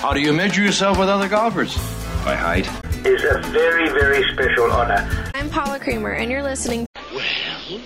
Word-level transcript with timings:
How 0.00 0.14
do 0.14 0.20
you 0.20 0.32
measure 0.32 0.62
yourself 0.62 0.98
with 0.98 1.10
other 1.10 1.28
golfers? 1.28 1.76
By 2.24 2.34
height. 2.34 2.66
Is 3.04 3.22
a 3.22 3.38
very, 3.50 3.86
very 3.90 4.26
special 4.32 4.72
honor. 4.72 5.06
I'm 5.34 5.50
Paula 5.50 5.78
Creamer, 5.78 6.12
and 6.12 6.30
you're 6.30 6.42
listening. 6.42 6.86
Well, 7.12 7.82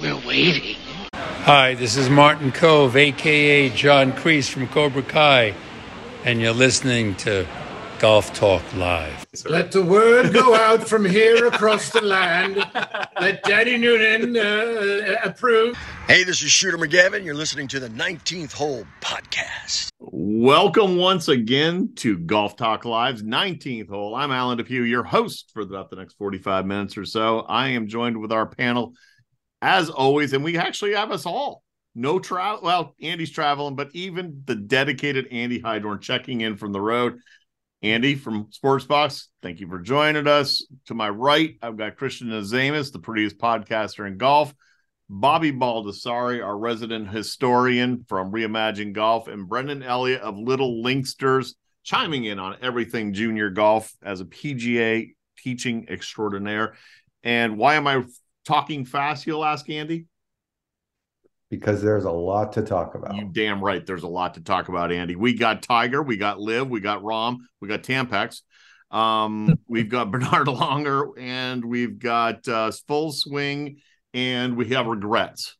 we're 0.00 0.26
waiting. 0.26 0.76
Hi, 1.12 1.74
this 1.74 1.98
is 1.98 2.08
Martin 2.08 2.52
Kove, 2.52 2.96
aka 2.96 3.68
John 3.68 4.12
Kreese 4.12 4.48
from 4.48 4.66
Cobra 4.66 5.02
Kai, 5.02 5.52
and 6.24 6.40
you're 6.40 6.54
listening 6.54 7.16
to 7.16 7.46
Golf 7.98 8.32
Talk 8.32 8.62
Live. 8.76 9.26
Let 9.44 9.72
the 9.72 9.82
word 9.82 10.32
go 10.32 10.54
out 10.54 10.86
from 10.86 11.04
here 11.04 11.46
across 11.48 11.90
the 11.90 12.00
land. 12.00 12.64
Let 13.20 13.42
Daddy 13.42 13.76
Noonan 13.76 14.36
uh, 14.36 15.16
approve. 15.24 15.76
Hey, 16.06 16.22
this 16.22 16.40
is 16.40 16.52
Shooter 16.52 16.78
McGavin. 16.78 17.24
You're 17.24 17.34
listening 17.34 17.66
to 17.68 17.80
the 17.80 17.88
19th 17.88 18.52
Hole 18.52 18.86
Podcast. 19.00 19.88
Welcome 19.98 20.96
once 20.96 21.26
again 21.26 21.90
to 21.96 22.18
Golf 22.18 22.54
Talk 22.54 22.84
Live's 22.84 23.24
19th 23.24 23.88
hole. 23.88 24.14
I'm 24.14 24.30
Alan 24.30 24.58
Depew, 24.58 24.84
your 24.84 25.02
host 25.02 25.50
for 25.52 25.62
about 25.62 25.90
the 25.90 25.96
next 25.96 26.14
45 26.18 26.66
minutes 26.66 26.96
or 26.96 27.04
so. 27.04 27.40
I 27.40 27.70
am 27.70 27.88
joined 27.88 28.20
with 28.20 28.30
our 28.30 28.46
panel 28.46 28.92
as 29.60 29.90
always, 29.90 30.34
and 30.34 30.44
we 30.44 30.56
actually 30.56 30.94
have 30.94 31.10
us 31.10 31.26
all. 31.26 31.64
No 31.96 32.20
travel. 32.20 32.60
Well, 32.62 32.94
Andy's 33.02 33.32
traveling, 33.32 33.74
but 33.74 33.90
even 33.92 34.42
the 34.44 34.54
dedicated 34.54 35.26
Andy 35.32 35.60
Hydorn 35.60 36.00
checking 36.00 36.42
in 36.42 36.56
from 36.56 36.70
the 36.70 36.80
road. 36.80 37.18
Andy 37.82 38.16
from 38.16 38.46
Sportsbox, 38.46 39.26
thank 39.40 39.60
you 39.60 39.68
for 39.68 39.78
joining 39.78 40.26
us. 40.26 40.66
To 40.86 40.94
my 40.94 41.08
right, 41.08 41.54
I've 41.62 41.76
got 41.76 41.96
Christian 41.96 42.28
Azamis, 42.28 42.92
the 42.92 42.98
prettiest 42.98 43.38
podcaster 43.38 44.06
in 44.06 44.16
golf. 44.16 44.52
Bobby 45.08 45.52
Baldessari, 45.52 46.44
our 46.44 46.58
resident 46.58 47.08
historian 47.08 48.04
from 48.08 48.32
Reimagine 48.32 48.92
Golf, 48.92 49.28
and 49.28 49.48
Brendan 49.48 49.82
Elliott 49.82 50.20
of 50.22 50.36
Little 50.36 50.82
Linksters, 50.82 51.54
chiming 51.82 52.24
in 52.24 52.38
on 52.38 52.56
everything 52.60 53.14
junior 53.14 53.48
golf 53.48 53.92
as 54.02 54.20
a 54.20 54.26
PGA 54.26 55.14
teaching 55.38 55.86
extraordinaire. 55.88 56.74
And 57.22 57.56
why 57.56 57.76
am 57.76 57.86
I 57.86 58.02
talking 58.44 58.84
fast? 58.84 59.26
You'll 59.26 59.44
ask 59.44 59.70
Andy. 59.70 60.06
Because 61.50 61.82
there's 61.82 62.04
a 62.04 62.10
lot 62.10 62.52
to 62.54 62.62
talk 62.62 62.94
about. 62.94 63.16
You 63.16 63.30
damn 63.32 63.64
right. 63.64 63.84
There's 63.84 64.02
a 64.02 64.08
lot 64.08 64.34
to 64.34 64.42
talk 64.42 64.68
about, 64.68 64.92
Andy. 64.92 65.16
We 65.16 65.32
got 65.34 65.62
Tiger, 65.62 66.02
we 66.02 66.18
got 66.18 66.38
Liv, 66.38 66.68
we 66.68 66.80
got 66.80 67.02
Rahm, 67.02 67.38
we 67.60 67.68
got 67.68 67.82
Tampax. 67.82 68.42
Um, 68.90 69.58
we've 69.68 69.88
got 69.88 70.10
Bernhard 70.10 70.46
Langer, 70.46 71.12
and 71.18 71.64
we've 71.64 71.98
got 71.98 72.46
uh, 72.46 72.70
Full 72.86 73.12
Swing, 73.12 73.78
and 74.12 74.56
we 74.56 74.68
have 74.68 74.86
regrets. 74.86 75.56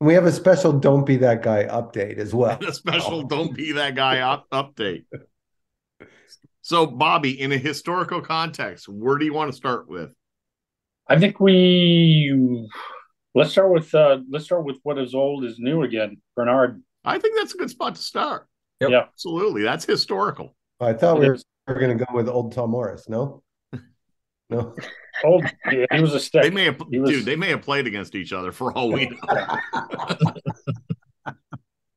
We 0.00 0.14
have 0.14 0.24
a 0.24 0.32
special 0.32 0.72
"Don't 0.72 1.04
Be 1.04 1.18
That 1.18 1.42
Guy" 1.42 1.64
update 1.64 2.18
as 2.18 2.34
well. 2.34 2.56
And 2.58 2.64
a 2.68 2.72
special 2.72 3.22
"Don't 3.22 3.54
Be 3.54 3.72
That 3.72 3.94
Guy" 3.94 4.20
up- 4.20 4.48
update. 4.50 5.04
So, 6.62 6.86
Bobby, 6.86 7.40
in 7.40 7.50
a 7.52 7.56
historical 7.56 8.20
context, 8.20 8.88
where 8.88 9.18
do 9.18 9.24
you 9.24 9.32
want 9.32 9.50
to 9.50 9.56
start 9.56 9.88
with? 9.88 10.10
I 11.08 11.18
think 11.18 11.40
we 11.40 12.68
let's 13.34 13.50
start 13.50 13.72
with 13.72 13.94
uh 13.94 14.18
let's 14.30 14.44
start 14.44 14.64
with 14.64 14.76
what 14.82 14.98
is 14.98 15.14
old 15.14 15.44
is 15.44 15.58
new 15.58 15.82
again. 15.82 16.20
Bernhard. 16.36 16.82
I 17.04 17.18
think 17.18 17.36
that's 17.36 17.54
a 17.54 17.58
good 17.58 17.70
spot 17.70 17.94
to 17.94 18.02
start. 18.02 18.46
Yep. 18.80 18.90
Yeah. 18.90 19.04
Absolutely. 19.12 19.62
That's 19.62 19.84
historical. 19.84 20.54
I 20.80 20.92
thought 20.92 21.20
we 21.20 21.28
were, 21.28 21.38
were 21.66 21.74
going 21.74 21.96
to 21.96 22.04
go 22.04 22.14
with 22.14 22.28
old 22.28 22.52
Tom 22.52 22.70
Morris. 22.70 23.08
No, 23.08 23.42
no. 24.50 24.74
Old 25.24 25.44
yeah, 25.70 25.86
he 25.92 26.00
was 26.00 26.14
a 26.14 26.20
stick. 26.20 26.42
They 26.42 26.50
may 26.50 26.64
have, 26.64 26.80
was- 26.80 27.10
dude. 27.10 27.24
They 27.24 27.36
may 27.36 27.50
have 27.50 27.62
played 27.62 27.86
against 27.86 28.14
each 28.14 28.32
other 28.32 28.52
for 28.52 28.72
all 28.72 28.90
we 28.90 29.06
know. 29.06 29.16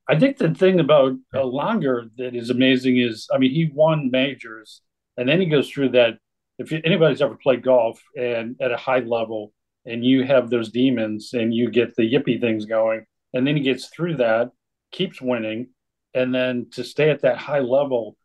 I 0.10 0.20
think 0.20 0.38
the 0.38 0.54
thing 0.54 0.82
about 0.82 1.14
uh, 1.34 1.40
Langer 1.40 2.10
that 2.18 2.36
is 2.36 2.50
amazing 2.50 3.00
is, 3.00 3.30
I 3.34 3.38
mean, 3.38 3.52
he 3.52 3.72
won 3.74 4.12
majors, 4.12 4.82
and 5.16 5.30
then 5.30 5.40
he 5.40 5.48
goes 5.48 5.70
through 5.70 5.90
that. 5.90 6.18
If 6.60 6.72
you, 6.72 6.82
anybody's 6.84 7.22
ever 7.22 7.36
played 7.36 7.64
golf 7.64 8.02
and 8.16 8.56
at 8.62 8.72
a 8.72 8.78
high 8.78 9.00
level, 9.00 9.54
and 9.86 10.06
you 10.06 10.24
have 10.24 10.50
those 10.50 10.72
demons, 10.72 11.32
and 11.34 11.54
you 11.54 11.70
get 11.70 11.96
the 11.96 12.12
yippee 12.12 12.40
things 12.40 12.66
going, 12.66 13.06
and 13.34 13.46
then 13.46 13.56
he 13.56 13.64
gets 13.64 13.88
through 13.88 14.18
that, 14.18 14.52
keeps 14.92 15.22
winning, 15.22 15.70
and 16.14 16.34
then 16.34 16.68
to 16.72 16.84
stay 16.84 17.10
at 17.10 17.22
that 17.22 17.38
high 17.38 17.60
level 17.60 18.16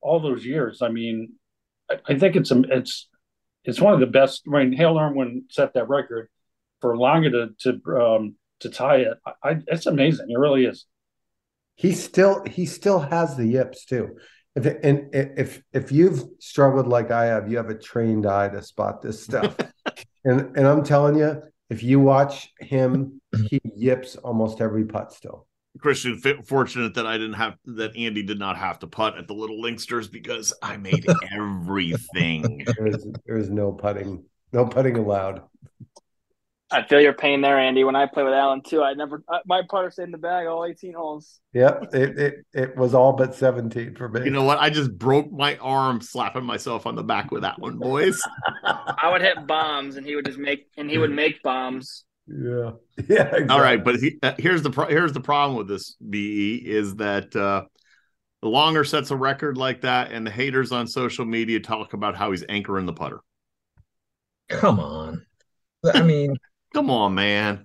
all 0.00 0.20
those 0.20 0.44
years. 0.44 0.82
I 0.82 0.88
mean, 0.88 1.32
I, 1.90 1.96
I 2.08 2.18
think 2.18 2.36
it's 2.36 2.50
a- 2.50 2.62
it's 2.70 3.08
it's 3.64 3.80
one 3.80 3.94
of 3.94 4.00
the 4.00 4.06
best. 4.06 4.42
I 4.46 4.64
mean, 4.64 4.72
Hale 4.72 4.98
Irwin 4.98 5.44
set 5.50 5.74
that 5.74 5.88
record 5.88 6.28
for 6.80 6.94
Langer 6.96 7.54
to 7.62 7.72
to 7.72 7.96
um, 8.00 8.36
to 8.60 8.70
tie 8.70 8.98
it. 8.98 9.18
I, 9.26 9.32
I, 9.42 9.56
it's 9.66 9.86
amazing. 9.86 10.26
It 10.30 10.38
really 10.38 10.64
is. 10.64 10.86
He 11.74 11.92
still 11.92 12.44
he 12.44 12.66
still 12.66 13.00
has 13.00 13.36
the 13.36 13.46
yips 13.46 13.84
too. 13.84 14.16
If 14.54 14.66
it, 14.66 14.80
and 14.82 15.14
if 15.14 15.62
if 15.72 15.92
you've 15.92 16.24
struggled 16.40 16.88
like 16.88 17.10
I 17.10 17.26
have, 17.26 17.50
you 17.50 17.56
have 17.58 17.70
a 17.70 17.78
trained 17.78 18.26
eye 18.26 18.48
to 18.48 18.62
spot 18.62 19.02
this 19.02 19.22
stuff. 19.22 19.56
and 20.28 20.56
and 20.56 20.66
I'm 20.66 20.84
telling 20.84 21.16
you, 21.16 21.42
if 21.70 21.82
you 21.82 22.00
watch 22.00 22.52
him, 22.60 23.20
mm-hmm. 23.34 23.46
he 23.50 23.60
yips 23.76 24.16
almost 24.16 24.60
every 24.60 24.84
putt 24.84 25.12
still. 25.12 25.46
Christian, 25.80 26.20
f- 26.24 26.46
fortunate 26.46 26.94
that 26.94 27.06
I 27.06 27.18
didn't 27.18 27.34
have 27.34 27.56
that 27.66 27.96
Andy 27.96 28.22
did 28.22 28.38
not 28.38 28.56
have 28.56 28.78
to 28.80 28.86
putt 28.86 29.16
at 29.16 29.28
the 29.28 29.34
Little 29.34 29.62
Linksters 29.62 30.10
because 30.10 30.52
I 30.62 30.76
made 30.76 31.06
everything. 31.32 32.64
There's 32.76 33.06
there's 33.26 33.50
no 33.50 33.72
putting, 33.72 34.24
no 34.52 34.66
putting 34.66 34.96
allowed. 34.96 35.42
I 36.70 36.82
feel 36.86 37.00
your 37.00 37.14
pain 37.14 37.40
there, 37.40 37.58
Andy. 37.58 37.82
When 37.82 37.96
I 37.96 38.06
play 38.06 38.22
with 38.22 38.34
Alan 38.34 38.60
too, 38.62 38.82
I 38.82 38.92
never 38.92 39.22
uh, 39.28 39.38
my 39.46 39.62
putter 39.68 39.90
stayed 39.90 40.04
in 40.04 40.10
the 40.10 40.18
bag 40.18 40.46
all 40.46 40.66
18 40.66 40.92
holes. 40.92 41.40
Yep, 41.54 41.94
it 41.94 42.18
it 42.18 42.34
it 42.52 42.76
was 42.76 42.92
all 42.94 43.14
but 43.14 43.34
17 43.34 43.94
for 43.94 44.08
me. 44.08 44.24
You 44.24 44.30
know 44.30 44.44
what? 44.44 44.58
I 44.58 44.68
just 44.68 44.96
broke 44.96 45.32
my 45.32 45.56
arm 45.56 46.02
slapping 46.02 46.44
myself 46.44 46.86
on 46.86 46.94
the 46.94 47.02
back 47.02 47.30
with 47.30 47.42
that 47.42 47.58
one, 47.58 47.78
boys. 47.78 48.20
I 48.64 49.08
would 49.10 49.22
hit 49.22 49.46
bombs, 49.46 49.96
and 49.96 50.06
he 50.06 50.14
would 50.14 50.26
just 50.26 50.38
make 50.38 50.66
and 50.76 50.90
he 50.90 50.98
would 50.98 51.10
make 51.10 51.42
bombs. 51.42 52.04
Yeah, 52.26 52.72
yeah. 53.08 53.22
Exactly. 53.22 53.48
All 53.48 53.60
right, 53.60 53.82
but 53.82 53.96
he, 53.96 54.18
uh, 54.22 54.34
here's 54.38 54.62
the 54.62 54.70
pro- 54.70 54.88
here's 54.88 55.14
the 55.14 55.20
problem 55.20 55.56
with 55.56 55.68
this 55.68 55.96
be 55.96 56.56
is 56.56 56.96
that 56.96 57.34
uh, 57.34 57.64
the 58.42 58.48
Langer 58.48 58.86
sets 58.86 59.10
a 59.10 59.16
record 59.16 59.56
like 59.56 59.80
that, 59.80 60.12
and 60.12 60.26
the 60.26 60.30
haters 60.30 60.70
on 60.70 60.86
social 60.86 61.24
media 61.24 61.60
talk 61.60 61.94
about 61.94 62.14
how 62.14 62.30
he's 62.30 62.44
anchoring 62.50 62.84
the 62.84 62.92
putter. 62.92 63.20
Come 64.50 64.80
on. 64.80 65.24
I 65.94 66.02
mean, 66.02 66.36
Come 66.78 66.90
on, 66.90 67.12
man. 67.12 67.64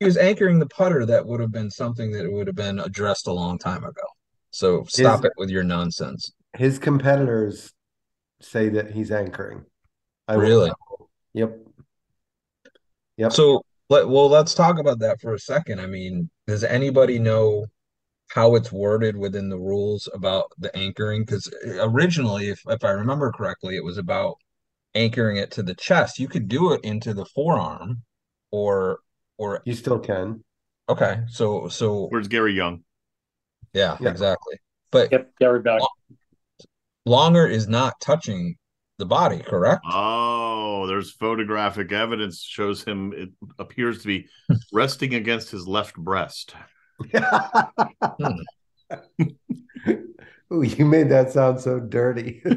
he 0.00 0.04
was 0.04 0.18
anchoring 0.18 0.58
the 0.58 0.66
putter. 0.66 1.06
That 1.06 1.24
would 1.24 1.40
have 1.40 1.50
been 1.50 1.70
something 1.70 2.12
that 2.12 2.30
would 2.30 2.46
have 2.46 2.54
been 2.54 2.78
addressed 2.78 3.26
a 3.26 3.32
long 3.32 3.58
time 3.58 3.84
ago. 3.84 4.02
So 4.50 4.84
stop 4.86 5.20
Is- 5.20 5.24
it 5.24 5.32
with 5.38 5.48
your 5.48 5.62
nonsense. 5.62 6.30
His 6.54 6.78
competitors 6.78 7.72
say 8.42 8.68
that 8.68 8.90
he's 8.90 9.10
anchoring. 9.10 9.64
I 10.28 10.36
will- 10.36 10.42
Really? 10.42 10.72
Yep. 11.32 11.58
Yep. 13.16 13.32
So 13.32 13.64
let 13.88 14.06
well, 14.06 14.28
let's 14.28 14.52
talk 14.52 14.78
about 14.78 14.98
that 14.98 15.22
for 15.22 15.32
a 15.32 15.38
second. 15.38 15.80
I 15.80 15.86
mean, 15.86 16.28
does 16.46 16.64
anybody 16.64 17.18
know 17.18 17.64
how 18.28 18.56
it's 18.56 18.70
worded 18.70 19.16
within 19.16 19.48
the 19.48 19.58
rules 19.58 20.06
about 20.12 20.52
the 20.58 20.76
anchoring? 20.76 21.22
Because 21.24 21.50
originally, 21.80 22.50
if 22.50 22.60
if 22.68 22.84
I 22.84 22.90
remember 22.90 23.32
correctly, 23.32 23.76
it 23.76 23.84
was 23.84 23.96
about 23.96 24.36
anchoring 24.94 25.38
it 25.38 25.50
to 25.52 25.62
the 25.62 25.74
chest. 25.74 26.18
You 26.18 26.28
could 26.28 26.46
do 26.46 26.74
it 26.74 26.82
into 26.84 27.14
the 27.14 27.24
forearm, 27.24 28.02
or 28.50 29.00
or 29.36 29.62
you 29.64 29.74
still 29.74 29.98
can. 29.98 30.42
Okay, 30.88 31.20
so 31.28 31.68
so 31.68 32.06
Where's 32.08 32.28
Gary 32.28 32.54
Young? 32.54 32.82
yeah, 33.74 33.96
Yeah. 34.00 34.10
exactly. 34.10 34.56
But 34.90 35.12
Yep, 35.12 35.30
Gary 35.38 35.60
back. 35.60 35.80
Langer 37.06 37.50
is 37.50 37.68
not 37.68 38.00
touching 38.00 38.56
the 38.98 39.06
body, 39.06 39.38
correct? 39.38 39.82
Oh, 39.90 40.86
there's 40.86 41.12
photographic 41.12 41.92
evidence 41.92 42.42
shows 42.42 42.82
him. 42.84 43.12
It 43.14 43.30
appears 43.58 44.00
to 44.02 44.06
be 44.06 44.26
resting 44.72 45.14
against 45.14 45.50
his 45.50 45.66
left 45.66 45.96
breast. 45.96 46.54
Hmm. 48.90 49.28
Ooh, 50.52 50.62
you 50.62 50.86
made 50.86 51.10
that 51.10 51.30
sound 51.30 51.60
so 51.60 51.78
dirty. 51.78 52.42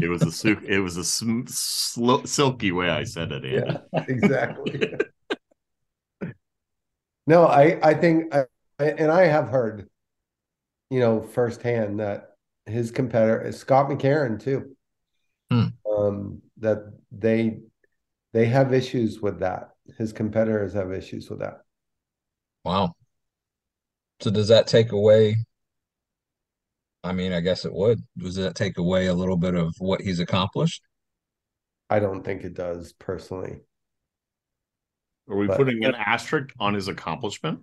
It 0.00 0.08
was 0.08 0.22
a 0.22 0.32
su- 0.32 0.62
it 0.66 0.78
was 0.78 0.96
a 0.96 1.04
sm- 1.04 1.46
slo- 1.46 2.24
silky 2.24 2.72
way 2.72 2.88
I 2.88 3.04
said 3.04 3.32
it. 3.32 3.44
Andy. 3.44 3.78
yeah, 3.92 4.04
exactly. 4.08 4.80
no, 7.26 7.46
I 7.46 7.78
I 7.82 7.94
think 7.94 8.34
I, 8.34 8.44
and 8.78 9.10
I 9.10 9.24
have 9.24 9.48
heard, 9.48 9.88
you 10.90 11.00
know, 11.00 11.20
firsthand 11.20 12.00
that 12.00 12.30
his 12.66 12.90
competitor 12.90 13.42
is 13.46 13.58
Scott 13.58 13.90
McCarron 13.90 14.40
too. 14.40 14.76
Hmm. 15.50 15.66
Um, 15.90 16.42
that 16.58 16.92
they 17.10 17.60
they 18.32 18.46
have 18.46 18.72
issues 18.72 19.20
with 19.20 19.40
that. 19.40 19.70
His 19.98 20.12
competitors 20.12 20.74
have 20.74 20.92
issues 20.92 21.28
with 21.28 21.40
that. 21.40 21.62
Wow. 22.64 22.94
So 24.20 24.30
does 24.30 24.48
that 24.48 24.66
take 24.66 24.92
away? 24.92 25.36
I 27.04 27.12
mean, 27.12 27.32
I 27.32 27.40
guess 27.40 27.64
it 27.64 27.72
would. 27.72 28.02
Does 28.16 28.36
that 28.36 28.54
take 28.54 28.78
away 28.78 29.06
a 29.06 29.14
little 29.14 29.36
bit 29.36 29.54
of 29.54 29.74
what 29.78 30.00
he's 30.00 30.20
accomplished? 30.20 30.82
I 31.88 32.00
don't 32.00 32.22
think 32.24 32.42
it 32.44 32.54
does 32.54 32.92
personally. 32.92 33.60
Are 35.28 35.36
we 35.36 35.46
But- 35.46 35.56
putting 35.56 35.84
an 35.84 35.94
asterisk 35.94 36.54
on 36.58 36.74
his 36.74 36.88
accomplishment? 36.88 37.60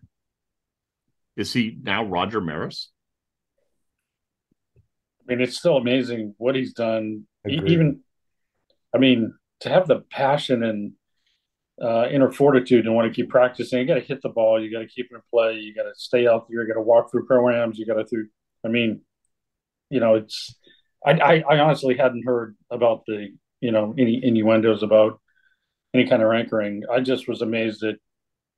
Is 1.36 1.52
he 1.52 1.78
now 1.82 2.06
Roger 2.06 2.40
Maris? 2.40 2.92
I 4.78 4.82
mean, 5.28 5.42
it's 5.42 5.58
still 5.58 5.78
amazing 5.78 6.36
what 6.38 6.56
he's 6.56 6.74
done. 6.74 7.28
Agreed. 7.44 7.72
even, 7.72 8.04
I 8.94 8.98
mean, 8.98 9.34
to 9.62 9.70
have 9.70 9.88
the 9.88 10.02
passion 10.02 10.64
and 10.64 10.94
uh, 11.82 12.08
inner 12.10 12.32
fortitude 12.32 12.86
and 12.86 12.96
want 12.96 13.08
to 13.08 13.14
keep 13.14 13.30
practicing, 13.30 13.80
you 13.80 13.86
got 13.86 13.96
to 13.96 14.00
hit 14.02 14.22
the 14.22 14.30
ball, 14.30 14.62
you 14.62 14.72
got 14.72 14.80
to 14.80 14.88
keep 14.88 15.08
it 15.12 15.16
in 15.16 15.22
play, 15.30 15.56
you 15.56 15.76
got 15.76 15.84
to 15.84 15.94
stay 15.96 16.26
out 16.28 16.48
there, 16.48 16.62
you 16.62 16.68
got 16.68 16.76
to 16.76 16.82
walk 16.82 17.12
through 17.12 17.26
programs, 17.26 17.78
you 17.78 17.86
got 17.86 17.96
to 17.96 18.06
through. 18.06 18.28
I 18.64 18.70
mean, 18.70 19.02
you 19.90 20.00
know, 20.00 20.16
it's. 20.16 20.56
I, 21.06 21.12
I 21.12 21.44
I 21.50 21.60
honestly 21.60 21.96
hadn't 21.96 22.26
heard 22.26 22.56
about 22.72 23.04
the 23.06 23.30
you 23.62 23.72
know 23.72 23.94
any 23.98 24.20
innuendos 24.24 24.84
about 24.84 25.20
any 25.94 26.08
kind 26.08 26.22
of 26.22 26.32
anchoring. 26.32 26.84
I 26.92 27.00
just 27.00 27.28
was 27.28 27.42
amazed 27.42 27.82
that 27.82 27.98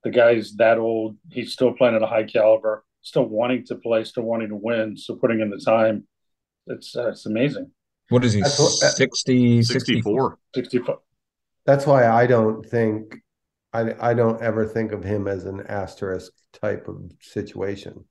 the 0.03 0.09
guy's 0.09 0.53
that 0.55 0.77
old. 0.77 1.17
He's 1.29 1.53
still 1.53 1.73
playing 1.73 1.95
at 1.95 2.03
a 2.03 2.07
high 2.07 2.23
caliber, 2.23 2.83
still 3.01 3.25
wanting 3.25 3.65
to 3.67 3.75
play, 3.75 4.03
still 4.03 4.23
wanting 4.23 4.49
to 4.49 4.55
win, 4.55 4.97
so 4.97 5.15
putting 5.15 5.41
in 5.41 5.49
the 5.49 5.59
time. 5.59 6.07
It's 6.67 6.95
uh, 6.95 7.09
it's 7.09 7.25
amazing. 7.25 7.71
What 8.09 8.23
is 8.23 8.33
he? 8.33 8.41
That's 8.41 8.95
60, 8.95 9.63
64. 9.63 10.39
65. 10.55 10.95
That's 11.65 11.85
why 11.85 12.07
I 12.07 12.25
don't 12.25 12.65
think 12.65 13.17
I 13.73 13.93
I 13.99 14.13
don't 14.13 14.41
ever 14.41 14.65
think 14.65 14.91
of 14.91 15.03
him 15.03 15.27
as 15.27 15.45
an 15.45 15.63
asterisk 15.67 16.31
type 16.53 16.87
of 16.87 17.11
situation, 17.21 18.05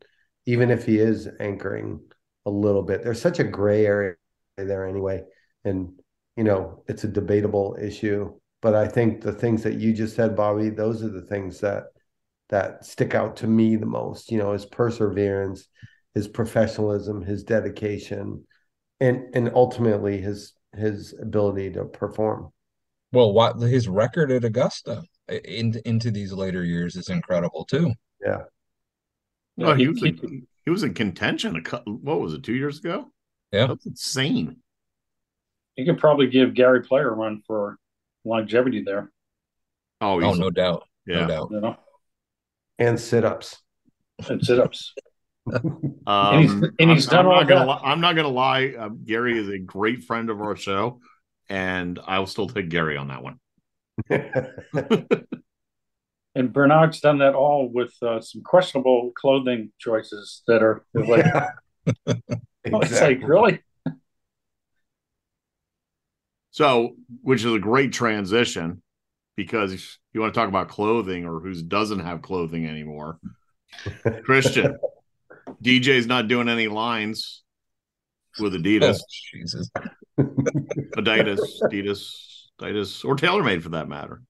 even 0.45 0.71
if 0.71 0.85
he 0.85 0.99
is 0.99 1.29
anchoring 1.41 2.01
a 2.47 2.51
little 2.51 2.83
bit. 2.83 3.05
There's 3.05 3.21
such 3.21 3.41
a 3.41 3.45
gray 3.45 3.85
area 3.85 4.15
there 4.57 4.87
anyway, 4.87 5.23
and 5.65 5.91
you 6.37 6.45
know 6.45 6.83
it's 6.89 7.05
a 7.05 7.09
debatable 7.09 7.77
issue. 7.81 8.33
But 8.63 8.75
I 8.75 8.89
think 8.89 9.21
the 9.21 9.33
things 9.33 9.63
that 9.65 9.75
you 9.75 9.93
just 9.93 10.17
said, 10.17 10.35
Bobby, 10.35 10.71
those 10.71 11.03
are 11.03 11.11
the 11.11 11.27
things 11.27 11.61
that 11.61 11.85
that 12.49 12.85
stick 12.85 13.15
out 13.15 13.37
to 13.37 13.47
me 13.47 13.77
the 13.77 13.87
most. 13.87 14.31
You 14.31 14.39
know, 14.39 14.53
his 14.53 14.65
perseverance, 14.65 15.69
his 16.15 16.29
professionalism, 16.29 17.23
his 17.23 17.45
dedication, 17.45 18.45
and 19.01 19.35
and 19.35 19.51
ultimately 19.55 20.19
his 20.19 20.55
his 20.75 21.15
ability 21.21 21.73
to 21.73 21.85
perform. 21.85 22.53
Well, 23.13 23.33
what 23.33 23.59
his 23.61 23.89
record 23.89 24.31
at 24.31 24.45
Augusta 24.45 25.03
in, 25.29 25.81
into 25.85 26.11
these 26.11 26.33
later 26.33 26.65
years 26.65 26.97
is 26.97 27.09
incredible 27.09 27.65
too. 27.65 27.93
Yeah. 28.25 28.43
No, 29.57 29.75
he 29.75 29.85
he- 29.85 29.89
was 29.89 30.03
in, 30.03 30.47
he 30.67 30.71
was 30.71 30.83
in 30.83 30.93
contention. 30.93 31.57
A 31.57 31.63
cou- 31.63 31.83
what 31.87 32.21
was 32.21 32.35
it? 32.35 32.43
Two 32.43 32.53
years 32.55 32.79
ago? 32.81 33.11
Yeah. 33.53 33.69
That's 33.69 33.87
insane. 33.87 34.59
You 35.77 35.87
could 35.87 35.99
probably 35.99 36.27
give 36.27 36.53
Gary 36.55 36.83
Player 36.83 37.11
a 37.11 37.15
run 37.15 37.43
for 37.47 37.79
longevity 38.25 38.83
there. 38.85 39.11
Oh, 40.03 40.21
Oh, 40.23 40.31
he's, 40.31 40.39
no 40.39 40.51
doubt. 40.51 40.85
yeah. 41.07 41.23
No 41.23 41.29
doubt. 41.29 41.49
You 41.53 41.61
know, 41.61 41.77
And 42.79 43.01
sit 43.01 43.25
ups. 43.25 43.57
and 44.29 44.45
sit 44.45 44.59
ups. 44.61 44.93
Um, 45.49 45.95
And 46.09 46.41
he's- 46.43 46.71
and 46.81 46.91
he's 46.91 47.07
I'm, 47.07 47.11
done 47.13 47.27
I'm 47.27 47.27
all 47.33 47.41
not 47.41 47.49
gonna 47.49 47.67
that. 47.67 47.73
li- 47.73 47.81
I'm 47.85 48.01
not 48.01 48.17
gonna 48.17 48.29
lie. 48.29 48.75
Uh, 48.79 48.89
Gary 48.89 49.39
is 49.39 49.49
a 49.49 49.59
great 49.59 50.03
friend 50.03 50.29
of 50.29 50.41
our 50.41 50.57
show, 50.57 51.01
and 51.49 52.01
I 52.05 52.19
will 52.19 52.27
still 52.27 52.49
take 52.49 52.69
Gary 52.69 52.97
on 52.97 53.09
that 53.09 53.23
one. 53.23 53.39
And 56.37 56.53
Bernhard's 56.53 57.01
done 57.01 57.19
that 57.19 57.35
all 57.35 57.67
with 57.67 57.95
uh, 58.03 58.21
some 58.21 58.43
questionable 58.43 59.11
clothing 59.17 59.73
choices 59.79 60.43
that 60.47 60.63
are 60.63 60.85
like, 60.93 61.25
it's 62.63 63.01
like 63.01 63.27
really. 63.27 63.61
So, 66.51 66.95
which 67.23 67.43
is 67.43 67.51
a 67.51 67.59
great 67.59 67.95
transition 67.95 68.83
because 69.35 69.99
you 70.13 70.21
want 70.21 70.35
to 70.35 70.39
talk 70.39 70.51
about 70.51 70.69
clothing 70.69 71.25
or 71.25 71.41
who 71.41 71.55
doesn't 71.63 72.01
have 72.01 72.21
clothing 72.21 72.67
anymore. 72.67 73.19
Christian, 74.25 74.77
DJ's 75.65 76.07
not 76.07 76.29
doing 76.29 76.51
any 76.51 76.69
lines 76.69 77.45
with 78.39 78.53
Adidas, 78.53 79.01
Oh, 79.01 79.05
Jesus. 79.33 79.71
Adidas, 80.21 81.41
Adidas, 81.63 82.15
Adidas, 82.61 83.05
or 83.07 83.17
TaylorMade 83.17 83.63
for 83.63 83.71
that 83.71 83.89
matter. 83.89 84.21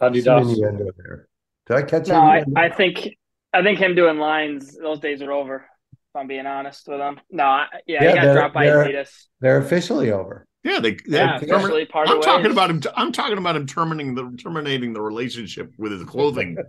Some 0.00 0.14
Adidas. 0.14 1.26
Innuendo. 1.68 1.86
Did 1.86 1.96
I 1.96 2.00
catch 2.00 2.08
No, 2.08 2.20
I. 2.20 2.66
I 2.66 2.68
think 2.70 3.16
I 3.52 3.62
think 3.62 3.78
him 3.78 3.94
doing 3.94 4.18
lines, 4.18 4.76
those 4.76 4.98
days 5.00 5.22
are 5.22 5.32
over. 5.32 5.64
If 5.92 6.16
I'm 6.20 6.26
being 6.26 6.46
honest 6.46 6.86
with 6.88 7.00
him. 7.00 7.20
No, 7.30 7.44
I, 7.44 7.66
yeah, 7.86 8.04
Yeah, 8.04 8.10
he 8.10 8.16
got 8.26 8.32
dropped 8.34 8.54
by 8.54 8.66
they're- 8.66 8.84
Adidas. 8.84 9.10
They're 9.40 9.58
officially 9.58 10.10
over. 10.12 10.46
Yeah, 10.62 10.80
they. 10.80 10.92
they 10.92 10.98
Yeah, 11.18 11.38
termin- 11.40 11.52
officially 11.58 11.84
parted 11.86 12.12
I'm 12.12 12.20
talking 12.22 12.44
ways. 12.44 12.52
about 12.52 12.70
him. 12.70 12.80
I'm 12.96 13.12
talking 13.12 13.36
about 13.38 13.54
him 13.56 13.66
terminating 13.66 14.14
the 14.14 14.36
terminating 14.42 14.92
the 14.94 15.00
relationship 15.02 15.72
with 15.78 15.92
his 15.92 16.04
clothing. 16.04 16.56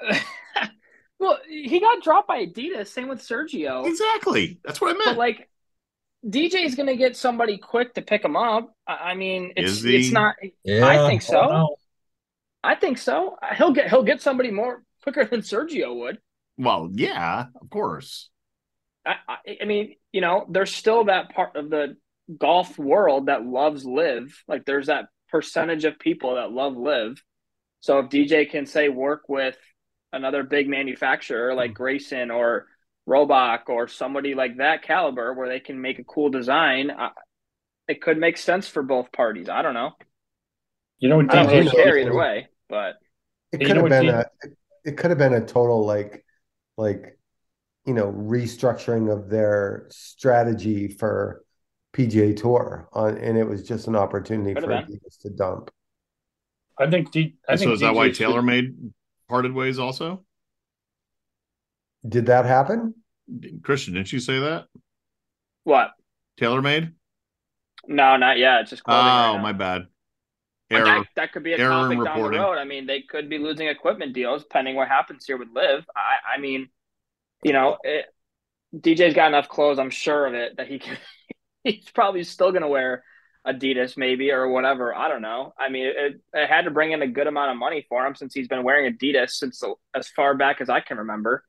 Well, 1.20 1.36
he 1.48 1.80
got 1.80 2.00
dropped 2.00 2.28
by 2.28 2.46
Adidas. 2.46 2.86
Same 2.86 3.08
with 3.08 3.18
Sergio. 3.18 3.84
exactly. 3.88 4.60
That's 4.64 4.80
what 4.80 4.90
I 4.94 4.98
But 4.98 5.04
meant. 5.04 5.18
like, 5.18 5.48
DJ's 6.24 6.76
going 6.76 6.86
to 6.86 6.94
get 6.96 7.16
somebody 7.16 7.58
quick 7.58 7.94
to 7.94 8.02
pick 8.02 8.24
him 8.24 8.36
up. 8.36 8.72
I, 8.86 8.92
I 8.94 9.14
mean, 9.16 9.52
it's 9.56 9.82
it's 9.84 10.12
not. 10.12 10.36
Yeah, 10.62 10.86
I 10.86 11.08
think 11.08 11.22
I 11.22 11.24
so. 11.24 11.76
Know. 12.68 12.72
I 12.72 12.78
think 12.78 12.98
so. 12.98 13.36
Uh, 13.42 13.54
he'll 13.54 13.72
get 13.72 13.88
he'll 13.88 14.02
get 14.02 14.22
somebody 14.22 14.50
more 14.50 14.82
quicker 15.02 15.24
than 15.24 15.40
Sergio 15.40 15.96
would. 15.96 16.18
well, 16.56 16.88
yeah, 16.92 17.46
of 17.60 17.70
course. 17.70 18.30
I, 19.06 19.14
I, 19.28 19.58
I 19.62 19.64
mean, 19.64 19.94
you 20.12 20.20
know, 20.20 20.46
there's 20.48 20.74
still 20.74 21.04
that 21.04 21.30
part 21.30 21.56
of 21.56 21.70
the 21.70 21.96
golf 22.36 22.78
world 22.78 23.26
that 23.26 23.44
loves 23.44 23.84
Liv. 23.84 24.42
Like 24.46 24.64
there's 24.64 24.88
that 24.88 25.06
percentage 25.30 25.84
of 25.84 25.98
people 25.98 26.34
that 26.34 26.52
love 26.52 26.76
Liv. 26.76 27.22
So 27.80 28.00
if 28.00 28.10
DJ 28.10 28.50
can 28.50 28.66
say 28.66 28.88
work 28.88 29.22
with 29.28 29.56
another 30.12 30.42
big 30.42 30.68
manufacturer 30.68 31.54
like 31.54 31.76
hmm. 31.76 31.82
Greyson 31.82 32.34
or 32.34 32.66
Rhoback 33.08 33.68
or 33.68 33.88
somebody 33.88 34.34
like 34.34 34.58
that 34.58 34.82
caliber 34.82 35.32
where 35.32 35.48
they 35.48 35.60
can 35.60 35.80
make 35.80 35.98
a 35.98 36.04
cool 36.04 36.28
design, 36.28 36.90
I, 36.90 37.10
it 37.88 38.02
could 38.02 38.18
make 38.18 38.36
sense 38.36 38.68
for 38.68 38.82
both 38.82 39.10
parties. 39.12 39.48
I 39.48 39.62
don't 39.62 39.74
know. 39.74 39.92
You 40.98 41.08
know 41.08 41.16
what 41.16 41.32
I 41.32 41.42
don't 41.42 41.46
DJ 41.46 41.50
really 41.50 41.64
knows 41.64 41.72
care 41.72 41.98
either 41.98 42.14
way, 42.14 42.48
but 42.68 42.96
It 43.52 43.58
could 43.58 43.76
have 43.76 43.88
been 43.88 44.02
Dean? 44.06 44.14
a 44.14 44.24
it 44.84 44.96
could 44.96 45.10
have 45.10 45.18
been 45.18 45.34
a 45.34 45.44
total 45.44 45.84
like 45.86 46.24
like 46.76 47.18
you 47.84 47.94
know 47.94 48.12
restructuring 48.12 49.12
of 49.12 49.28
their 49.30 49.86
strategy 49.90 50.88
for 50.88 51.44
PGA 51.94 52.36
Tour 52.36 52.88
on 52.92 53.16
and 53.16 53.36
it 53.38 53.44
was 53.48 53.66
just 53.66 53.86
an 53.88 53.96
opportunity 53.96 54.54
Could 54.54 54.64
for 54.64 54.72
have 54.72 54.86
been. 54.86 54.96
Adidas 54.98 55.20
to 55.22 55.30
dump. 55.30 55.70
I 56.78 56.88
think 56.88 57.10
D. 57.10 57.36
I 57.48 57.56
so 57.56 57.60
think 57.64 57.72
is 57.74 57.80
that 57.80 57.94
why 57.94 58.08
DJ 58.08 58.14
should- 58.14 58.26
TaylorMade 58.28 58.90
parted 59.28 59.52
ways? 59.52 59.78
Also, 59.78 60.24
Did 62.08 62.26
that 62.26 62.44
happen? 62.44 62.94
Christian, 63.62 63.94
didn't 63.94 64.12
you 64.12 64.20
say 64.20 64.38
that 64.38 64.66
what? 65.64 65.90
TaylorMade? 66.40 66.92
No, 67.86 68.16
not 68.16 68.38
yet. 68.38 68.62
It's 68.62 68.70
just 68.70 68.84
clothing 68.84 69.04
right 69.06 69.30
Oh, 69.30 69.36
now. 69.36 69.42
my 69.42 69.52
bad. 69.52 69.86
But 70.70 70.76
Error. 70.76 70.84
that, 70.86 71.06
that 71.16 71.32
could 71.32 71.42
be 71.42 71.54
a 71.54 71.58
Error 71.58 71.70
topic 71.70 72.04
down 72.04 72.22
the 72.22 72.38
road. 72.38 72.58
I 72.58 72.64
mean, 72.64 72.86
they 72.86 73.02
could 73.02 73.28
be 73.30 73.38
losing 73.38 73.68
equipment 73.68 74.12
deals 74.12 74.44
pending 74.44 74.76
what 74.76 74.88
happens 74.88 75.24
here 75.24 75.38
with 75.38 75.48
Liv. 75.54 75.84
I, 75.96 76.36
I 76.36 76.40
mean, 76.40 76.68
you 77.42 77.52
know, 77.52 77.78
it, 77.82 78.06
DJ's 78.76 79.14
got 79.14 79.28
enough 79.28 79.48
clothes. 79.48 79.78
I'm 79.78 79.90
sure 79.90 80.26
of 80.26 80.34
it 80.34 80.56
that 80.58 80.68
he 80.68 80.78
can. 80.78 80.96
He's 81.64 81.88
probably 81.92 82.22
still 82.24 82.50
going 82.50 82.62
to 82.62 82.68
wear 82.68 83.02
Adidas, 83.46 83.96
maybe 83.96 84.30
or 84.30 84.48
whatever. 84.48 84.94
I 84.94 85.08
don't 85.08 85.22
know. 85.22 85.52
I 85.58 85.68
mean, 85.68 85.86
it, 85.86 86.20
it 86.32 86.48
had 86.48 86.62
to 86.62 86.70
bring 86.70 86.92
in 86.92 87.02
a 87.02 87.06
good 87.06 87.26
amount 87.26 87.50
of 87.50 87.56
money 87.56 87.84
for 87.88 88.06
him 88.06 88.14
since 88.14 88.32
he's 88.32 88.48
been 88.48 88.62
wearing 88.62 88.94
Adidas 88.94 89.30
since 89.30 89.58
the, 89.60 89.74
as 89.94 90.08
far 90.08 90.34
back 90.34 90.60
as 90.60 90.68
I 90.70 90.80
can 90.80 90.98
remember. 90.98 91.44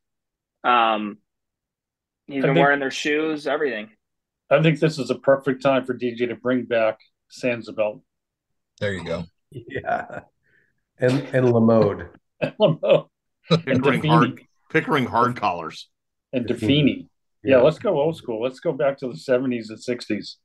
Um, 0.64 1.20
he's 2.28 2.44
I 2.44 2.48
been 2.48 2.56
think- 2.56 2.64
wearing 2.64 2.80
their 2.80 2.92
shoes, 2.92 3.48
everything. 3.48 3.90
I 4.50 4.62
think 4.64 4.80
this 4.80 4.98
is 4.98 5.12
a 5.12 5.16
perfect 5.16 5.62
time 5.62 5.86
for 5.86 5.94
DJ 5.94 6.28
to 6.30 6.36
bring 6.36 6.64
back 6.66 6.98
Sansabelt. 7.32 8.02
There 8.80 8.94
you 8.94 9.04
go. 9.04 9.24
Yeah. 9.52 10.22
And 11.00 11.22
and 11.34 11.52
Lamode. 11.52 12.10
Lamo 12.60 13.10
Pickering 13.50 14.02
Defini. 14.02 14.08
hard, 14.10 14.42
Pickering 14.72 15.06
hard 15.06 15.36
collars. 15.36 15.90
and 16.34 16.46
Defini. 16.46 17.08
Yeah, 17.44 17.58
let's 17.62 17.80
go 17.80 18.00
old 18.00 18.16
school. 18.18 18.42
Let's 18.42 18.60
go 18.60 18.74
back 18.74 18.98
to 19.00 19.08
the 19.08 19.14
70s 19.14 19.70
and 19.70 19.78
60s. 19.80 20.36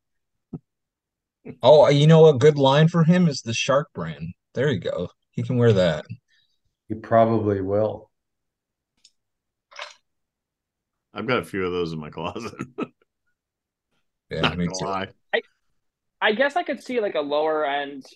Oh, 1.62 1.84
uh, 1.86 1.88
you 1.90 2.06
know 2.06 2.26
a 2.26 2.38
good 2.38 2.56
line 2.56 2.88
for 2.88 3.04
him 3.04 3.28
is 3.28 3.42
the 3.42 3.52
Shark 3.52 3.88
brand. 3.94 4.32
There 4.54 4.70
you 4.70 4.78
go. 4.80 5.08
He 5.32 5.42
can 5.42 5.56
wear 5.58 5.72
that. 5.72 6.06
He 6.88 6.94
probably 6.94 7.60
will. 7.60 8.10
I've 11.12 11.26
got 11.26 11.38
a 11.38 11.44
few 11.44 11.64
of 11.66 11.72
those 11.72 11.92
in 11.92 11.98
my 12.00 12.10
closet. 12.10 12.54
Yeah, 14.30 14.40
Not 14.40 14.56
me 14.56 14.66
gonna 14.66 14.78
too. 14.80 14.84
lie. 14.86 15.08
I 16.20 16.32
guess 16.32 16.56
I 16.56 16.62
could 16.62 16.82
see 16.82 16.98
like 16.98 17.14
a 17.14 17.20
lower 17.20 17.64
end 17.66 18.06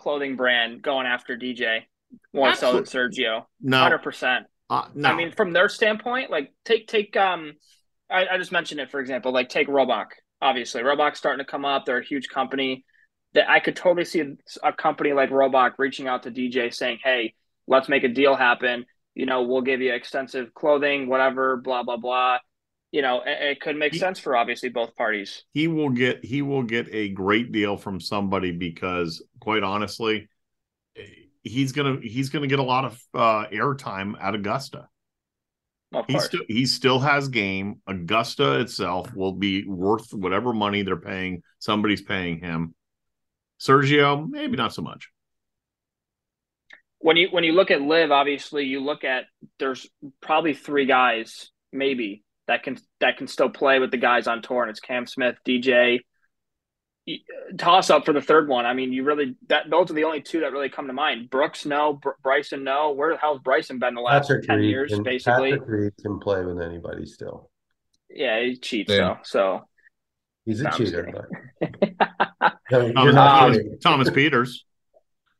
clothing 0.00 0.34
brand 0.36 0.80
going 0.82 1.06
after 1.06 1.36
DJ 1.36 1.82
more 2.32 2.54
so 2.54 2.72
than 2.72 2.84
Sergio. 2.84 3.44
No. 3.60 3.78
hundred 3.80 3.98
percent. 4.02 4.46
Uh, 4.68 4.86
no. 4.94 5.08
I 5.08 5.14
mean, 5.16 5.32
from 5.32 5.52
their 5.52 5.68
standpoint, 5.68 6.30
like 6.30 6.52
take 6.64 6.88
take 6.88 7.16
um, 7.16 7.52
I, 8.10 8.26
I 8.32 8.38
just 8.38 8.50
mentioned 8.50 8.80
it 8.80 8.90
for 8.90 8.98
example, 9.00 9.30
like 9.32 9.48
take 9.48 9.68
Rhoback. 9.68 10.06
Obviously, 10.42 10.80
Rhoback's 10.82 11.18
starting 11.18 11.44
to 11.44 11.50
come 11.50 11.64
up. 11.64 11.84
They're 11.84 11.98
a 11.98 12.04
huge 12.04 12.28
company. 12.28 12.84
That 13.34 13.48
I 13.48 13.60
could 13.60 13.76
totally 13.76 14.06
see 14.06 14.24
a 14.64 14.72
company 14.72 15.12
like 15.12 15.30
Rhoback 15.30 15.72
reaching 15.78 16.08
out 16.08 16.22
to 16.24 16.30
DJ 16.30 16.72
saying, 16.74 16.98
"Hey, 17.04 17.34
let's 17.68 17.88
make 17.88 18.02
a 18.02 18.08
deal 18.08 18.34
happen. 18.34 18.86
You 19.14 19.26
know, 19.26 19.42
we'll 19.42 19.60
give 19.62 19.80
you 19.80 19.92
extensive 19.92 20.52
clothing, 20.54 21.08
whatever, 21.08 21.56
blah 21.58 21.82
blah 21.84 21.98
blah." 21.98 22.38
you 22.92 23.02
know, 23.02 23.20
it, 23.24 23.38
it 23.52 23.60
could 23.60 23.76
make 23.76 23.92
He- 23.92 24.00
sense 24.00 24.18
for 24.18 24.36
obviously 24.36 24.68
both 24.68 24.96
parties. 24.96 25.44
he 25.52 25.68
will 25.68 25.90
get 25.90 26.24
he 26.24 26.42
will 26.42 26.64
get 26.64 26.88
a 26.92 27.08
great 27.10 27.52
deal 27.52 27.76
from 27.76 28.00
somebody 28.00 28.50
because 28.50 29.22
quite 29.40 29.62
honestly 29.62 30.28
he's 31.42 31.72
gonna 31.72 31.98
he's 32.02 32.30
gonna 32.30 32.46
get 32.46 32.58
a 32.58 32.64
lot 32.64 32.84
of 32.84 33.00
uh 33.14 33.46
airtime 33.48 34.14
at 34.20 34.34
augusta. 34.34 34.88
He 36.06 36.20
still 36.20 36.40
he 36.46 36.66
still 36.66 37.00
has 37.00 37.28
game. 37.28 37.80
Augusta 37.86 38.60
itself 38.60 39.12
will 39.14 39.32
be 39.32 39.64
worth 39.64 40.14
whatever 40.14 40.52
money 40.52 40.82
they're 40.82 40.96
paying 40.96 41.42
somebody's 41.58 42.02
paying 42.02 42.38
him. 42.38 42.74
Sergio 43.60 44.28
maybe 44.28 44.56
not 44.56 44.72
so 44.72 44.82
much. 44.82 45.08
When 46.98 47.16
you 47.16 47.28
when 47.30 47.44
you 47.44 47.52
look 47.52 47.70
at 47.70 47.80
Liv, 47.80 48.12
obviously 48.12 48.66
you 48.66 48.80
look 48.80 49.04
at 49.04 49.24
there's 49.58 49.88
probably 50.20 50.54
three 50.54 50.86
guys 50.86 51.50
maybe 51.72 52.22
that 52.46 52.62
can 52.62 52.78
that 53.00 53.16
can 53.16 53.26
still 53.26 53.50
play 53.50 53.78
with 53.78 53.90
the 53.90 53.96
guys 53.96 54.26
on 54.28 54.42
tour, 54.42 54.62
and 54.62 54.70
it's 54.70 54.80
Cam 54.80 55.06
Smith, 55.06 55.36
DJ. 55.46 56.00
Toss 57.58 57.90
up 57.90 58.04
for 58.06 58.12
the 58.12 58.20
third 58.20 58.48
one. 58.48 58.66
I 58.66 58.74
mean, 58.74 58.92
you 58.92 59.04
really 59.04 59.36
that 59.48 59.70
those 59.70 59.90
are 59.90 59.94
the 59.94 60.04
only 60.04 60.20
two 60.20 60.40
that 60.40 60.52
really 60.52 60.68
come 60.68 60.86
to 60.86 60.92
mind. 60.92 61.30
Brooks, 61.30 61.64
no. 61.66 61.94
Br- 61.94 62.10
Bryson, 62.22 62.64
no. 62.64 62.92
Where 62.92 63.12
the 63.12 63.18
hell's 63.18 63.40
Bryson 63.40 63.78
been 63.78 63.94
the 63.94 64.00
last 64.00 64.28
Patrick 64.28 64.46
ten 64.46 64.58
Reed 64.58 64.70
years, 64.70 64.92
can- 64.92 65.02
basically? 65.02 65.52
Patrick 65.52 65.68
Reed 65.68 65.92
can 66.02 66.18
play 66.20 66.44
with 66.44 66.60
anybody 66.60 67.06
still. 67.06 67.50
Yeah, 68.08 68.40
he 68.40 68.56
cheats 68.56 68.90
Yeah. 68.90 68.96
though. 68.98 69.18
So 69.24 69.60
He's 70.44 70.60
a 70.60 70.64
No, 70.64 70.70
I'm 70.70 70.76
cheater, 70.76 71.26
but 71.60 71.90
No, 72.70 72.92
thomas, 72.92 73.14
not 73.14 73.40
thomas. 73.40 73.58
Thomas 73.82 74.10
Pieters 74.10 74.50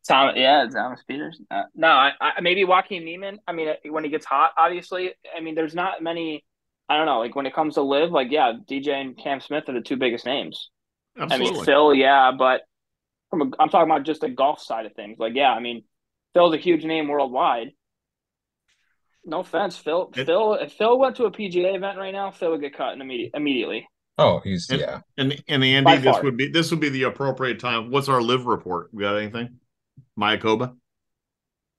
Tom, 0.07 0.35
yeah, 0.35 0.65
Thomas 0.71 1.01
Pieters. 1.09 1.35
Uh, 1.49 1.63
no, 1.75 1.87
I, 1.87 2.11
I 2.19 2.41
maybe 2.41 2.63
Joaquin 2.65 3.05
Niemann. 3.05 3.39
I 3.47 3.51
mean, 3.53 3.69
when 3.89 4.03
he 4.03 4.09
gets 4.09 4.25
hot, 4.25 4.51
obviously. 4.57 5.11
I 5.35 5.41
mean, 5.41 5.53
there's 5.55 5.75
not 5.75 6.01
many. 6.01 6.43
I 6.89 6.97
don't 6.97 7.05
know. 7.05 7.19
Like 7.19 7.35
when 7.35 7.45
it 7.45 7.53
comes 7.53 7.75
to 7.75 7.81
Liv, 7.83 8.11
like 8.11 8.31
yeah, 8.31 8.53
DJ 8.69 8.89
and 8.99 9.17
Cam 9.17 9.39
Smith 9.41 9.65
are 9.69 9.73
the 9.73 9.81
two 9.81 9.97
biggest 9.97 10.25
names. 10.25 10.69
Absolutely 11.17 11.47
I 11.49 11.53
mean, 11.53 11.65
Phil, 11.65 11.93
yeah, 11.93 12.31
but 12.37 12.61
from 13.29 13.41
a, 13.41 13.45
I'm 13.59 13.69
talking 13.69 13.89
about 13.91 14.03
just 14.03 14.21
the 14.21 14.29
golf 14.29 14.61
side 14.61 14.85
of 14.85 14.93
things. 14.93 15.17
Like, 15.19 15.33
yeah, 15.35 15.51
I 15.51 15.59
mean, 15.59 15.83
Phil's 16.33 16.53
a 16.53 16.57
huge 16.57 16.83
name 16.85 17.07
worldwide. 17.07 17.71
No 19.25 19.39
offense, 19.41 19.77
Phil. 19.77 20.11
It- 20.15 20.25
Phil, 20.25 20.53
if 20.55 20.73
Phil 20.73 20.97
went 20.97 21.15
to 21.17 21.25
a 21.25 21.31
PGA 21.31 21.75
event 21.75 21.97
right 21.97 22.13
now, 22.13 22.31
Phil 22.31 22.51
would 22.51 22.61
get 22.61 22.75
cut 22.75 22.93
in 22.93 23.01
immediate, 23.01 23.31
immediately. 23.35 23.87
Oh, 24.17 24.39
he's 24.43 24.69
And- 24.69 24.79
yeah. 24.79 24.99
and 25.17 25.31
and 25.47 25.63
andy 25.63 25.83
By 25.83 25.97
this 25.97 26.15
far. 26.15 26.23
would 26.23 26.37
be 26.37 26.47
this 26.47 26.69
would 26.71 26.79
be 26.79 26.89
the 26.89 27.03
appropriate 27.03 27.59
time 27.59 27.89
what's 27.91 28.09
our 28.09 28.21
Liv 28.21 28.45
report 28.45 28.89
we 28.91 29.01
got 29.03 29.15
anything 29.17 29.57
mayakoba 30.19 30.75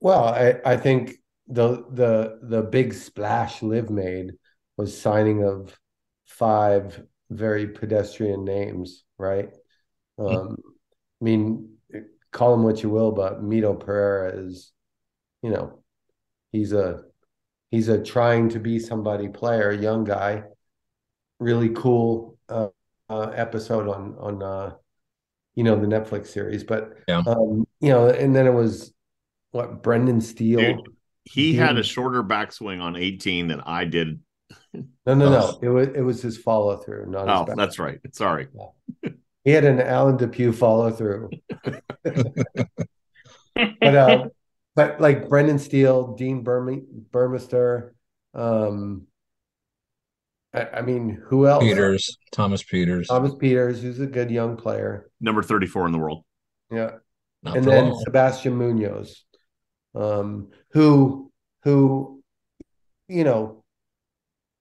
Well, 0.00 0.24
I, 0.24 0.54
I 0.64 0.76
think 0.76 1.16
the 1.46 1.84
the 1.90 2.38
the 2.42 2.62
big 2.62 2.94
splash 2.94 3.62
Liv 3.62 3.90
made 3.90 4.32
was 4.76 4.98
signing 4.98 5.44
of 5.44 5.78
five 6.24 7.04
very 7.32 7.66
pedestrian 7.66 8.44
names, 8.44 9.04
right? 9.18 9.50
Um, 10.18 10.56
I 11.20 11.24
mean, 11.24 11.76
call 12.30 12.54
him 12.54 12.62
what 12.62 12.82
you 12.82 12.90
will, 12.90 13.12
but 13.12 13.42
Mito 13.42 13.78
Pereira 13.78 14.32
is, 14.36 14.72
you 15.42 15.50
know, 15.50 15.82
he's 16.52 16.72
a 16.72 17.02
he's 17.70 17.88
a 17.88 18.02
trying 18.02 18.48
to 18.50 18.58
be 18.58 18.78
somebody 18.78 19.28
player, 19.28 19.72
young 19.72 20.04
guy, 20.04 20.44
really 21.38 21.70
cool 21.70 22.38
uh, 22.48 22.68
uh, 23.08 23.30
episode 23.34 23.88
on 23.88 24.16
on 24.18 24.42
uh, 24.42 24.72
you 25.54 25.64
know 25.64 25.78
the 25.78 25.86
Netflix 25.86 26.28
series, 26.28 26.64
but 26.64 26.92
Yeah. 27.08 27.22
um, 27.26 27.66
you 27.80 27.88
know, 27.90 28.08
and 28.08 28.34
then 28.34 28.46
it 28.46 28.54
was 28.54 28.92
what 29.50 29.82
Brendan 29.82 30.20
Steele. 30.20 30.60
Dude, 30.60 30.94
he 31.24 31.54
had 31.54 31.78
a 31.78 31.82
shorter 31.82 32.22
backswing 32.22 32.80
on 32.80 32.96
18 32.96 33.48
than 33.48 33.60
i 33.60 33.84
did 33.84 34.20
No, 35.06 35.14
no, 35.14 35.26
Oh. 35.26 35.30
no. 35.30 35.58
It 35.62 35.68
was 35.68 35.88
it 35.88 36.00
was 36.02 36.22
his 36.22 36.38
follow 36.38 36.76
through, 36.76 37.06
not 37.06 37.28
his 37.28 37.36
oh 37.40 37.44
back. 37.44 37.56
that's 37.56 37.78
right 37.78 37.98
sorry 38.12 38.48
He 39.44 39.50
had 39.50 39.64
an 39.64 39.80
Alan 39.80 40.16
Depew 40.16 40.52
follow 40.52 40.90
through. 40.92 41.30
but 43.54 43.96
uh, 43.96 44.28
but 44.74 45.00
like 45.00 45.28
Brendan 45.28 45.58
Steele, 45.58 46.14
Dean 46.14 46.44
Burmi- 46.44 46.84
Burmester, 47.10 47.90
um, 48.34 49.06
I, 50.54 50.68
I 50.74 50.82
mean, 50.82 51.20
who 51.26 51.46
else? 51.46 51.64
Pieters, 51.64 52.10
Thomas 52.30 52.62
Pieters. 52.62 53.06
Thomas 53.08 53.32
Pieters, 53.34 53.80
who's 53.80 54.00
a 54.00 54.06
good 54.06 54.30
young 54.30 54.56
player. 54.56 55.10
number 55.20 55.42
34 55.42 55.86
in 55.86 55.92
the 55.92 55.98
world 55.98 56.24
Yeah. 56.70 56.92
Not 57.42 57.56
and 57.56 57.64
then 57.66 57.90
long. 57.90 58.02
Sebastian 58.04 58.56
Munoz, 58.56 59.24
um, 59.96 60.48
who 60.72 61.32
who 61.64 62.22
you 63.08 63.24
know 63.24 63.61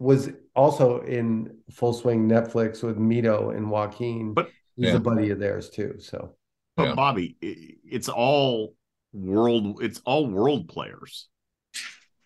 was 0.01 0.29
also 0.55 1.01
in 1.01 1.57
full 1.71 1.93
swing 1.93 2.27
Netflix 2.27 2.83
with 2.83 2.97
Mito 2.97 3.55
and 3.55 3.69
Joaquin. 3.69 4.33
But- 4.33 4.49
he's 4.75 4.87
Yeah. 4.87 4.95
a 4.95 4.99
buddy 4.99 5.29
of 5.29 5.39
theirs 5.39 5.69
too. 5.69 5.95
So 5.99 6.35
But 6.77 6.89
Yeah. 6.89 6.95
Bobby, 6.95 7.35
i- 7.43 7.75
it's 7.83 8.07
all 8.09 8.75
world. 9.13 9.83
It's 9.83 10.01
all 10.05 10.25
world 10.25 10.69
players. 10.69 11.27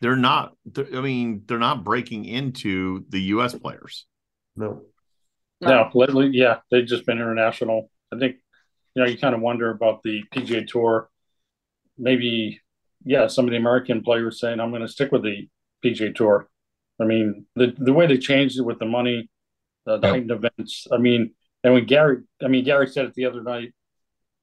They're 0.01 0.15
not. 0.15 0.55
they're- 0.65 0.95
I 0.95 1.01
mean, 1.01 1.43
they're 1.47 1.57
not 1.57 1.83
breaking 1.83 2.25
into 2.25 3.05
the 3.09 3.19
U.S. 3.35 3.55
players. 3.55 4.05
no, 4.55 4.85
No, 5.61 5.89
lately, 5.95 6.27
yeah, 6.27 6.59
they've 6.69 6.85
just 6.85 7.05
been 7.05 7.17
international. 7.17 7.89
I 8.13 8.19
think, 8.19 8.35
you 8.93 9.01
know, 9.01 9.09
you 9.09 9.17
kind 9.17 9.33
of 9.35 9.41
wonder 9.41 9.69
about 9.71 10.03
the 10.03 10.23
PGA 10.31 10.63
Tour. 10.65 11.09
Maybe, 11.97 12.61
yeah, 13.03 13.27
some 13.27 13.45
of 13.45 13.51
the 13.51 13.57
American 13.57 14.03
players 14.03 14.39
saying, 14.39 14.59
"I'm 14.59 14.69
going 14.69 14.81
to 14.83 14.87
stick 14.87 15.11
with 15.11 15.23
the 15.23 15.49
PGA 15.83 16.13
Tour." 16.13 16.49
I 16.99 17.05
mean, 17.05 17.45
the 17.55 17.73
the 17.77 17.93
way 17.93 18.07
they 18.07 18.17
changed 18.17 18.57
it 18.59 18.63
with 18.63 18.79
the 18.79 18.85
money, 18.85 19.29
uh, 19.87 19.97
the 19.97 20.07
Yep. 20.07 20.11
heightened 20.11 20.31
events. 20.31 20.87
I 20.91 20.97
mean, 20.97 21.33
and 21.63 21.73
when 21.73 21.85
Gary, 21.85 22.19
I 22.43 22.47
mean, 22.47 22.63
Gary 22.63 22.87
said 22.87 23.05
it 23.05 23.13
the 23.15 23.25
other 23.25 23.43
night. 23.43 23.73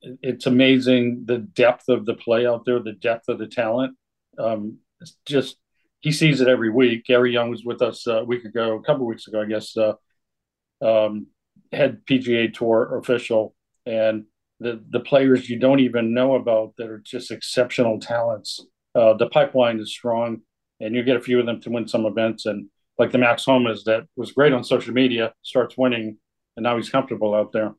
It's 0.03 0.47
amazing 0.47 1.25
the 1.27 1.39
depth 1.39 1.89
of 1.89 2.07
the 2.07 2.15
play 2.15 2.45
out 2.47 2.65
there, 2.65 2.81
the 2.81 2.93
depth 2.93 3.29
of 3.29 3.39
the 3.39 3.47
talent. 3.47 3.97
Um, 4.37 4.79
it's 5.01 5.17
just 5.27 5.57
he 6.01 6.11
sees 6.11 6.41
it 6.41 6.49
every 6.49 6.71
week. 6.71 7.05
Gary 7.07 7.33
Young 7.33 7.51
was 7.51 7.65
with 7.65 7.81
us 7.81 8.07
uh, 8.09 8.23
a 8.23 8.25
week 8.25 8.45
ago, 8.45 8.77
a 8.77 8.83
couple 8.83 9.07
weeks 9.07 9.29
ago, 9.29 9.41
I 9.43 9.47
guess. 9.47 9.77
Uh, 9.77 9.95
um, 10.83 11.29
head 11.71 12.03
PGA 12.07 12.53
Tour 12.53 12.99
official, 12.99 13.55
and 13.87 14.25
the 14.59 14.83
the 14.91 15.01
players 15.01 15.49
you 15.49 15.59
don't 15.59 15.81
even 15.81 16.13
know 16.13 16.35
about 16.35 16.75
that 16.77 16.89
are 16.91 16.99
just 17.05 17.31
exceptional 17.31 18.01
talents. 18.01 18.65
Uh, 18.95 19.15
the 19.15 19.29
pipeline 19.29 19.79
is 19.79 19.93
strong, 19.93 20.43
and 20.83 20.95
you 20.95 21.03
get 21.03 21.17
a 21.17 21.21
few 21.21 21.41
of 21.41 21.47
them 21.47 21.61
to 21.63 21.71
win 21.71 21.89
some 21.89 22.05
events. 22.05 22.45
And 22.47 22.69
like 22.99 23.11
the 23.13 23.19
Max 23.19 23.45
Homas 23.45 23.85
that 23.85 24.05
was 24.17 24.33
great 24.33 24.53
on 24.53 24.65
social 24.65 24.93
media, 24.93 25.33
starts 25.43 25.79
winning, 25.79 26.19
and 26.57 26.65
now 26.65 26.77
he's 26.77 26.91
comfortable 26.91 27.35
out 27.35 27.53
there. 27.53 27.73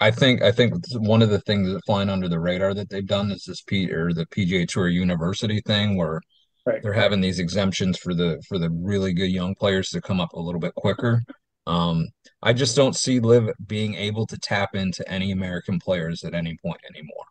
I 0.00 0.10
think 0.10 0.42
I 0.42 0.50
think 0.50 0.74
one 0.96 1.22
of 1.22 1.30
the 1.30 1.40
things 1.42 1.72
that 1.72 1.84
flying 1.86 2.08
under 2.08 2.28
the 2.28 2.40
radar 2.40 2.74
that 2.74 2.90
they've 2.90 3.06
done 3.06 3.30
is 3.30 3.44
this 3.44 3.62
P 3.62 3.88
or 3.92 4.12
the 4.12 4.26
PGA 4.26 4.66
Tour 4.66 4.88
University 4.88 5.60
thing 5.64 5.96
where 5.96 6.20
Right. 6.64 6.80
they're 6.80 6.92
having 6.92 7.20
these 7.20 7.40
exemptions 7.40 7.98
for 7.98 8.14
the 8.14 8.40
for 8.48 8.56
the 8.58 8.70
really 8.70 9.12
good 9.12 9.30
young 9.32 9.54
players 9.56 9.90
to 9.90 10.00
come 10.00 10.20
up 10.20 10.32
a 10.32 10.40
little 10.40 10.60
bit 10.60 10.74
quicker. 10.76 11.22
Um, 11.66 12.08
I 12.40 12.52
just 12.52 12.76
don't 12.76 12.94
see 12.96 13.20
Liv 13.20 13.48
being 13.66 13.94
able 13.94 14.26
to 14.28 14.38
tap 14.38 14.74
into 14.74 15.08
any 15.08 15.32
American 15.32 15.80
players 15.80 16.22
at 16.24 16.34
any 16.34 16.56
point 16.64 16.80
anymore. 16.88 17.24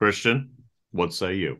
Christian, 0.00 0.50
what 0.92 1.12
say 1.12 1.34
you? 1.34 1.58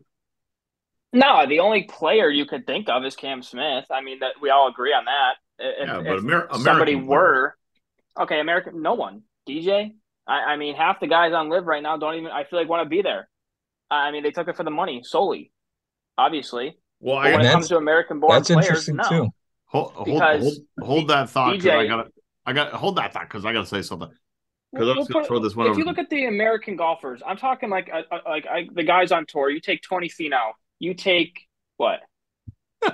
No, 1.11 1.45
the 1.47 1.59
only 1.59 1.83
player 1.83 2.29
you 2.29 2.45
could 2.45 2.67
think 2.67 2.87
of 2.89 3.03
is 3.03 3.15
Cam 3.15 3.41
Smith. 3.41 3.85
I 3.91 4.01
mean, 4.01 4.19
that 4.19 4.33
we 4.41 4.49
all 4.51 4.67
agree 4.69 4.93
on 4.93 5.05
that. 5.05 5.33
If, 5.57 5.87
Yeah, 5.87 5.95
but 5.97 6.05
if 6.17 6.23
Amer- 6.23 6.47
somebody 6.53 6.93
American 6.93 7.07
were 7.07 7.55
okay, 8.19 8.39
American, 8.39 8.81
no 8.81 8.93
one. 8.93 9.23
DJ, 9.47 9.93
I, 10.27 10.33
I 10.53 10.55
mean, 10.57 10.75
half 10.75 10.99
the 10.99 11.07
guys 11.07 11.33
on 11.33 11.49
Liv 11.49 11.65
right 11.65 11.81
now 11.81 11.97
don't 11.97 12.15
even. 12.15 12.27
I 12.31 12.43
feel 12.43 12.59
like 12.59 12.69
want 12.69 12.85
to 12.85 12.89
be 12.89 13.01
there. 13.01 13.27
I 13.89 14.11
mean, 14.11 14.21
they 14.21 14.29
took 14.31 14.47
it 14.47 14.55
for 14.55 14.63
the 14.63 14.69
money 14.71 15.01
solely, 15.03 15.51
obviously. 16.17 16.77
Well, 16.99 17.17
I 17.17 17.31
when 17.31 17.45
it 17.45 17.51
comes 17.51 17.69
to 17.69 17.77
American-born 17.77 18.31
That's 18.35 18.49
players, 18.49 18.65
interesting 18.67 18.95
no. 18.97 19.09
too. 19.09 19.27
hold 19.65 19.91
hold, 19.93 20.05
Because 20.05 20.41
hold, 20.77 20.87
hold 20.87 21.07
that 21.07 21.29
thought. 21.31 21.55
'cause 21.55 21.65
I 21.65 21.85
DJ 21.85 21.87
got 21.87 22.07
I 22.45 22.53
got 22.53 22.73
hold 22.73 22.97
that 22.97 23.13
thought 23.13 23.23
because 23.27 23.45
I 23.45 23.53
got 23.53 23.61
to 23.61 23.65
say 23.67 23.81
something. 23.81 24.09
Because 24.71 24.85
We'll- 24.85 24.91
I'm 24.91 24.97
we'll 24.97 25.05
gonna 25.07 25.19
put- 25.21 25.27
throw 25.27 25.39
this 25.39 25.55
one 25.55 25.65
if 25.65 25.71
over. 25.71 25.79
you 25.79 25.85
look 25.85 25.97
at 25.97 26.09
the 26.11 26.25
American 26.25 26.75
golfers, 26.75 27.23
I'm 27.25 27.37
talking 27.37 27.69
like 27.71 27.89
uh, 27.91 28.03
uh, 28.13 28.19
like 28.27 28.45
I, 28.45 28.67
the 28.71 28.83
guys 28.83 29.11
on 29.11 29.25
tour. 29.25 29.49
You 29.49 29.59
take 29.59 29.81
Tony 29.81 30.09
Finau. 30.09 30.51
You 30.79 30.93
take 30.93 31.41
what? 31.77 31.99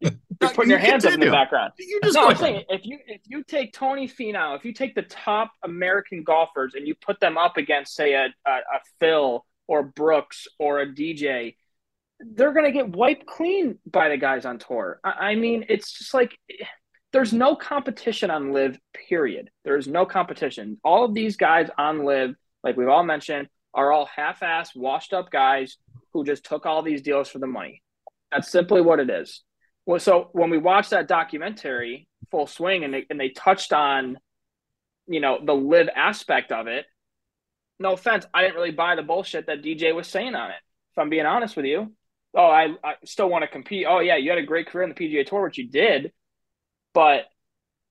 You're 0.00 0.12
putting 0.40 0.70
your 0.70 0.78
You 0.78 0.86
hands 0.86 1.04
up 1.04 1.14
in 1.14 1.20
the 1.20 1.30
background. 1.30 1.72
You 1.78 2.00
just 2.02 2.14
no, 2.14 2.28
I'm 2.28 2.36
saying 2.36 2.64
if 2.68 2.84
you 2.84 2.98
if 3.06 3.22
you 3.26 3.42
take 3.42 3.72
Tony 3.72 4.06
Finau, 4.06 4.56
if 4.56 4.64
you 4.64 4.72
take 4.72 4.94
the 4.94 5.02
top 5.02 5.52
American 5.64 6.22
golfers 6.22 6.74
and 6.74 6.86
you 6.86 6.94
put 6.94 7.20
them 7.20 7.38
up 7.38 7.56
against 7.56 7.94
say 7.94 8.14
a 8.14 8.26
a, 8.46 8.50
a 8.50 8.80
Phil 9.00 9.44
or 9.66 9.82
Brooks 9.82 10.46
or 10.58 10.80
a 10.80 10.86
DJ, 10.86 11.56
they're 12.20 12.52
gonna 12.52 12.72
get 12.72 12.90
wiped 12.90 13.26
clean 13.26 13.78
by 13.90 14.10
the 14.10 14.18
guys 14.18 14.44
on 14.44 14.58
tour. 14.58 15.00
I, 15.02 15.10
I 15.10 15.34
mean, 15.34 15.64
it's 15.68 15.90
just 15.92 16.12
like 16.12 16.36
there's 17.12 17.32
no 17.32 17.56
competition 17.56 18.30
on 18.30 18.52
Liv. 18.52 18.78
Period. 19.08 19.50
There's 19.64 19.86
no 19.86 20.04
competition. 20.04 20.78
All 20.84 21.04
of 21.04 21.14
these 21.14 21.36
guys 21.36 21.68
on 21.78 22.04
Liv, 22.04 22.34
like 22.62 22.76
we've 22.76 22.88
all 22.88 23.04
mentioned, 23.04 23.48
are 23.74 23.92
all 23.92 24.06
half-ass, 24.06 24.74
washed-up 24.74 25.30
guys 25.30 25.76
who 26.12 26.24
just 26.24 26.44
took 26.44 26.66
all 26.66 26.82
these 26.82 27.02
deals 27.02 27.28
for 27.28 27.38
the 27.38 27.46
money. 27.46 27.82
That's 28.30 28.50
simply 28.50 28.80
what 28.80 29.00
it 29.00 29.10
is. 29.10 29.42
Well, 29.86 30.00
so 30.00 30.28
when 30.32 30.50
we 30.50 30.58
watched 30.58 30.90
that 30.90 31.08
documentary, 31.08 32.08
Full 32.30 32.46
Swing, 32.46 32.84
and 32.84 32.94
they 32.94 33.06
and 33.10 33.18
they 33.18 33.30
touched 33.30 33.72
on, 33.72 34.18
you 35.06 35.20
know, 35.20 35.38
the 35.44 35.54
Liv 35.54 35.88
aspect 35.94 36.52
of 36.52 36.66
it. 36.66 36.86
No 37.78 37.94
offense, 37.94 38.24
I 38.32 38.42
didn't 38.42 38.54
really 38.54 38.70
buy 38.70 38.94
the 38.94 39.02
bullshit 39.02 39.46
that 39.46 39.62
DJ 39.62 39.94
was 39.94 40.06
saying 40.06 40.34
on 40.34 40.50
it. 40.50 40.56
If 40.92 40.98
I'm 40.98 41.10
being 41.10 41.26
honest 41.26 41.56
with 41.56 41.66
you, 41.66 41.92
oh, 42.34 42.46
I, 42.46 42.68
I 42.84 42.94
still 43.04 43.28
want 43.28 43.42
to 43.42 43.48
compete. 43.48 43.86
Oh 43.88 43.98
yeah, 43.98 44.16
you 44.16 44.30
had 44.30 44.38
a 44.38 44.46
great 44.46 44.68
career 44.68 44.84
in 44.84 44.90
the 44.90 44.94
PGA 44.94 45.26
Tour, 45.26 45.42
which 45.42 45.58
you 45.58 45.68
did, 45.68 46.12
but 46.94 47.24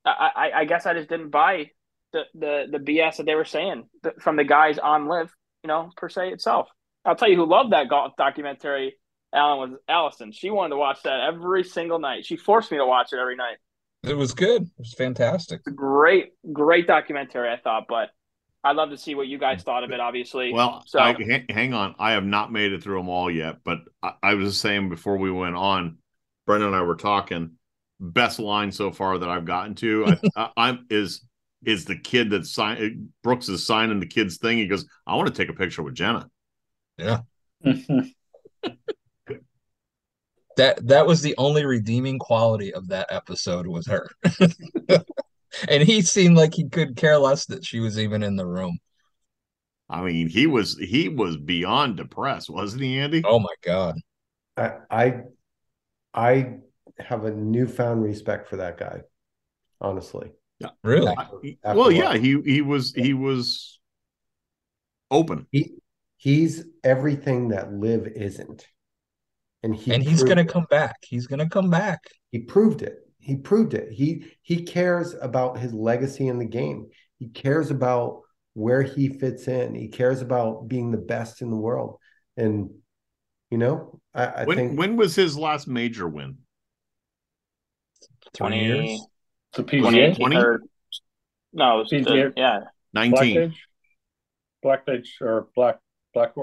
I, 0.06 0.30
I, 0.36 0.52
I 0.62 0.66
guess 0.66 0.86
I 0.86 0.94
just 0.94 1.10
didn't 1.10 1.30
buy 1.30 1.72
the, 2.14 2.24
the 2.34 2.66
the 2.72 2.80
BS 2.80 3.18
that 3.18 3.26
they 3.26 3.36
were 3.36 3.46
saying 3.46 3.90
from 4.20 4.36
the 4.36 4.44
guys 4.44 4.78
on 4.80 5.08
Liv, 5.08 5.34
you 5.64 5.68
know, 5.68 5.92
per 5.98 6.10
se 6.10 6.30
itself. 6.30 6.70
I'll 7.06 7.16
tell 7.16 7.30
you 7.30 7.36
who 7.36 7.46
loved 7.46 7.72
that 7.74 7.90
golf 7.90 8.14
documentary. 8.18 8.96
Alan 9.34 9.72
was 9.72 9.80
Allison. 9.88 10.32
She 10.32 10.50
wanted 10.50 10.72
to 10.72 10.78
watch 10.78 11.04
that 11.04 11.22
every 11.22 11.64
single 11.64 12.00
night. 12.00 12.26
She 12.26 12.36
forced 12.36 12.72
me 12.72 12.78
to 12.78 12.86
watch 12.86 13.14
it 13.14 13.20
every 13.20 13.36
night. 13.36 13.58
It 14.04 14.16
was 14.16 14.34
good. 14.34 14.64
It 14.64 14.80
was 14.80 14.94
fantastic. 14.94 15.64
Great, 15.64 16.34
great 16.52 16.88
documentary, 16.88 17.50
I 17.50 17.58
thought. 17.58 17.86
But 17.88 18.10
I'd 18.64 18.76
love 18.76 18.90
to 18.90 18.98
see 18.98 19.16
what 19.16 19.28
you 19.28 19.38
guys 19.38 19.62
mm. 19.62 19.66
thought 19.66 19.84
of 19.84 19.92
it. 19.92 20.00
Obviously, 20.00 20.54
Well, 20.54 20.84
so 20.86 21.00
I, 21.00 21.14
hang, 21.14 21.46
hang 21.50 21.74
on. 21.74 21.96
I 21.98 22.12
have 22.12 22.26
not 22.26 22.52
made 22.52 22.74
it 22.74 22.84
through 22.84 22.98
them 22.98 23.10
all 23.10 23.30
yet, 23.30 23.58
but 23.64 23.80
I, 24.04 24.14
I 24.22 24.34
was 24.34 24.60
saying 24.60 24.90
before 24.90 25.18
we 25.18 25.32
went 25.32 25.56
on, 25.56 25.98
Brendan 26.46 26.70
and 26.70 26.76
I 26.76 26.82
were 26.82 26.96
talking. 26.96 27.54
Best 28.00 28.40
line 28.40 28.72
so 28.72 28.92
far 28.92 29.20
that 29.20 29.30
I've 29.30 29.46
gotten 29.46 29.76
to, 29.76 30.08
I, 30.08 30.20
I, 30.36 30.50
I'm 30.58 30.86
is 30.90 31.24
is 31.64 31.86
the 31.86 31.96
kid 31.96 32.32
that 32.32 32.48
sign 32.48 33.10
Brooks 33.22 33.48
is 33.48 33.66
signing 33.66 34.00
the 34.00 34.08
kid's 34.08 34.38
thing. 34.38 34.58
He 34.58 34.66
goes, 34.66 34.88
"I 35.06 35.16
want 35.16 35.28
to 35.28 35.34
take 35.36 35.50
a 35.50 35.58
picture 35.58 35.84
with 35.84 35.94
Jena." 35.94 36.28
Yeah. 37.02 37.22
that 40.58 40.88
that 40.88 41.08
was 41.08 41.22
the 41.22 41.36
only 41.38 41.66
redeeming 41.66 42.20
quality 42.20 42.74
of 42.74 42.88
that 42.90 43.08
episode 43.10 43.68
was 43.68 43.88
her. 43.88 44.10
and 45.68 45.84
he 45.84 46.02
seemed 46.02 46.38
like 46.38 46.54
he 46.54 46.70
could 46.70 46.96
care 46.96 47.18
less 47.18 47.46
that 47.48 47.66
she 47.66 47.80
was 47.80 47.98
even 47.98 48.24
in 48.24 48.36
the 48.36 48.46
room. 48.46 48.78
I 49.90 50.02
mean, 50.02 50.30
he 50.30 50.48
was 50.48 50.78
he 50.78 51.10
was 51.10 51.38
beyond 51.38 51.98
depressed, 51.98 52.50
wasn't 52.50 52.84
he, 52.84 53.00
Andy? 53.00 53.24
Oh 53.26 53.40
my 53.40 53.54
god. 53.64 53.96
I 54.56 54.74
I 54.90 55.22
I 56.14 56.54
have 57.00 57.26
a 57.26 57.32
newfound 57.32 58.04
respect 58.04 58.48
for 58.48 58.58
that 58.58 58.78
guy. 58.78 59.02
Honestly. 59.80 60.32
Yeah. 60.60 60.70
Really? 60.84 61.16
After, 61.18 61.78
well, 61.78 61.92
yeah, 61.92 62.16
he 62.16 62.40
he 62.46 62.62
was 62.62 62.94
he 62.94 63.14
was 63.14 63.80
open. 65.10 65.48
He 65.52 65.74
he's 66.22 66.64
everything 66.84 67.48
that 67.48 67.74
Liv 67.74 68.08
isn't. 68.16 68.68
And 69.64 69.76
he 69.76 69.94
and 69.94 70.04
he's 70.04 70.24
gonna 70.24 70.46
come 70.46 70.68
back. 70.70 70.98
He's 71.02 71.28
gonna 71.28 71.50
come 71.50 71.70
back. 71.70 72.00
He 72.32 72.40
proved 72.40 72.84
it. 72.84 73.00
He 73.20 73.38
proved 73.38 73.74
it. 73.74 73.92
He 73.92 74.26
he 74.42 74.64
cares 74.64 75.16
about 75.20 75.58
his 75.58 75.74
legacy 75.74 76.28
in 76.28 76.40
the 76.40 76.46
game. 76.46 76.90
He 77.18 77.30
cares 77.30 77.72
about 77.72 78.22
where 78.54 78.82
he 78.84 79.10
fits 79.10 79.48
in. 79.48 79.76
He 79.76 79.88
cares 79.88 80.22
about 80.22 80.68
being 80.68 80.92
the 80.92 80.98
best 80.98 81.42
in 81.42 81.50
the 81.50 81.58
world. 81.58 81.98
And 82.38 82.70
you 83.50 83.58
know, 83.58 84.00
I, 84.14 84.26
I 84.26 84.44
when, 84.46 84.58
think 84.58 84.80
when 84.80 84.98
was 84.98 85.16
his 85.16 85.38
last 85.38 85.68
major 85.68 86.08
win? 86.08 86.38
Twenty 88.36 88.64
years. 88.64 89.08
The 89.54 89.64
PGA. 89.64 90.16
20? 90.16 90.36
Or, 90.38 90.62
no, 91.52 91.76
it 91.76 91.78
was 91.80 91.92
PGA. 91.92 92.06
the, 92.06 92.34
yeah, 92.38 92.60
Nineteen. 92.94 93.54
Black 94.64 94.86
Page 94.86 95.18
or 95.20 95.48
Black 95.56 95.80
Black. 96.14 96.34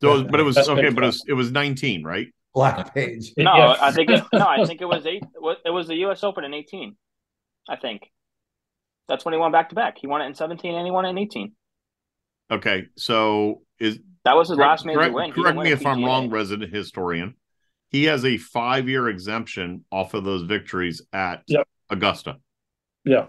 So, 0.00 0.24
but 0.24 0.40
it 0.40 0.44
was 0.44 0.56
okay. 0.56 0.88
But 0.90 1.04
it 1.04 1.06
was 1.06 1.24
it 1.28 1.32
was 1.34 1.50
nineteen, 1.50 2.02
right? 2.02 2.28
Black 2.54 2.94
page. 2.94 3.32
No, 3.36 3.54
Yeah. 3.56 3.76
I 3.80 3.92
think 3.92 4.10
it, 4.10 4.24
no, 4.32 4.46
I 4.46 4.64
think 4.64 4.80
it 4.80 4.86
was 4.86 5.06
eight. 5.06 5.22
It 5.64 5.70
was 5.70 5.86
the 5.88 5.96
U.S. 5.96 6.24
Open 6.24 6.44
in 6.44 6.54
eighteen. 6.54 6.96
I 7.68 7.76
think 7.76 8.10
that's 9.08 9.24
when 9.24 9.34
he 9.34 9.38
won 9.40 9.52
back 9.52 9.68
to 9.70 9.74
back. 9.74 9.98
He 9.98 10.06
won 10.06 10.22
it 10.22 10.26
in 10.26 10.34
seventeen 10.34 10.74
and 10.74 10.84
he 10.86 10.90
won 10.90 11.04
it 11.04 11.10
in 11.10 11.18
eighteen. 11.18 11.52
Okay, 12.50 12.86
so 12.96 13.62
is 13.78 13.98
That 14.24 14.36
was 14.36 14.48
his 14.48 14.58
last 14.58 14.84
major 14.84 14.98
correct, 14.98 15.14
win. 15.14 15.32
Correct 15.32 15.46
didn't 15.46 15.56
win 15.58 15.64
me 15.64 15.72
if 15.72 15.86
I'm 15.86 16.04
wrong, 16.04 16.30
resident 16.30 16.74
historian. 16.74 17.34
He 17.90 18.04
has 18.04 18.24
a 18.24 18.38
five 18.38 18.88
year 18.88 19.08
exemption 19.08 19.84
off 19.90 20.14
of 20.14 20.24
those 20.24 20.42
victories 20.42 21.02
at 21.12 21.42
Yep. 21.46 21.66
Augusta. 21.90 22.36
Yeah. 23.04 23.26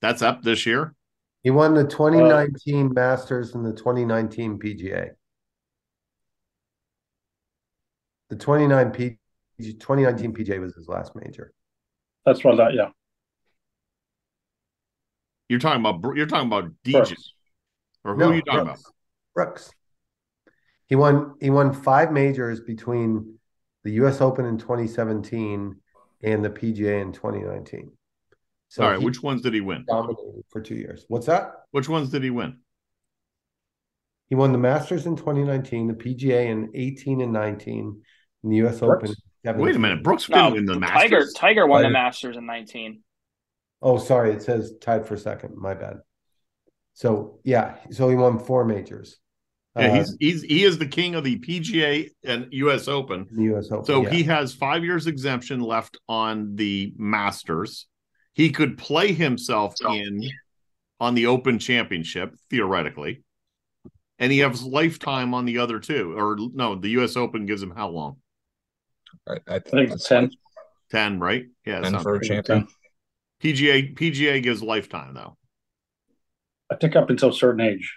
That's 0.00 0.22
up 0.22 0.42
this 0.42 0.66
year. 0.66 0.94
He 1.42 1.50
won 1.50 1.74
the 1.74 1.80
uh, 1.86 1.88
2019 1.88 2.92
Masters 2.92 3.54
and 3.54 3.64
the 3.64 3.72
2019 3.72 4.58
PGA. 4.58 5.10
The 8.32 8.38
29 8.38 8.90
P, 8.92 9.18
2019 9.60 10.32
PGA 10.32 10.58
was 10.58 10.74
his 10.74 10.88
last 10.88 11.14
major. 11.14 11.52
That's 12.24 12.42
right. 12.46 12.56
that. 12.56 12.72
Yeah. 12.72 12.88
You're 15.50 15.58
talking 15.60 15.84
about 15.84 16.16
you're 16.16 16.24
talking 16.24 16.46
about 16.46 16.70
DJ 16.82 16.92
Brooks. 16.92 17.34
or 18.04 18.14
who 18.14 18.18
No, 18.20 18.30
are 18.30 18.34
you 18.34 18.40
talking 18.40 18.64
Brooks. 18.64 18.82
Brooks. 19.34 19.70
He 20.86 20.96
won 20.96 21.34
he 21.42 21.50
won 21.50 21.74
five 21.74 22.10
majors 22.10 22.60
between 22.60 23.38
the 23.84 23.90
US 24.02 24.22
Open 24.22 24.46
in 24.46 24.56
2017 24.56 25.76
and 26.22 26.42
the 26.42 26.48
PGA 26.48 27.02
in 27.02 27.12
2019. 27.12 27.92
So? 28.68 28.82
All 28.82 28.90
right, 28.92 29.02
which 29.02 29.22
ones 29.22 29.42
did 29.42 29.52
he 29.52 29.60
win? 29.60 29.84
dominated 29.86 30.42
for 30.48 30.62
two 30.62 30.76
years. 30.76 31.04
What's 31.08 31.26
that? 31.26 31.52
Which 31.72 31.90
ones 31.90 32.08
did 32.08 32.22
he 32.22 32.30
win? 32.30 32.60
He 34.30 34.36
won 34.36 34.52
the 34.52 34.58
Masters 34.58 35.04
in 35.04 35.16
2019, 35.16 35.88
the 35.88 35.92
PGA 35.92 36.46
in 36.46 36.70
18 36.72 37.20
and 37.20 37.34
19, 37.34 38.00
and 38.42 38.52
the 38.52 38.56
US 38.66 38.82
Brooks. 38.84 39.10
Open. 39.10 39.10
in 39.10 39.14
17. 39.44 39.64
Wait 39.64 39.76
a 39.76 39.78
minute, 39.78 40.02
Brooks 40.04 40.28
No, 40.28 40.50
didn't 40.50 40.54
win 40.54 40.66
the 40.66 40.86
Tiger 40.86 41.20
Masters. 41.20 41.34
Tiger 41.36 41.66
won 41.66 41.82
the 41.82 41.90
Masters 41.90 42.36
in 42.36 42.46
nineteen. 42.46 43.02
Oh, 43.80 43.98
sorry, 43.98 44.32
it 44.32 44.42
says 44.42 44.74
tied 44.80 45.06
for 45.06 45.16
second. 45.16 45.56
My 45.56 45.74
bad. 45.74 46.00
So 46.94 47.40
yeah, 47.44 47.76
so 47.90 48.08
he 48.08 48.14
won 48.16 48.38
four 48.38 48.64
majors. 48.64 49.18
Yeah, 49.76 49.88
Uh, 49.88 49.94
he's 49.96 50.16
he's 50.20 50.42
he 50.42 50.64
is 50.64 50.78
the 50.78 50.86
king 50.86 51.14
of 51.14 51.24
the 51.24 51.38
PGA 51.38 52.10
and 52.24 52.48
US 52.52 52.88
Open. 52.88 53.26
the 53.30 53.54
US 53.54 53.70
Open. 53.72 53.84
So 53.86 54.02
yeah. 54.02 54.10
he 54.10 54.22
has 54.24 54.52
five 54.54 54.84
years 54.84 55.06
exemption 55.06 55.60
left 55.60 55.96
on 56.08 56.56
the 56.56 56.92
Masters. 56.96 57.86
He 58.34 58.50
could 58.50 58.78
play 58.78 59.12
himself 59.12 59.74
in 59.88 60.22
on 61.00 61.14
the 61.14 61.26
Open 61.26 61.58
Championship 61.58 62.34
theoretically, 62.50 63.22
and 64.18 64.30
he 64.30 64.38
has 64.40 64.62
lifetime 64.62 65.34
on 65.34 65.44
the 65.46 65.58
other 65.58 65.80
two. 65.80 66.14
Or 66.16 66.36
no, 66.54 66.74
the 66.76 66.90
U.S. 66.90 67.16
Open 67.16 67.46
gives 67.46 67.62
him 67.62 67.72
how 67.74 67.88
long? 67.88 68.16
I, 69.28 69.32
I 69.48 69.54
I 69.56 69.58
think 69.58 69.90
it's 69.90 70.08
ten. 70.08 70.30
Ten, 70.90 71.18
right? 71.20 71.46
Yeah, 71.64 71.80
ten 71.80 71.98
for 72.00 72.14
a 72.14 72.18
right. 72.18 72.22
champion. 72.22 72.68
PGA 73.42 73.94
PGA 73.96 74.42
gives 74.42 74.62
lifetime 74.62 75.14
though. 75.14 75.36
I 76.70 76.76
think 76.76 76.96
up 76.96 77.10
until 77.10 77.30
a 77.30 77.32
certain 77.34 77.60
age. 77.60 77.96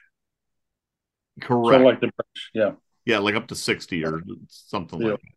Correct. 1.41 1.65
Sort 1.65 1.75
of 1.75 1.81
like 1.81 1.99
the 2.01 2.11
British. 2.15 2.51
Yeah. 2.53 2.71
yeah, 3.05 3.19
like 3.19 3.35
up 3.35 3.47
to 3.47 3.55
sixty 3.55 4.05
or 4.05 4.21
something 4.49 5.01
Yeah. 5.01 5.11
like 5.11 5.21
that. 5.21 5.29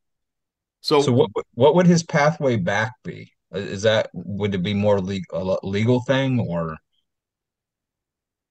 So, 0.80 1.00
So 1.02 1.12
what 1.12 1.30
what 1.54 1.74
would 1.74 1.86
his 1.86 2.02
pathway 2.04 2.56
back 2.56 2.92
be? 3.04 3.32
Is 3.52 3.82
that 3.82 4.10
would 4.12 4.54
it 4.54 4.62
be 4.62 4.74
more 4.74 5.00
legal 5.00 5.58
a 5.62 5.66
legal 5.66 6.00
thing 6.02 6.38
or 6.38 6.76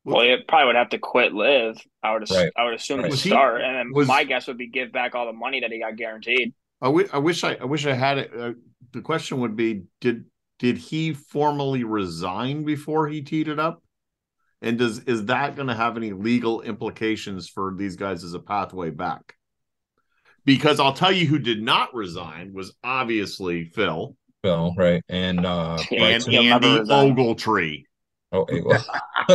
Well, 0.04 0.24
you 0.26 0.38
probably 0.48 0.68
would 0.68 0.76
have 0.76 0.90
to 0.90 0.98
quit 1.00 1.34
Liv. 1.34 1.78
I 2.04 2.14
would. 2.14 2.30
Right. 2.30 2.52
I 2.58 2.66
would 2.66 2.74
assume 2.74 3.02
to 3.02 3.08
Was 3.10 3.24
he- 3.24 3.30
start, 3.30 3.62
and 3.62 3.76
then 3.76 3.92
was- 3.94 4.08
my 4.08 4.24
guess 4.26 4.48
would 4.48 4.58
be 4.58 4.68
give 4.68 4.92
back 4.92 5.16
all 5.16 5.26
the 5.26 5.34
money 5.34 5.62
that 5.62 5.72
he 5.72 5.80
got 5.80 5.96
guaranteed. 5.96 6.54
I, 6.82 6.86
w- 6.88 7.10
I 7.12 7.18
wish 7.18 7.44
I, 7.44 7.56
I 7.56 7.66
wish 7.66 7.86
I 7.86 7.94
had 7.94 8.18
it. 8.20 8.32
Uh, 8.38 8.54
the 8.94 9.02
question 9.02 9.40
would 9.40 9.56
be: 9.56 9.84
Did 10.02 10.26
did 10.60 10.78
he 10.78 11.14
formally 11.14 11.84
resign 11.84 12.64
before 12.64 13.08
he 13.08 13.22
teed 13.22 13.48
it 13.48 13.60
up? 13.60 13.84
And 14.62 14.78
does 14.78 15.00
is 15.00 15.26
that 15.26 15.56
going 15.56 15.68
to 15.68 15.76
have 15.76 15.98
any 15.98 16.14
legal 16.14 16.62
implications 16.62 17.48
for 17.48 17.74
these 17.76 17.96
guys 17.96 18.24
as 18.24 18.34
a 18.34 18.40
pathway 18.40 18.90
back? 18.90 19.36
Because 20.46 20.80
I'll 20.80 20.94
tell 20.94 21.12
you 21.12 21.28
who 21.28 21.40
did 21.40 21.62
not 21.62 21.94
resign 21.94 22.54
was 22.54 22.74
obviously 22.84 23.66
Phil 23.66 24.16
Phil, 24.44 24.74
right? 24.78 25.04
And 25.10 25.46
uh 25.46 25.78
and 25.92 26.24
he'll 26.24 26.54
Andy 26.54 26.80
resign. 26.80 27.16
Ogletree. 27.16 27.84
oh 28.32 28.46
hey, 28.50 28.62
well, 28.62 28.86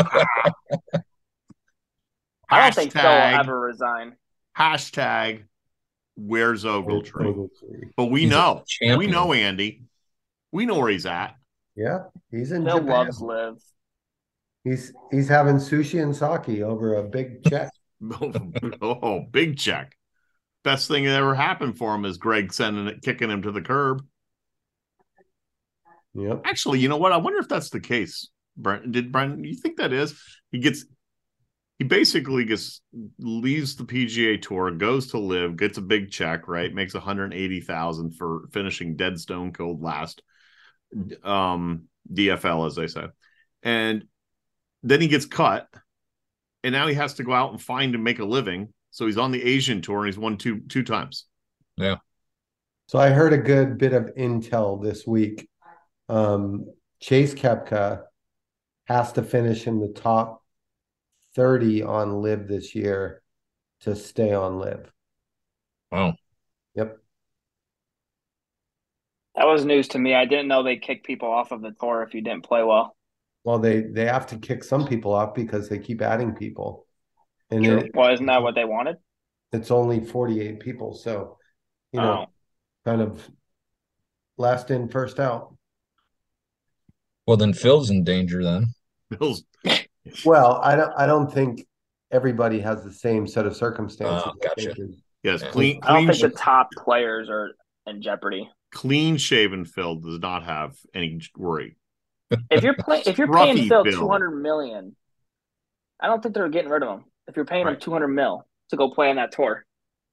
I 2.50 2.60
don't 2.60 2.74
think 2.74 2.92
Phil 2.92 3.02
will 3.02 3.10
ever 3.10 3.60
resign. 3.60 4.16
Hashtag 4.56 5.44
Where's 6.16 6.64
Ogletree? 6.64 7.34
Ogletree. 7.34 7.90
But 7.96 8.06
we 8.06 8.22
He's 8.22 8.30
know, 8.30 8.64
we 8.96 9.06
know 9.06 9.32
Andy. 9.32 9.84
We 10.50 10.66
know 10.66 10.78
where 10.78 10.90
he's 10.90 11.06
at. 11.06 11.36
Yeah, 11.74 12.04
he's 12.30 12.52
in 12.52 12.64
Phil 12.64 12.78
Japan. 12.78 12.90
loves 12.90 13.20
Liv. 13.20 13.54
He's 14.64 14.92
he's 15.10 15.28
having 15.28 15.56
sushi 15.56 16.02
and 16.02 16.14
sake 16.14 16.62
over 16.62 16.96
a 16.96 17.02
big 17.02 17.42
check. 17.48 17.70
oh, 18.82 19.24
big 19.30 19.58
check. 19.58 19.96
Best 20.64 20.88
thing 20.88 21.04
that 21.04 21.16
ever 21.16 21.34
happened 21.34 21.78
for 21.78 21.94
him 21.94 22.04
is 22.04 22.18
Greg 22.18 22.52
sending 22.52 22.86
it, 22.86 23.02
kicking 23.02 23.30
him 23.30 23.42
to 23.42 23.50
the 23.50 23.62
curb. 23.62 24.04
yep. 26.14 26.42
Actually, 26.44 26.78
you 26.80 26.88
know 26.88 26.98
what? 26.98 27.12
I 27.12 27.16
wonder 27.16 27.40
if 27.40 27.48
that's 27.48 27.70
the 27.70 27.80
case. 27.80 28.28
Brent, 28.56 28.92
did 28.92 29.10
Brent? 29.10 29.44
You 29.44 29.54
think 29.54 29.78
that 29.78 29.92
is? 29.92 30.14
He 30.52 30.58
gets, 30.58 30.84
he 31.82 31.88
basically 31.88 32.44
just 32.44 32.80
leaves 33.18 33.74
the 33.74 33.82
PGA 33.82 34.40
Tour, 34.40 34.70
goes 34.70 35.08
to 35.08 35.18
Liv, 35.18 35.56
gets 35.56 35.78
a 35.78 35.82
big 35.82 36.12
check, 36.12 36.46
right? 36.46 36.72
Makes 36.72 36.94
180,000 36.94 38.12
for 38.12 38.44
finishing 38.52 38.94
dead 38.94 39.18
stone 39.18 39.52
cold 39.52 39.82
last 39.82 40.22
um 41.24 41.88
DFL 42.12 42.68
as 42.68 42.76
they 42.76 42.86
say. 42.86 43.06
And 43.64 44.04
then 44.84 45.00
he 45.00 45.08
gets 45.08 45.26
cut 45.26 45.66
and 46.62 46.72
now 46.72 46.86
he 46.86 46.94
has 46.94 47.14
to 47.14 47.24
go 47.24 47.32
out 47.32 47.50
and 47.50 47.60
find 47.60 47.96
and 47.96 48.04
make 48.04 48.20
a 48.20 48.24
living. 48.24 48.72
So 48.92 49.06
he's 49.06 49.18
on 49.18 49.32
the 49.32 49.42
Asian 49.42 49.82
tour 49.82 50.04
and 50.04 50.06
he's 50.06 50.18
won 50.18 50.36
two 50.36 50.60
two 50.68 50.84
times. 50.84 51.26
Yeah. 51.76 51.96
So 52.86 53.00
I 53.00 53.08
heard 53.08 53.32
a 53.32 53.38
good 53.38 53.76
bit 53.76 53.92
of 53.92 54.14
intel 54.16 54.80
this 54.80 55.04
week. 55.04 55.48
Um, 56.08 56.66
Chase 57.00 57.34
Koepka 57.34 58.02
has 58.84 59.14
to 59.14 59.24
finish 59.24 59.66
in 59.66 59.80
the 59.80 59.88
top 59.88 60.41
30 61.34 61.82
on 61.82 62.22
Liv 62.22 62.48
this 62.48 62.74
year 62.74 63.22
to 63.80 63.96
stay 63.96 64.32
on 64.32 64.58
Liv. 64.58 64.90
Wow. 65.90 66.16
Yep. 66.74 66.98
That 69.34 69.46
was 69.46 69.64
news 69.64 69.88
to 69.88 69.98
me. 69.98 70.14
I 70.14 70.24
didn't 70.26 70.48
know 70.48 70.62
they 70.62 70.76
kick 70.76 71.04
people 71.04 71.30
off 71.30 71.52
of 71.52 71.62
the 71.62 71.72
tour 71.80 72.02
if 72.02 72.14
you 72.14 72.20
didn't 72.20 72.44
play 72.44 72.62
well. 72.62 72.94
Well, 73.44 73.58
they 73.58 73.80
they 73.80 74.04
have 74.04 74.26
to 74.28 74.38
kick 74.38 74.62
some 74.62 74.86
people 74.86 75.12
off 75.12 75.34
because 75.34 75.68
they 75.68 75.78
keep 75.78 76.00
adding 76.02 76.34
people. 76.34 76.86
And 77.50 77.64
True. 77.64 77.78
it, 77.78 77.94
well, 77.94 78.12
isn't 78.12 78.26
that 78.26 78.42
what 78.42 78.54
they 78.54 78.64
wanted? 78.64 78.96
it's 79.52 79.70
only 79.70 80.00
48 80.00 80.60
people, 80.60 80.94
so 80.94 81.38
you 81.92 82.00
know, 82.00 82.22
Oh. 82.22 82.26
kind 82.84 83.02
of 83.02 83.28
last 84.38 84.70
in, 84.70 84.88
first 84.88 85.20
out. 85.20 85.54
Well, 87.26 87.36
then 87.36 87.52
Phil's 87.52 87.90
in 87.90 88.02
danger 88.04 88.42
then. 88.42 88.74
Phil's 89.18 89.44
Well, 90.24 90.60
I 90.62 90.76
don't 90.76 90.92
I 90.96 91.06
don't 91.06 91.32
think 91.32 91.66
everybody 92.10 92.60
has 92.60 92.84
the 92.84 92.92
same 92.92 93.26
set 93.26 93.46
of 93.46 93.56
circumstances. 93.56 94.22
Oh, 94.26 94.32
gotcha. 94.42 94.74
yes, 95.22 95.42
Yeah. 95.42 95.50
clean 95.50 95.80
I 95.82 95.92
don't 95.94 96.06
clean 96.06 96.18
think 96.20 96.32
the 96.32 96.38
top 96.38 96.70
players 96.76 97.28
are 97.30 97.52
in 97.86 98.02
jeopardy. 98.02 98.48
clean 98.72 99.16
shaven 99.16 99.64
Phil 99.64 99.96
does 99.96 100.18
not 100.18 100.44
have 100.44 100.76
any 100.94 101.20
worry. 101.36 101.76
If 102.50 102.62
you're 102.64 102.74
playing, 102.74 103.04
if 103.06 103.18
you're 103.18 103.28
Scruffy 103.28 103.54
paying 103.54 103.68
Phil 103.68 103.84
Phil. 103.84 103.92
two 103.92 104.08
hundred 104.08 104.30
million, 104.32 104.96
I 106.00 106.06
don't 106.06 106.22
think 106.22 106.34
they're 106.34 106.48
getting 106.48 106.70
rid 106.70 106.82
of 106.82 106.88
him. 106.88 107.04
If 107.28 107.36
you're 107.36 107.44
paying 107.44 107.66
him 107.66 107.78
two 107.78 107.92
hundred 107.92 108.08
mil 108.08 108.46
to 108.70 108.76
go 108.76 108.90
play 108.90 109.10
on 109.10 109.16
that 109.16 109.32
tour, 109.32 109.64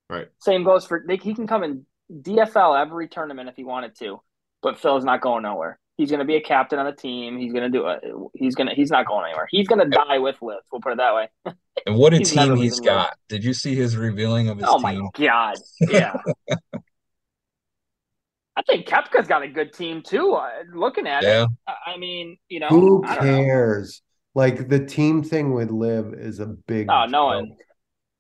Right. 0.10 0.28
same 0.40 0.64
goes 0.64 0.86
for 0.86 1.04
they, 1.08 1.18
he 1.18 1.34
can 1.34 1.48
come 1.48 1.64
in 1.64 1.86
DFL 2.12 2.80
every 2.80 3.08
tournament 3.08 3.50
if 3.50 3.56
he 3.56 3.64
wanted 3.64 3.96
to, 4.00 4.22
but 4.62 4.80
Phil's 4.80 5.04
not 5.06 5.22
going 5.22 5.44
nowhere. 5.44 5.79
He's 6.00 6.10
going 6.10 6.20
to 6.20 6.26
be 6.26 6.38
a 6.38 6.42
captain 6.42 6.80
on 6.80 6.86
the 6.86 6.94
team. 6.94 7.38
He's 7.38 7.52
going 7.52 7.70
to 7.70 7.78
do 7.78 7.86
it. 7.88 8.02
He's 8.34 8.56
going 8.56 8.70
to. 8.70 8.74
He's 8.74 8.90
not 8.90 9.06
going 9.06 9.26
anywhere. 9.26 9.48
He's 9.52 9.68
going 9.68 9.80
to 9.80 9.90
die 9.90 10.18
with 10.18 10.42
Liv. 10.42 10.60
We'll 10.72 10.80
put 10.80 10.94
it 10.94 10.98
that 10.98 11.14
way. 11.14 11.28
And 11.86 11.96
what 11.98 12.14
a 12.14 12.18
He's 12.18 12.34
never 12.36 12.56
team 12.56 12.64
he's 12.64 12.74
leaving 12.80 12.86
Liv. 12.86 13.04
got. 13.06 13.14
Did 13.30 13.44
you 13.44 13.54
see 13.54 13.76
his 13.76 13.96
revealing 13.98 14.48
of 14.50 14.58
his 14.58 14.66
team? 14.66 14.76
Oh 14.76 14.80
my 14.80 14.98
god! 15.18 15.56
Yeah. 15.90 16.16
I 18.56 18.62
think 18.68 18.88
Koepka's 18.88 19.28
got 19.28 19.44
a 19.44 19.48
good 19.48 19.74
team 19.74 20.02
too. 20.02 20.34
Uh, 20.34 20.50
looking 20.74 21.08
at 21.08 21.24
Yeah. 21.24 21.44
it, 21.44 21.50
I 21.68 21.92
I 21.94 21.98
mean, 21.98 22.38
you 22.50 22.60
know, 22.60 22.68
Who 22.68 23.04
I 23.06 23.16
don't 23.16 23.26
know. 23.26 23.44
cares? 23.44 24.02
Like 24.36 24.68
the 24.70 24.86
team 24.86 25.24
thing 25.24 25.54
with 25.54 25.72
Liv 25.72 26.14
is 26.14 26.40
a 26.40 26.46
big 26.48 26.88
Oh, 26.90 27.06
no 27.06 27.26
one- 27.26 27.56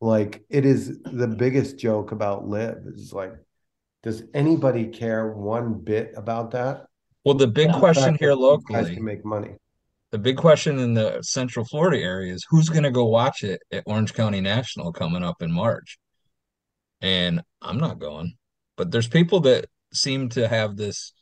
Like 0.02 0.44
it 0.50 0.65
is 0.65 1.00
the 1.04 1.28
biggest 1.28 1.78
joke 1.78 2.12
about 2.12 2.48
Liv 2.48 2.78
is 2.88 3.12
like, 3.13 3.34
does 4.04 4.24
anybody 4.34 4.88
care 4.88 5.32
one 5.32 5.74
bit 5.74 6.13
about 6.15 6.52
that? 6.52 6.86
Well, 7.30 7.38
the 7.38 7.48
big 7.48 7.72
The 7.72 7.74
question 7.74 8.15
fact 8.15 8.20
here 8.20 8.36
that 8.36 8.42
these 8.50 8.65
guys 8.65 8.89
locally, 8.89 8.96
can 8.96 9.04
make 9.04 9.24
money. 9.26 9.56
the 10.12 10.18
big 10.18 10.38
question 10.38 10.80
in 10.80 10.94
the 10.96 11.22
Central 11.22 11.65
Florida 11.65 12.00
area 12.02 12.34
is 12.34 12.46
who's 12.50 12.70
going 12.70 12.84
to 12.84 12.92
go 12.92 13.06
watch 13.06 13.44
it 13.44 13.62
at 13.72 13.84
Orange 13.86 14.13
County 14.13 14.42
National 14.42 14.92
coming 14.92 15.24
up 15.24 15.42
in 15.42 15.52
March? 15.52 16.00
And 17.02 17.42
I'm 17.62 17.78
not 17.78 18.00
going, 18.00 18.34
but 18.78 18.92
there's 18.92 19.08
people 19.08 19.42
that 19.42 19.68
seem 19.94 20.30
to 20.30 20.48
have 20.48 20.76
this 20.78 21.13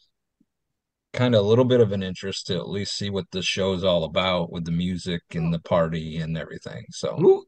kind 1.13 1.36
of 1.36 1.46
a 1.46 1.48
little 1.48 1.65
bit 1.65 1.82
of 1.82 1.91
an 1.91 2.04
interest 2.04 2.48
to 2.48 2.56
at 2.58 2.70
least 2.70 2.96
see 2.96 3.10
what 3.10 3.26
the 3.32 3.41
show's 3.41 3.84
all 3.84 4.04
about 4.06 4.52
with 4.52 4.65
the 4.65 4.72
music 4.72 5.22
and 5.34 5.54
the 5.54 5.60
party 5.60 6.17
and 6.17 6.38
everything. 6.38 6.86
So 6.91 7.15
Who? 7.17 7.46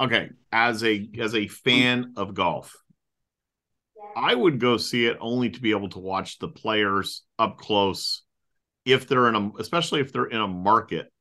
Okay, 0.00 0.30
as 0.52 0.84
a 0.84 1.08
as 1.18 1.34
a 1.34 1.48
fan 1.48 2.12
of 2.16 2.34
golf, 2.34 2.74
I 4.16 4.34
would 4.34 4.58
go 4.58 4.78
see 4.78 5.04
it 5.04 5.18
only 5.20 5.50
to 5.50 5.60
be 5.60 5.72
able 5.72 5.90
to 5.90 5.98
watch 5.98 6.38
the 6.38 6.48
players 6.48 7.22
up 7.38 7.58
close, 7.58 8.22
if 8.86 9.06
they're 9.06 9.28
in 9.28 9.34
a, 9.34 9.50
especially 9.58 10.00
if 10.00 10.10
they're 10.10 10.24
in 10.24 10.40
a 10.40 10.48
market 10.48 11.12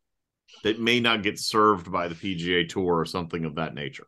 that 0.64 0.80
may 0.80 1.02
not 1.02 1.22
get 1.22 1.38
served 1.38 1.92
by 1.92 2.08
the 2.08 2.16
PGA 2.16 2.68
Tour 2.70 3.00
or 3.00 3.06
something 3.06 3.44
of 3.44 3.56
that 3.56 3.74
nature. 3.74 4.08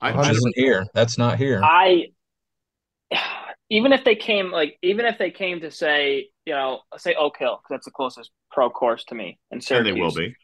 I, 0.00 0.12
which 0.12 0.26
I 0.26 0.30
isn't 0.32 0.54
here. 0.56 0.84
That's 0.92 1.16
not 1.16 1.38
here. 1.38 1.62
I 1.64 2.08
even 3.70 3.92
if 3.92 4.04
they 4.04 4.14
came 4.14 4.50
like 4.50 4.76
even 4.82 5.06
if 5.06 5.16
they 5.18 5.30
came 5.30 5.60
to 5.60 5.70
say 5.70 6.28
you 6.44 6.52
know 6.52 6.80
say 6.98 7.14
Oak 7.14 7.38
Hill 7.38 7.56
because 7.62 7.76
that's 7.76 7.84
the 7.86 7.92
closest 7.92 8.30
pro 8.50 8.68
course 8.68 9.04
to 9.04 9.14
me 9.14 9.38
in 9.50 9.56
and 9.56 9.64
Syracuse. 9.64 9.94
they 9.94 10.00
will 10.00 10.14
be. 10.14 10.34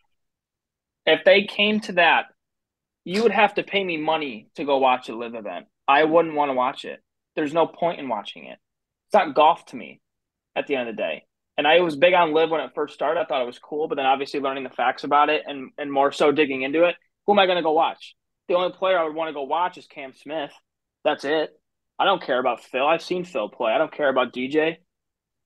If 1.04 1.24
they 1.24 1.44
came 1.44 1.80
to 1.80 1.92
that, 1.92 2.26
you 3.04 3.22
would 3.22 3.32
have 3.32 3.54
to 3.54 3.62
pay 3.62 3.84
me 3.84 3.98
money 3.98 4.48
to 4.56 4.64
go 4.64 4.78
watch 4.78 5.10
a 5.10 5.14
Liv 5.14 5.34
event. 5.34 5.66
I 5.86 6.04
wouldn't 6.04 6.34
want 6.34 6.48
to 6.48 6.54
watch 6.54 6.84
it. 6.84 7.00
There's 7.36 7.54
no 7.54 7.66
point 7.66 8.00
in 8.00 8.08
watching 8.08 8.46
it. 8.46 8.58
It's 9.06 9.14
not 9.14 9.34
golf 9.34 9.64
to 9.66 9.76
me 9.76 10.00
at 10.56 10.66
the 10.66 10.74
end 10.74 10.88
of 10.88 10.96
the 10.96 11.00
day. 11.02 11.24
And 11.58 11.66
I 11.66 11.80
was 11.80 11.96
big 11.96 12.12
on 12.12 12.34
Liv 12.34 12.50
when 12.50 12.60
it 12.60 12.72
first 12.74 12.94
started. 12.94 13.20
I 13.20 13.24
thought 13.24 13.42
it 13.42 13.46
was 13.46 13.58
cool, 13.58 13.88
but 13.88 13.94
then 13.94 14.06
obviously 14.06 14.40
learning 14.40 14.64
the 14.64 14.70
facts 14.70 15.04
about 15.04 15.30
it 15.30 15.42
and, 15.46 15.70
and 15.78 15.90
more 15.92 16.12
so 16.12 16.32
digging 16.32 16.62
into 16.62 16.84
it, 16.84 16.96
who 17.26 17.32
am 17.32 17.38
I 17.38 17.46
going 17.46 17.56
to 17.56 17.62
go 17.62 17.72
watch? 17.72 18.14
The 18.48 18.54
only 18.54 18.72
player 18.72 18.98
I 18.98 19.04
would 19.04 19.14
want 19.14 19.28
to 19.28 19.34
go 19.34 19.44
watch 19.44 19.78
is 19.78 19.86
Cam 19.86 20.12
Smith. 20.12 20.52
That's 21.04 21.24
it. 21.24 21.50
I 21.98 22.04
don't 22.04 22.22
care 22.22 22.38
about 22.38 22.62
Phil. 22.62 22.86
I've 22.86 23.02
seen 23.02 23.24
Phil 23.24 23.48
play. 23.48 23.72
I 23.72 23.78
don't 23.78 23.92
care 23.92 24.08
about 24.08 24.32
DJ. 24.34 24.76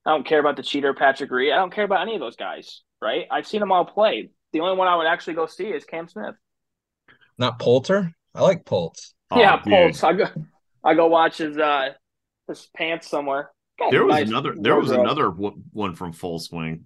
I 0.05 0.11
don't 0.11 0.26
care 0.26 0.40
about 0.40 0.57
the 0.57 0.62
cheater 0.62 0.94
Patrick 0.94 1.31
Reed. 1.31 1.53
I 1.53 1.57
don't 1.57 1.72
care 1.72 1.85
about 1.85 2.03
any 2.03 2.14
of 2.14 2.20
those 2.20 2.37
guys, 2.37 2.83
right? 3.00 3.26
I've 3.31 3.46
seen 3.46 3.61
them 3.61 3.70
all 3.70 3.85
play. 3.85 4.31
The 4.53 4.61
only 4.61 4.76
one 4.76 4.88
I 4.88 4.96
would 4.96 5.07
actually 5.07 5.35
go 5.35 5.46
see 5.46 5.66
is 5.68 5.85
Cam 5.85 6.09
Smith. 6.09 6.35
Not 7.38 7.59
Poulter. 7.59 8.12
I 8.35 8.42
like 8.42 8.64
Poltz. 8.64 9.14
yeah, 9.35 9.57
Oh, 9.61 9.64
dude. 9.64 9.72
Pulse. 9.92 10.03
I 10.03 10.12
go 10.14 10.24
I 10.85 10.95
go 10.95 11.07
watch 11.09 11.38
his 11.38 11.57
uh 11.59 11.90
his 12.49 12.69
pants 12.77 13.09
somewhere. 13.09 13.51
Got 13.79 13.93
There 13.93 14.05
was 14.05 14.14
nice 14.14 14.29
another. 14.29 14.55
There 14.59 14.77
was 14.77 14.88
wardrobe. 14.88 15.07
another 15.07 15.31
one 15.73 15.95
from 15.95 16.12
Full 16.12 16.38
Swing. 16.38 16.85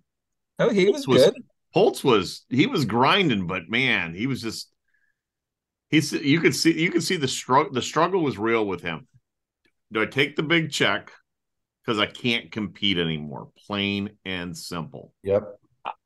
Oh, 0.59 0.71
he 0.71 0.89
was 0.89 1.07
was 1.07 1.25
good. 1.25 1.35
Holtz 1.73 2.05
was 2.05 2.45
he 2.49 2.67
was 2.67 2.85
grinding, 2.85 3.47
but 3.47 3.69
man, 3.69 4.15
he 4.15 4.27
was 4.27 4.41
just 4.41 4.71
he's 5.91 6.13
you 6.13 6.41
could 6.41 6.55
see 6.55 6.79
you 6.81 6.91
could 6.91 7.03
see 7.03 7.17
the 7.17 7.29
struggle 7.29 7.73
the 7.73 7.83
struggle 7.83 8.23
was 8.23 8.39
real 8.39 8.65
with 8.67 8.81
him. 8.81 9.09
Do 9.93 10.03
I 10.03 10.07
take 10.07 10.37
the 10.37 10.43
big 10.43 10.71
check 10.71 11.11
because 11.85 11.99
I 11.99 12.07
can't 12.07 12.51
compete 12.51 12.99
anymore? 12.99 13.49
Plain 13.67 14.11
and 14.25 14.57
simple. 14.57 15.13
Yep. 15.23 15.43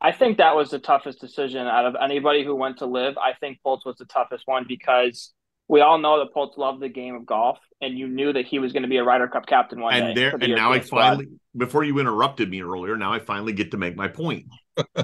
I 0.01 0.11
think 0.11 0.38
that 0.38 0.57
was 0.57 0.70
the 0.70 0.79
toughest 0.79 1.20
decision 1.20 1.66
out 1.66 1.87
of 1.87 1.94
anybody 2.03 2.44
who 2.44 2.55
went 2.57 2.79
to 2.79 2.87
Liv. 2.87 3.16
I 3.16 3.35
think 3.38 3.61
Pultz 3.62 3.85
was 3.87 3.96
the 3.96 4.07
toughest 4.07 4.42
one 4.46 4.64
because 4.66 5.33
we 5.68 5.83
all 5.83 5.98
know 5.98 6.18
that 6.20 6.33
Pultz 6.33 6.57
loved 6.57 6.81
the 6.81 6.88
game 6.88 7.14
of 7.14 7.26
golf, 7.26 7.59
and 7.81 7.96
you 7.96 8.09
knew 8.09 8.33
that 8.33 8.46
he 8.46 8.59
was 8.59 8.72
going 8.72 8.83
to 8.83 8.88
be 8.88 8.96
a 8.96 9.04
Ryder 9.04 9.28
Cup 9.28 9.46
captain 9.46 9.81
one 9.81 9.92
day. 9.92 10.00
and 10.00 10.16
there 10.16 10.31
and 10.31 10.40
now 10.54 10.72
I 10.72 10.81
European 10.81 10.87
squad. 10.87 11.00
finally 11.00 11.28
before 11.57 11.85
you 11.85 11.98
interrupted 11.98 12.48
me 12.48 12.62
earlier, 12.62 12.96
now 12.96 13.12
I 13.12 13.18
finally 13.18 13.52
get 13.52 13.72
to 13.72 13.76
make 13.76 13.94
my 13.96 14.09
point. 14.09 14.46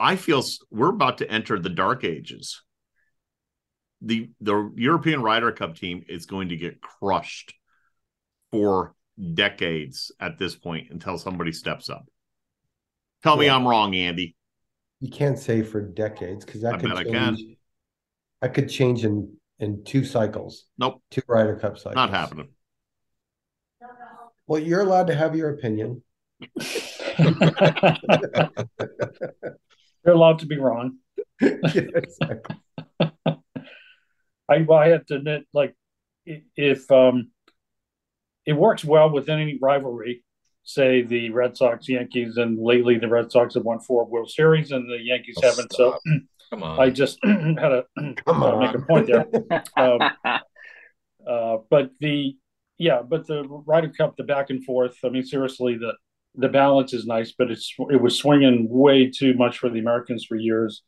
I 0.00 0.16
feel 0.16 0.42
we're 0.70 0.90
about 0.90 1.18
to 1.18 1.30
enter 1.30 1.58
the 1.58 1.68
dark 1.68 2.04
ages. 2.04 2.62
The 4.00 4.30
the 4.40 4.72
European 4.76 5.22
Ryder 5.22 5.52
Cup 5.52 5.76
team 5.76 6.04
is 6.08 6.26
going 6.26 6.50
to 6.50 6.56
get 6.56 6.80
crushed 6.80 7.54
for 8.50 8.94
decades 9.34 10.12
at 10.20 10.38
this 10.38 10.54
point 10.54 10.88
until 10.90 11.18
somebody 11.18 11.52
steps 11.52 11.90
up. 11.90 12.06
Tell 13.22 13.36
me 13.36 13.50
I'm 13.50 13.66
wrong, 13.66 13.94
Andy. 13.94 14.36
You 15.00 15.10
can't 15.10 15.38
say 15.38 15.62
for 15.62 15.80
decades 15.80 16.44
because 16.44 16.62
that 16.62 16.74
I 16.74 16.78
could 16.78 17.12
bet 17.12 17.36
I 18.42 18.48
change. 18.48 18.54
can. 18.54 18.54
That 18.54 18.54
could 18.54 18.68
change 18.70 19.04
in 19.04 19.36
in 19.58 19.84
two 19.84 20.04
cycles. 20.04 20.64
Nope, 20.78 21.02
Two 21.10 21.22
Ryder 21.26 21.56
Cup 21.56 21.78
cycles. 21.78 21.94
not 21.96 22.10
happening. 22.10 22.48
Well, 24.46 24.60
you're 24.62 24.80
allowed 24.82 25.08
to 25.08 25.14
have 25.14 25.36
your 25.36 25.50
opinion. 25.50 26.02
you're 30.04 30.14
allowed 30.14 30.38
to 30.40 30.46
be 30.46 30.58
wrong. 30.58 30.98
Yeah, 31.40 31.48
exactly. 31.74 32.56
I 34.50 34.62
well, 34.66 34.78
I 34.78 34.88
have 34.88 35.04
to 35.06 35.16
admit, 35.16 35.46
like, 35.52 35.74
if 36.56 36.90
um, 36.90 37.30
it 38.46 38.54
works 38.54 38.84
well 38.84 39.10
with 39.10 39.28
any 39.28 39.58
rivalry, 39.60 40.24
say 40.64 41.02
the 41.02 41.30
Red 41.30 41.56
Sox, 41.56 41.88
Yankees, 41.88 42.36
and 42.38 42.58
lately 42.58 42.98
the 42.98 43.08
Red 43.08 43.30
Sox 43.30 43.54
have 43.54 43.64
won 43.64 43.80
four 43.80 44.06
World 44.06 44.30
Series 44.30 44.70
and 44.72 44.88
the 44.90 44.98
Yankees 45.02 45.36
Oh, 45.42 45.48
haven't. 45.48 45.72
So 45.74 45.90
stop. 45.90 46.00
Come 46.50 46.62
on. 46.62 46.80
I 46.80 46.90
just 46.90 47.18
had 47.24 47.68
to 47.68 47.84
Come 48.24 48.42
uh, 48.42 48.58
make 48.58 48.74
a 48.74 48.80
point 48.80 49.06
there. 49.06 49.26
Um, 49.76 50.00
uh, 51.28 51.58
but 51.70 51.90
the 52.00 52.36
yeah, 52.78 53.02
but 53.02 53.26
the 53.26 53.44
Ryder 53.44 53.90
Cup, 53.90 54.16
the 54.16 54.22
back 54.22 54.50
and 54.50 54.64
forth. 54.64 54.96
I 55.04 55.08
mean, 55.08 55.24
seriously, 55.24 55.76
the 55.76 55.92
the 56.34 56.48
balance 56.48 56.92
is 56.92 57.06
nice, 57.06 57.32
but 57.36 57.50
it's 57.50 57.74
it 57.90 58.00
was 58.00 58.16
swinging 58.16 58.68
way 58.68 59.10
too 59.10 59.34
much 59.34 59.58
for 59.58 59.68
the 59.68 59.80
Americans 59.80 60.24
for 60.24 60.36
years, 60.36 60.82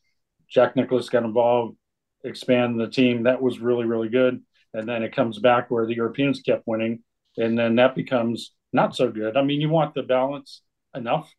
Jack 0.50 0.76
Nicklaus 0.76 1.08
got 1.08 1.22
involved, 1.22 1.76
expand 2.24 2.78
the 2.78 2.88
team. 2.88 3.22
That 3.22 3.40
was 3.40 3.60
really, 3.60 3.86
really 3.86 4.08
good. 4.08 4.42
And 4.74 4.88
then 4.88 5.02
it 5.02 5.14
comes 5.14 5.38
back 5.38 5.70
where 5.70 5.86
the 5.86 5.94
Europeans 5.94 6.40
kept 6.40 6.64
winning. 6.66 7.02
And 7.36 7.58
then 7.58 7.76
that 7.76 7.94
becomes 7.94 8.52
not 8.72 8.94
so 8.94 9.10
good. 9.10 9.36
I 9.36 9.42
mean, 9.42 9.60
you 9.60 9.68
want 9.68 9.94
the 9.94 10.02
balance 10.02 10.62
enough. 10.94 11.32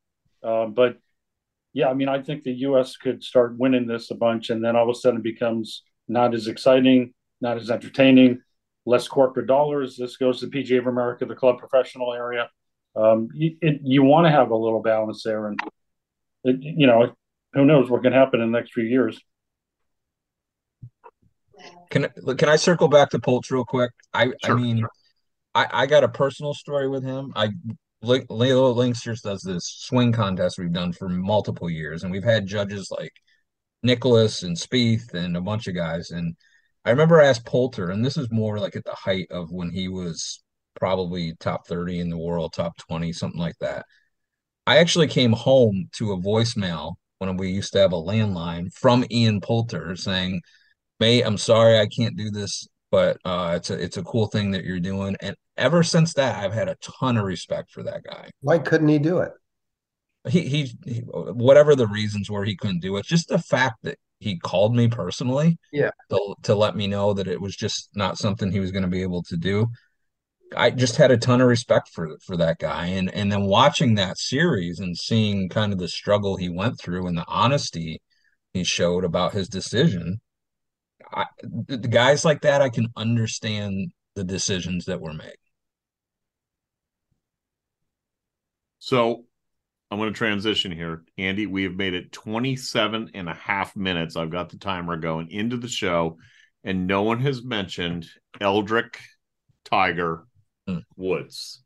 Uh, 0.43 0.65
but 0.65 0.97
yeah, 1.73 1.89
I 1.89 1.93
mean, 1.93 2.09
I 2.09 2.21
think 2.21 2.43
the 2.43 2.51
U.S. 2.51 2.97
could 2.97 3.23
start 3.23 3.57
winning 3.57 3.87
this 3.87 4.11
a 4.11 4.15
bunch. 4.15 4.49
And 4.49 4.63
then 4.63 4.75
all 4.75 4.89
of 4.89 4.95
a 4.95 4.99
sudden 4.99 5.19
it 5.19 5.23
becomes 5.23 5.83
not 6.07 6.33
as 6.33 6.47
exciting, 6.47 7.13
not 7.39 7.57
as 7.57 7.71
entertaining, 7.71 8.41
less 8.85 9.07
corporate 9.07 9.47
dollars. 9.47 9.95
This 9.97 10.17
goes 10.17 10.41
to 10.41 10.47
PGA 10.47 10.79
of 10.79 10.87
America, 10.87 11.25
the 11.25 11.35
club 11.35 11.59
professional 11.59 12.13
area. 12.13 12.49
Um, 12.95 13.29
you, 13.33 13.55
it, 13.61 13.79
you 13.83 14.03
want 14.03 14.25
to 14.27 14.31
have 14.31 14.51
a 14.51 14.55
little 14.55 14.81
balance 14.81 15.23
there. 15.23 15.47
And, 15.47 15.59
it, 16.43 16.57
you 16.59 16.87
know, 16.87 17.13
who 17.53 17.65
knows 17.65 17.89
what 17.89 18.03
can 18.03 18.11
happen 18.11 18.41
in 18.41 18.51
the 18.51 18.57
next 18.57 18.73
few 18.73 18.83
years. 18.83 19.19
Can 21.89 22.07
can 22.37 22.49
I 22.49 22.55
circle 22.55 22.87
back 22.87 23.09
to 23.09 23.19
Poltz 23.19 23.51
real 23.51 23.65
quick? 23.65 23.91
I 24.13 24.31
Sure. 24.43 24.57
I 24.57 24.61
mean, 24.61 24.85
I 25.53 25.67
I 25.71 25.85
got 25.85 26.03
a 26.03 26.07
personal 26.07 26.53
story 26.53 26.87
with 26.87 27.03
him. 27.03 27.33
I 27.35 27.45
Le- 27.45 27.55
Little 28.01 28.75
Linksters 28.75 29.21
does 29.21 29.41
this 29.41 29.65
swing 29.79 30.11
contest 30.11 30.57
we've 30.57 30.73
done 30.73 30.93
for 30.93 31.07
multiple 31.09 31.69
years, 31.69 32.03
and 32.03 32.11
we've 32.11 32.23
had 32.23 32.47
judges 32.47 32.89
like 32.91 33.13
Nicklaus 33.83 34.43
and 34.43 34.57
Spieth 34.57 35.13
and 35.13 35.37
a 35.37 35.41
bunch 35.41 35.67
of 35.67 35.75
guys. 35.75 36.11
And 36.11 36.35
I 36.85 36.89
remember 36.91 37.21
I 37.21 37.27
asked 37.27 37.45
Poulter, 37.45 37.89
and 37.91 38.03
this 38.03 38.17
is 38.17 38.31
more 38.31 38.59
like 38.59 38.75
at 38.75 38.85
the 38.85 38.95
height 38.95 39.27
of 39.31 39.51
when 39.51 39.69
he 39.69 39.87
was 39.87 40.43
probably 40.79 41.33
top 41.39 41.67
30 41.67 41.99
in 41.99 42.09
the 42.09 42.17
world, 42.17 42.53
top 42.53 42.77
20, 42.77 43.13
something 43.13 43.39
like 43.39 43.57
that. 43.59 43.85
I 44.65 44.77
actually 44.77 45.07
came 45.07 45.33
home 45.33 45.89
to 45.93 46.13
a 46.13 46.17
voicemail 46.17 46.95
when 47.19 47.37
we 47.37 47.51
used 47.51 47.73
to 47.73 47.79
have 47.79 47.93
a 47.93 47.97
landline 47.97 48.73
from 48.73 49.05
Ian 49.11 49.41
Poulter 49.41 49.95
saying, 49.95 50.41
mate, 50.99 51.23
I'm 51.23 51.37
sorry 51.37 51.79
I 51.79 51.87
can't 51.87 52.17
do 52.17 52.31
this, 52.31 52.67
but 52.91 53.17
uh, 53.25 53.53
it's 53.55 53.69
a 53.69 53.81
it's 53.81 53.97
a 53.97 54.03
cool 54.03 54.27
thing 54.27 54.51
that 54.51 54.65
you're 54.65 54.79
doing. 54.79 55.15
And 55.21 55.35
ever 55.57 55.81
since 55.81 56.13
that, 56.15 56.43
I've 56.43 56.53
had 56.53 56.69
a 56.69 56.75
ton 56.75 57.17
of 57.17 57.25
respect 57.25 57.71
for 57.71 57.83
that 57.83 58.03
guy. 58.03 58.29
Why 58.41 58.59
couldn't 58.59 58.89
he 58.89 58.99
do 58.99 59.19
it? 59.19 59.31
He, 60.27 60.41
he 60.41 60.71
he 60.85 60.99
whatever 60.99 61.75
the 61.75 61.87
reasons 61.87 62.29
were 62.29 62.45
he 62.45 62.55
couldn't 62.55 62.81
do 62.81 62.97
it. 62.97 63.05
Just 63.05 63.29
the 63.29 63.39
fact 63.39 63.77
that 63.83 63.97
he 64.19 64.37
called 64.37 64.75
me 64.75 64.87
personally, 64.87 65.57
Yeah. 65.71 65.89
to, 66.11 66.35
to 66.43 66.53
let 66.53 66.75
me 66.75 66.85
know 66.85 67.11
that 67.13 67.27
it 67.27 67.41
was 67.41 67.55
just 67.55 67.89
not 67.95 68.19
something 68.19 68.51
he 68.51 68.59
was 68.59 68.71
going 68.71 68.83
to 68.83 68.87
be 68.87 69.01
able 69.01 69.23
to 69.23 69.35
do. 69.35 69.67
I 70.55 70.69
just 70.69 70.97
had 70.97 71.09
a 71.09 71.17
ton 71.17 71.41
of 71.41 71.47
respect 71.47 71.89
for 71.89 72.17
for 72.25 72.35
that 72.37 72.59
guy, 72.59 72.87
and 72.87 73.11
and 73.15 73.31
then 73.31 73.45
watching 73.45 73.95
that 73.95 74.17
series 74.17 74.79
and 74.79 74.97
seeing 74.97 75.47
kind 75.47 75.71
of 75.71 75.79
the 75.79 75.87
struggle 75.87 76.35
he 76.35 76.49
went 76.49 76.79
through 76.79 77.07
and 77.07 77.17
the 77.17 77.25
honesty 77.27 78.01
he 78.53 78.63
showed 78.65 79.05
about 79.05 79.31
his 79.31 79.47
decision. 79.47 80.19
I, 81.13 81.25
the 81.43 81.77
the 81.77 81.87
guys 81.87 82.25
like 82.25 82.41
that, 82.41 82.61
I 82.61 82.69
can 82.69 82.87
understand 82.95 83.91
the 84.15 84.23
decisions 84.23 84.85
that 84.85 85.01
were 85.01 85.13
made. 85.13 85.35
So 88.79 89.25
I'm 89.89 89.99
going 89.99 90.11
to 90.11 90.17
transition 90.17 90.71
here. 90.71 91.03
Andy, 91.17 91.45
we 91.45 91.63
have 91.63 91.75
made 91.75 91.93
it 91.93 92.11
27 92.11 93.11
and 93.13 93.29
a 93.29 93.33
half 93.33 93.75
minutes. 93.75 94.15
I've 94.15 94.31
got 94.31 94.49
the 94.49 94.57
timer 94.57 94.97
going 94.97 95.29
into 95.29 95.57
the 95.57 95.67
show, 95.67 96.17
and 96.63 96.87
no 96.87 97.03
one 97.03 97.19
has 97.19 97.43
mentioned 97.43 98.07
Eldrick 98.39 98.95
Tiger 99.65 100.25
hmm. 100.65 100.79
Woods. 100.95 101.61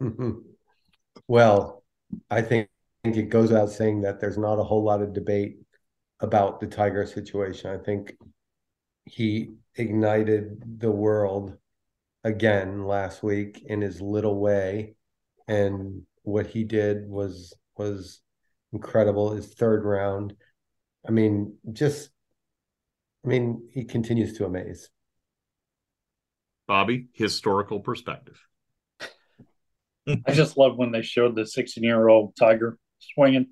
well, 1.28 1.84
I 2.28 2.42
think, 2.42 2.68
think 3.04 3.16
it 3.16 3.28
goes 3.30 3.50
without 3.50 3.70
saying 3.70 4.02
that 4.02 4.20
there's 4.20 4.38
not 4.38 4.58
a 4.58 4.64
whole 4.64 4.82
lot 4.82 5.00
of 5.00 5.12
debate 5.14 5.58
about 6.20 6.60
the 6.60 6.66
Tiger 6.66 7.06
situation. 7.06 7.70
I 7.70 7.78
think 7.82 8.14
he 9.04 9.50
ignited 9.76 10.80
the 10.80 10.90
world 10.90 11.56
again 12.24 12.84
last 12.84 13.22
week 13.22 13.62
in 13.66 13.80
his 13.80 14.00
little 14.00 14.38
way, 14.38 14.94
and 15.46 16.02
what 16.22 16.46
he 16.46 16.64
did 16.64 17.08
was 17.08 17.54
was 17.76 18.20
incredible. 18.72 19.32
His 19.32 19.54
third 19.54 19.84
round, 19.84 20.34
I 21.06 21.10
mean, 21.10 21.56
just, 21.72 22.10
I 23.24 23.28
mean, 23.28 23.68
he 23.72 23.84
continues 23.84 24.36
to 24.38 24.44
amaze. 24.44 24.90
Bobby, 26.66 27.06
historical 27.14 27.80
perspective. 27.80 28.38
I 30.26 30.32
just 30.32 30.56
love 30.56 30.76
when 30.76 30.92
they 30.92 31.02
showed 31.02 31.34
the 31.34 31.46
16 31.46 31.82
year 31.82 32.08
old 32.08 32.34
Tiger 32.36 32.78
swinging, 32.98 33.46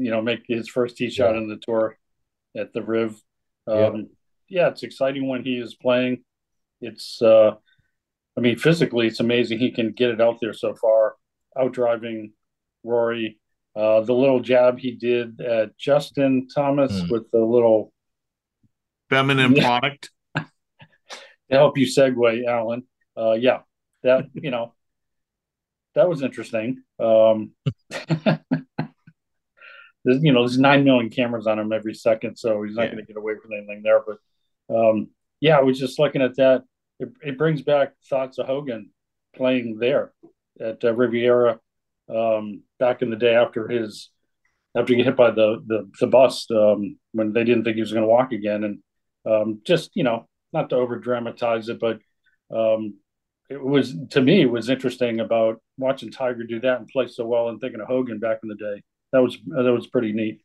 you 0.00 0.10
know, 0.10 0.22
make 0.22 0.44
his 0.48 0.68
first 0.68 0.96
tee 0.96 1.10
shot 1.10 1.36
in 1.36 1.48
the 1.48 1.56
tour 1.56 1.96
at 2.56 2.72
the 2.72 2.82
Riv. 2.82 3.20
Um, 3.66 3.76
Yep. 3.76 3.94
Yeah, 4.48 4.68
it's 4.68 4.82
exciting 4.82 5.28
when 5.28 5.44
he 5.44 5.58
is 5.58 5.74
playing. 5.74 6.24
It's, 6.80 7.22
uh, 7.22 7.52
I 8.36 8.40
mean, 8.40 8.58
physically, 8.58 9.06
it's 9.06 9.20
amazing 9.20 9.58
he 9.58 9.70
can 9.70 9.92
get 9.92 10.10
it 10.10 10.20
out 10.20 10.38
there 10.40 10.52
so 10.52 10.74
far, 10.74 11.14
out 11.56 11.72
driving 11.72 12.32
Rory. 12.82 13.38
Uh, 13.76 14.00
the 14.00 14.12
little 14.12 14.40
jab 14.40 14.78
he 14.78 14.92
did 14.92 15.40
at 15.40 15.78
Justin 15.78 16.48
Thomas 16.52 17.02
with 17.08 17.30
the 17.30 17.38
little 17.38 17.92
feminine 19.08 19.54
product. 19.54 20.10
to 20.34 20.44
help 21.50 21.78
you 21.78 21.86
segue, 21.86 22.44
Alan. 22.46 22.82
Uh, 23.16 23.32
yeah, 23.32 23.60
that 24.02 24.26
you 24.34 24.50
know, 24.50 24.74
that 25.94 26.08
was 26.08 26.22
interesting. 26.22 26.82
Um, 26.98 27.52
there's 30.04 30.22
you 30.22 30.32
know, 30.32 30.40
there's 30.42 30.58
nine 30.58 30.84
million 30.84 31.10
cameras 31.10 31.46
on 31.46 31.58
him 31.58 31.72
every 31.72 31.94
second, 31.94 32.36
so 32.36 32.62
he's 32.62 32.76
not 32.76 32.84
Yeah. 32.84 32.92
going 32.92 33.06
to 33.06 33.12
get 33.12 33.16
away 33.16 33.34
from 33.40 33.52
anything 33.52 33.82
there. 33.82 34.02
But 34.06 34.18
um, 34.74 35.08
yeah, 35.40 35.58
I 35.58 35.62
was 35.62 35.78
just 35.78 35.98
looking 35.98 36.22
at 36.22 36.36
that. 36.36 36.62
It, 36.98 37.10
it 37.22 37.38
brings 37.38 37.62
back 37.62 37.92
thoughts 38.08 38.38
of 38.38 38.46
Hogan 38.46 38.90
playing 39.34 39.78
there 39.78 40.12
at 40.60 40.84
uh, 40.84 40.92
Riviera 40.94 41.58
um, 42.14 42.62
back 42.78 43.02
in 43.02 43.10
the 43.10 43.16
day 43.16 43.34
after 43.34 43.68
his 43.68 44.10
after 44.76 44.92
he 44.92 44.98
get 44.98 45.06
hit 45.06 45.16
by 45.16 45.30
the 45.30 45.62
the, 45.66 45.90
the 46.00 46.06
bus 46.06 46.46
um, 46.50 46.98
when 47.12 47.32
they 47.32 47.44
didn't 47.44 47.64
think 47.64 47.76
he 47.76 47.82
was 47.82 47.92
going 47.92 48.04
to 48.04 48.08
walk 48.08 48.32
again, 48.32 48.64
and 48.64 48.78
um, 49.26 49.60
just 49.64 49.90
you 49.94 50.04
know, 50.04 50.28
not 50.52 50.70
to 50.70 50.76
over 50.76 50.98
dramatize 50.98 51.68
it, 51.68 51.78
but 51.80 51.98
um, 52.54 52.94
it 53.48 53.62
was 53.62 53.94
to 54.10 54.20
me 54.20 54.42
it 54.42 54.50
was 54.50 54.68
interesting 54.70 55.20
about 55.20 55.60
watching 55.78 56.10
Tiger 56.10 56.44
do 56.44 56.60
that 56.60 56.78
and 56.78 56.88
play 56.88 57.06
so 57.08 57.26
well, 57.26 57.48
and 57.48 57.60
thinking 57.60 57.80
of 57.80 57.88
Hogan 57.88 58.18
back 58.18 58.38
in 58.42 58.48
the 58.48 58.54
day. 58.56 58.82
That 59.12 59.22
was 59.22 59.36
that 59.46 59.72
was 59.72 59.86
pretty 59.86 60.12
neat. 60.12 60.40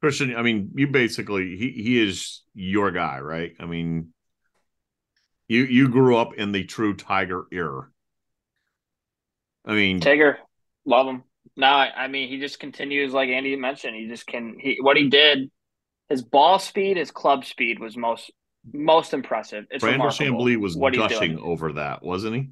Christian, 0.00 0.34
I 0.34 0.42
mean, 0.42 0.72
you 0.74 0.88
basically 0.88 1.56
he 1.56 1.70
he 1.70 2.02
is 2.02 2.42
your 2.54 2.90
guy, 2.90 3.20
right? 3.20 3.52
I 3.60 3.66
mean, 3.66 4.12
you 5.48 5.64
you 5.64 5.88
grew 5.88 6.16
up 6.16 6.34
in 6.34 6.52
the 6.52 6.64
true 6.64 6.94
Tiger 6.94 7.44
era. 7.52 7.88
I 9.64 9.74
mean, 9.74 10.00
Tiger, 10.00 10.38
love 10.84 11.06
him. 11.06 11.22
No, 11.56 11.66
I, 11.66 11.90
I 11.96 12.08
mean 12.08 12.28
he 12.28 12.40
just 12.40 12.58
continues 12.58 13.12
like 13.12 13.28
Andy 13.28 13.54
mentioned. 13.56 13.96
He 13.96 14.08
just 14.08 14.26
can. 14.26 14.56
He 14.58 14.78
what 14.80 14.96
he 14.96 15.08
did, 15.08 15.50
his 16.08 16.22
ball 16.22 16.58
speed, 16.58 16.96
his 16.96 17.10
club 17.10 17.44
speed 17.44 17.78
was 17.78 17.96
most 17.96 18.30
most 18.72 19.14
impressive. 19.14 19.66
It's 19.70 19.84
Brandel 19.84 19.92
remarkable 19.92 20.44
Chamblee 20.44 20.56
was 20.56 20.76
gushing 20.76 21.38
over 21.38 21.74
that, 21.74 22.02
wasn't 22.02 22.36
he? 22.36 22.50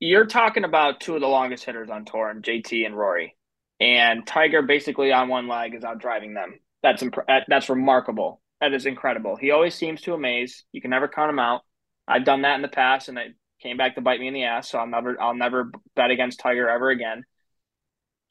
You're 0.00 0.26
talking 0.26 0.64
about 0.64 1.00
two 1.00 1.14
of 1.14 1.20
the 1.20 1.28
longest 1.28 1.64
hitters 1.64 1.90
on 1.90 2.04
tour, 2.04 2.28
and 2.28 2.42
JT 2.42 2.84
and 2.84 2.96
Rory, 2.96 3.36
and 3.80 4.26
Tiger 4.26 4.62
basically 4.62 5.12
on 5.12 5.28
one 5.28 5.48
leg 5.48 5.74
is 5.74 5.84
out 5.84 5.98
driving 5.98 6.34
them. 6.34 6.60
That's 6.82 7.02
imp- 7.02 7.18
uh, 7.28 7.40
that's 7.48 7.68
remarkable. 7.68 8.40
That 8.60 8.74
is 8.74 8.86
incredible. 8.86 9.36
He 9.36 9.50
always 9.50 9.74
seems 9.74 10.02
to 10.02 10.14
amaze. 10.14 10.64
You 10.72 10.80
can 10.80 10.90
never 10.90 11.08
count 11.08 11.30
him 11.30 11.38
out. 11.38 11.62
I've 12.06 12.24
done 12.24 12.42
that 12.42 12.56
in 12.56 12.62
the 12.62 12.68
past, 12.68 13.08
and 13.08 13.18
it 13.18 13.34
came 13.62 13.76
back 13.76 13.94
to 13.94 14.00
bite 14.00 14.20
me 14.20 14.28
in 14.28 14.34
the 14.34 14.44
ass. 14.44 14.70
So 14.70 14.78
I'll 14.78 14.86
never 14.86 15.20
I'll 15.20 15.34
never 15.34 15.70
bet 15.96 16.10
against 16.10 16.40
Tiger 16.40 16.68
ever 16.68 16.90
again. 16.90 17.24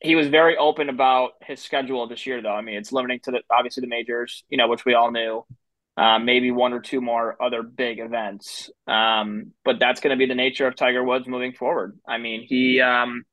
He 0.02 0.16
was 0.16 0.28
very 0.28 0.58
open 0.58 0.90
about 0.90 1.32
his 1.42 1.62
schedule 1.62 2.08
this 2.08 2.26
year, 2.28 2.42
though. 2.42 2.54
I 2.54 2.62
mean, 2.62 2.76
it's 2.76 2.92
limiting 2.92 3.22
to 3.24 3.32
the 3.32 3.42
obviously 3.50 3.82
the 3.82 3.88
majors, 3.88 4.44
you 4.50 4.58
know, 4.58 4.68
which 4.68 4.86
we 4.86 4.94
all 4.94 5.12
knew. 5.12 5.46
Uh, 5.96 6.18
maybe 6.18 6.50
one 6.50 6.74
or 6.74 6.80
two 6.80 7.02
more 7.02 7.38
other 7.40 7.62
big 7.62 8.00
events. 8.00 8.72
Um, 8.88 9.52
but 9.64 9.80
that's 9.80 10.02
going 10.02 10.10
to 10.10 10.18
be 10.18 10.26
the 10.26 10.34
nature 10.34 10.66
of 10.66 10.76
Tiger 10.76 11.04
Woods 11.04 11.28
moving 11.28 11.54
forward. 11.54 12.00
I 12.08 12.18
mean, 12.18 12.42
he, 12.42 12.82
um, 12.82 13.24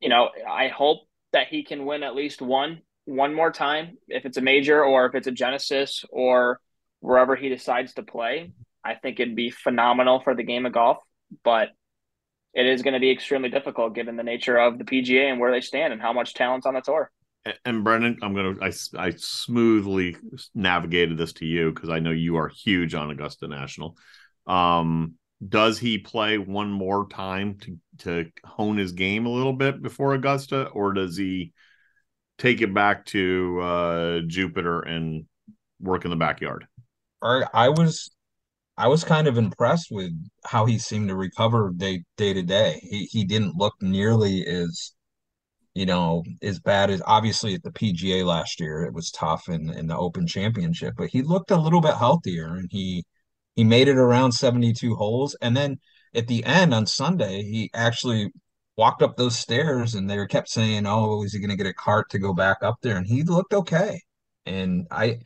you 0.00 0.10
know, 0.10 0.28
I 0.46 0.68
hope 0.68 0.98
that 1.32 1.48
he 1.48 1.64
can 1.64 1.86
win 1.86 2.02
at 2.02 2.14
least 2.14 2.42
one 2.42 2.82
one 3.06 3.34
more 3.34 3.52
time, 3.52 3.96
if 4.08 4.26
it's 4.26 4.36
a 4.36 4.42
major 4.42 4.84
or 4.84 5.06
if 5.06 5.14
it's 5.14 5.28
a 5.28 5.32
Genesis 5.32 6.04
or 6.10 6.60
wherever 7.00 7.36
he 7.36 7.48
decides 7.48 7.94
to 7.94 8.02
play. 8.02 8.50
I 8.84 8.94
think 8.94 9.18
it'd 9.18 9.36
be 9.36 9.50
phenomenal 9.50 10.20
for 10.20 10.34
the 10.34 10.42
game 10.42 10.66
of 10.66 10.72
golf, 10.72 10.98
but 11.44 11.68
it 12.52 12.66
is 12.66 12.82
going 12.82 12.94
to 12.94 13.00
be 13.00 13.10
extremely 13.10 13.48
difficult 13.48 13.94
given 13.94 14.16
the 14.16 14.22
nature 14.22 14.56
of 14.56 14.78
the 14.78 14.84
PGA 14.84 15.30
and 15.30 15.40
where 15.40 15.52
they 15.52 15.60
stand 15.60 15.92
and 15.92 16.02
how 16.02 16.12
much 16.12 16.34
talent's 16.34 16.66
on 16.66 16.74
the 16.74 16.80
tour. 16.80 17.10
And 17.64 17.84
Brendan, 17.84 18.18
I'm 18.22 18.34
gonna 18.34 18.56
I 18.60 18.72
I 18.98 19.10
smoothly 19.10 20.16
navigated 20.54 21.16
this 21.16 21.32
to 21.34 21.46
you 21.46 21.72
because 21.72 21.90
I 21.90 22.00
know 22.00 22.10
you 22.10 22.36
are 22.36 22.48
huge 22.48 22.94
on 22.94 23.10
Augusta 23.10 23.46
National. 23.48 23.96
Um, 24.46 25.14
does 25.46 25.78
he 25.78 25.98
play 25.98 26.38
one 26.38 26.70
more 26.70 27.08
time 27.08 27.58
to 27.58 27.78
to 27.98 28.30
hone 28.44 28.76
his 28.76 28.92
game 28.92 29.26
a 29.26 29.32
little 29.32 29.52
bit 29.52 29.82
before 29.82 30.14
Augusta, 30.14 30.66
or 30.68 30.92
does 30.92 31.16
he 31.16 31.52
take 32.38 32.60
it 32.60 32.74
back 32.74 33.04
to 33.06 33.60
uh, 33.60 34.20
Jupiter 34.26 34.80
and 34.80 35.24
work 35.80 36.04
in 36.04 36.10
the 36.10 36.16
backyard. 36.16 36.66
I 37.22 37.68
was 37.70 38.10
I 38.76 38.88
was 38.88 39.04
kind 39.04 39.26
of 39.26 39.38
impressed 39.38 39.88
with 39.90 40.12
how 40.44 40.66
he 40.66 40.78
seemed 40.78 41.08
to 41.08 41.16
recover 41.16 41.72
day 41.76 42.04
day 42.16 42.34
to 42.34 42.42
day. 42.42 42.80
He 42.82 43.06
he 43.06 43.24
didn't 43.24 43.56
look 43.56 43.74
nearly 43.80 44.46
as 44.46 44.92
you 45.76 45.86
know 45.86 46.24
as 46.42 46.58
bad 46.60 46.90
as 46.90 47.02
obviously 47.06 47.54
at 47.54 47.62
the 47.62 47.70
PGA 47.72 48.24
last 48.24 48.60
year. 48.60 48.84
It 48.84 48.94
was 48.94 49.10
tough 49.10 49.48
in 49.48 49.70
in 49.70 49.86
the 49.88 49.96
Open 49.96 50.26
Championship, 50.26 50.94
but 50.96 51.10
he 51.10 51.22
looked 51.22 51.50
a 51.50 51.56
little 51.56 51.80
bit 51.80 51.94
healthier 51.96 52.54
and 52.54 52.68
he 52.70 53.04
he 53.56 53.64
made 53.64 53.88
it 53.88 53.96
around 53.98 54.32
72 54.32 54.94
holes 54.96 55.36
and 55.42 55.56
then 55.56 55.78
at 56.14 56.28
the 56.28 56.44
end 56.44 56.74
on 56.74 56.86
Sunday 56.86 57.42
he 57.42 57.70
actually 57.74 58.30
walked 58.76 59.02
up 59.02 59.16
those 59.16 59.38
stairs 59.38 59.94
and 59.94 60.08
they 60.08 60.16
were 60.18 60.26
kept 60.26 60.48
saying, 60.48 60.86
"Oh, 60.86 61.24
is 61.24 61.32
he 61.32 61.40
going 61.40 61.50
to 61.50 61.56
get 61.56 61.66
a 61.66 61.74
cart 61.74 62.10
to 62.10 62.18
go 62.18 62.32
back 62.34 62.58
up 62.62 62.76
there?" 62.82 62.96
And 62.96 63.06
he 63.06 63.22
looked 63.22 63.54
okay. 63.54 64.00
And 64.46 64.86
I 64.90 65.18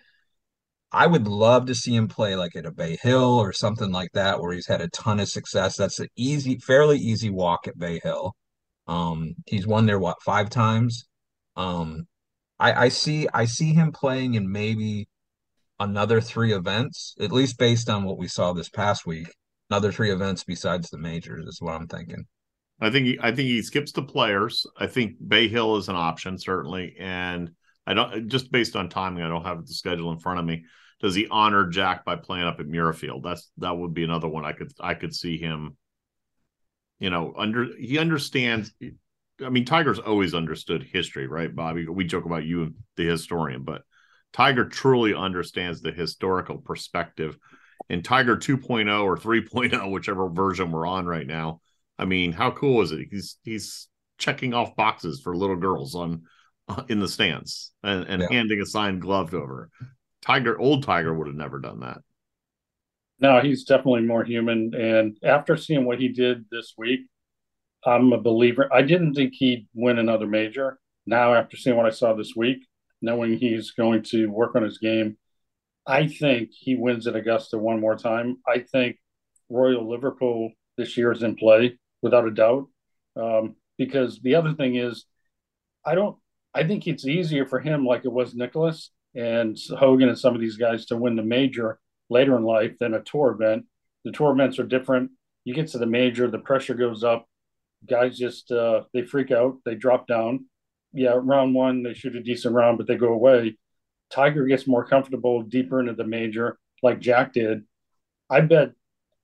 I 0.93 1.07
would 1.09 1.27
love 1.29 1.67
to 1.67 1.75
see 1.75 1.95
him 1.97 2.09
play 2.09 2.35
like 2.37 2.55
at 2.57 2.67
a 2.67 2.71
Bay 2.73 2.97
Hill 3.03 3.39
or 3.39 3.53
something 3.53 3.91
like 3.93 4.13
that, 4.13 4.41
where 4.41 4.53
he's 4.53 4.67
had 4.69 4.81
a 4.81 4.89
ton 4.89 5.21
of 5.21 5.29
success. 5.29 5.77
That's 5.77 5.99
an 6.01 6.09
easy, 6.17 6.59
fairly 6.59 6.99
easy 6.99 7.31
walk 7.31 7.67
at 7.69 7.79
Bay 7.79 8.01
Hill. 8.03 8.35
Um, 8.91 9.35
he's 9.47 9.67
won 9.67 9.87
there 9.87 9.99
what 9.99 10.23
five 10.23 10.51
times. 10.51 11.05
Um, 11.57 12.07
I, 12.59 12.87
I 12.87 12.89
see, 12.89 13.29
I 13.33 13.45
see 13.45 13.73
him 13.73 13.93
playing 13.93 14.35
in 14.35 14.51
maybe 14.51 15.09
another 15.79 16.21
three 16.21 16.53
events, 16.53 17.15
at 17.21 17.33
least 17.33 17.59
based 17.59 17.89
on 17.89 18.05
what 18.05 18.19
we 18.19 18.29
saw 18.29 18.53
this 18.53 18.69
past 18.69 19.07
week. 19.07 19.29
Another 19.71 19.93
three 19.93 20.11
events 20.11 20.45
besides 20.45 20.91
the 20.91 20.99
majors 20.99 21.47
is 21.47 21.61
what 21.61 21.75
I'm 21.75 21.87
thinking. 21.87 22.25
I 22.81 22.91
think 22.91 23.07
he, 23.07 23.19
I 23.21 23.29
think 23.29 23.49
he 23.49 23.63
skips 23.63 23.93
the 23.93 24.03
players. 24.03 24.67
I 24.77 24.87
think 24.87 25.17
Bay 25.27 25.49
Hill 25.49 25.77
is 25.77 25.89
an 25.89 25.97
option 25.97 26.39
certainly, 26.39 26.97
and 26.99 27.51
I 27.87 27.95
don't 27.95 28.29
just 28.29 28.51
based 28.51 28.75
on 28.75 28.89
timing. 28.89 29.23
I 29.23 29.29
don't 29.29 29.45
have 29.45 29.67
the 29.67 29.75
schedule 29.75 30.13
in 30.13 30.19
front 30.19 30.41
of 30.41 30.45
me 30.45 30.65
does 31.01 31.15
he 31.15 31.27
honor 31.31 31.67
Jack 31.67 32.05
by 32.05 32.17
playing 32.17 32.45
up 32.45 32.61
at 32.61 32.67
Muirfield? 32.67 33.23
That's 33.23 33.51
that 33.59 33.77
would 33.77 33.95
be 33.95 34.05
another 34.05 34.29
one 34.29 34.45
I 34.45 34.53
could 34.53 34.73
I 34.81 34.95
could 34.95 35.15
see 35.15 35.39
him. 35.39 35.77
You 37.01 37.11
know, 37.11 37.35
under 37.37 37.67
he 37.77 37.99
understands. 37.99 38.73
I 39.45 39.49
mean, 39.49 39.65
Tiger's 39.65 39.99
always 39.99 40.35
understood 40.35 40.83
history, 40.83 41.27
right, 41.27 41.55
Bobby? 41.55 41.87
We 41.87 42.05
joke 42.05 42.27
about 42.27 42.45
you, 42.45 42.75
the 42.97 43.07
historian, 43.07 43.65
but 43.65 43.83
Tiger 44.33 44.67
truly 44.67 45.15
understands 45.15 45.81
the 45.81 45.93
historical 45.93 46.59
perspective. 46.59 47.37
And 47.89 48.05
Tiger 48.05 48.37
2.0 48.37 49.03
or 49.03 49.17
3.0, 49.17 49.91
whichever 49.91 50.29
version 50.29 50.71
we're 50.71 50.87
on 50.87 51.07
right 51.07 51.27
now. 51.27 51.61
I 51.99 52.05
mean, 52.05 52.33
how 52.33 52.51
cool 52.51 52.83
is 52.83 52.93
it? 52.93 53.09
He's 53.11 53.39
he's 53.43 53.89
checking 54.19 54.55
off 54.55 54.77
boxes 54.77 55.21
for 55.21 55.35
little 55.35 55.57
girls 55.57 55.95
on 55.95 56.23
uh, 56.69 56.83
in 56.89 57.01
the 57.01 57.09
stands 57.09 57.73
and, 57.83 58.05
and 58.05 58.23
yeah. 58.23 58.29
handing 58.31 58.61
a 58.61 58.67
signed 58.67 59.03
glove 59.03 59.35
over. 59.35 59.71
Tiger, 60.23 60.59
old 60.59 60.85
Tiger, 60.85 61.13
would 61.13 61.27
have 61.27 61.37
never 61.37 61.59
done 61.59 61.81
that. 61.81 61.99
No, 63.21 63.41
he's 63.41 63.65
definitely 63.65 64.03
more 64.03 64.25
human. 64.25 64.75
And 64.75 65.19
after 65.23 65.57
seeing 65.57 65.85
what 65.85 66.01
he 66.01 66.09
did 66.09 66.47
this 66.51 66.75
week, 66.79 67.01
I'm 67.85 68.13
a 68.13 68.21
believer. 68.21 68.73
I 68.73 68.83
didn't 68.83 69.15
think 69.15 69.35
he'd 69.35 69.69
win 69.75 69.99
another 69.99 70.27
major. 70.27 70.79
Now, 71.07 71.35
after 71.35 71.57
seeing 71.57 71.77
what 71.77 71.87
I 71.87 71.91
saw 71.91 72.15
this 72.15 72.35
week, 72.37 72.67
knowing 73.03 73.37
he's 73.37 73.73
going 73.73 74.03
to 74.05 74.27
work 74.27 74.55
on 74.57 74.63
his 74.63 74.79
game, 74.79 75.17
I 75.87 76.07
think 76.07 76.51
he 76.53 76.77
wins 76.77 77.07
at 77.07 77.17
Augusta 77.17 77.59
one 77.59 77.81
more 77.81 77.97
time. 77.97 78.39
I 78.47 78.61
think 78.61 78.97
Royal 79.49 79.89
Liverpool 79.89 80.53
this 80.77 80.97
year 80.97 81.11
is 81.13 81.23
in 81.23 81.37
play 81.37 81.79
without 82.03 82.27
a 82.27 82.31
doubt. 82.31 82.69
Um, 83.17 83.57
because 83.77 84.21
the 84.21 84.37
other 84.37 84.55
thing 84.55 84.77
is, 84.77 85.05
I 85.85 85.95
don't. 85.95 86.17
I 86.55 86.65
think 86.65 86.87
it's 86.87 87.07
easier 87.07 87.47
for 87.47 87.61
him, 87.61 87.87
like 87.87 88.05
it 88.05 88.13
was 88.13 88.35
Nicklaus 88.35 88.91
and 89.15 89.57
Hogan 89.79 90.09
and 90.09 90.19
some 90.19 90.35
of 90.35 90.41
these 90.41 90.57
guys 90.57 90.87
to 90.87 90.97
win 90.97 91.17
the 91.17 91.23
major 91.23 91.80
later 92.11 92.37
in 92.37 92.45
life 92.45 92.77
than 92.79 92.95
a 92.95 93.01
tour 93.01 93.31
event. 93.31 93.65
The 94.05 94.13
tour 94.13 94.33
events 94.33 94.59
are 94.59 94.65
different. 94.65 95.13
You 95.45 95.55
get 95.55 95.69
to 95.69 95.79
the 95.79 95.87
major, 95.87 96.29
the 96.29 96.39
pressure 96.39 96.75
goes 96.75 97.03
up. 97.03 97.27
Guys 97.89 98.19
just 98.19 98.51
uh, 98.53 98.83
they 98.93 99.03
freak 99.03 99.31
out, 99.31 99.59
they 99.65 99.75
drop 99.75 100.07
down. 100.07 100.47
Yeah, 100.93 101.15
round 101.17 101.55
one 101.55 101.83
they 101.83 101.95
shoot 101.95 102.17
a 102.17 102.23
decent 102.23 102.55
round, 102.55 102.77
but 102.77 102.87
they 102.87 102.97
go 102.97 103.13
away. 103.13 103.57
Tiger 104.11 104.45
gets 104.45 104.67
more 104.67 104.85
comfortable 104.85 105.43
deeper 105.43 105.81
into 105.81 105.95
the 105.95 106.05
major, 106.05 106.59
like 106.83 107.01
Jack 107.01 107.33
did. 107.33 107.63
I 108.29 108.41
bet 108.41 108.73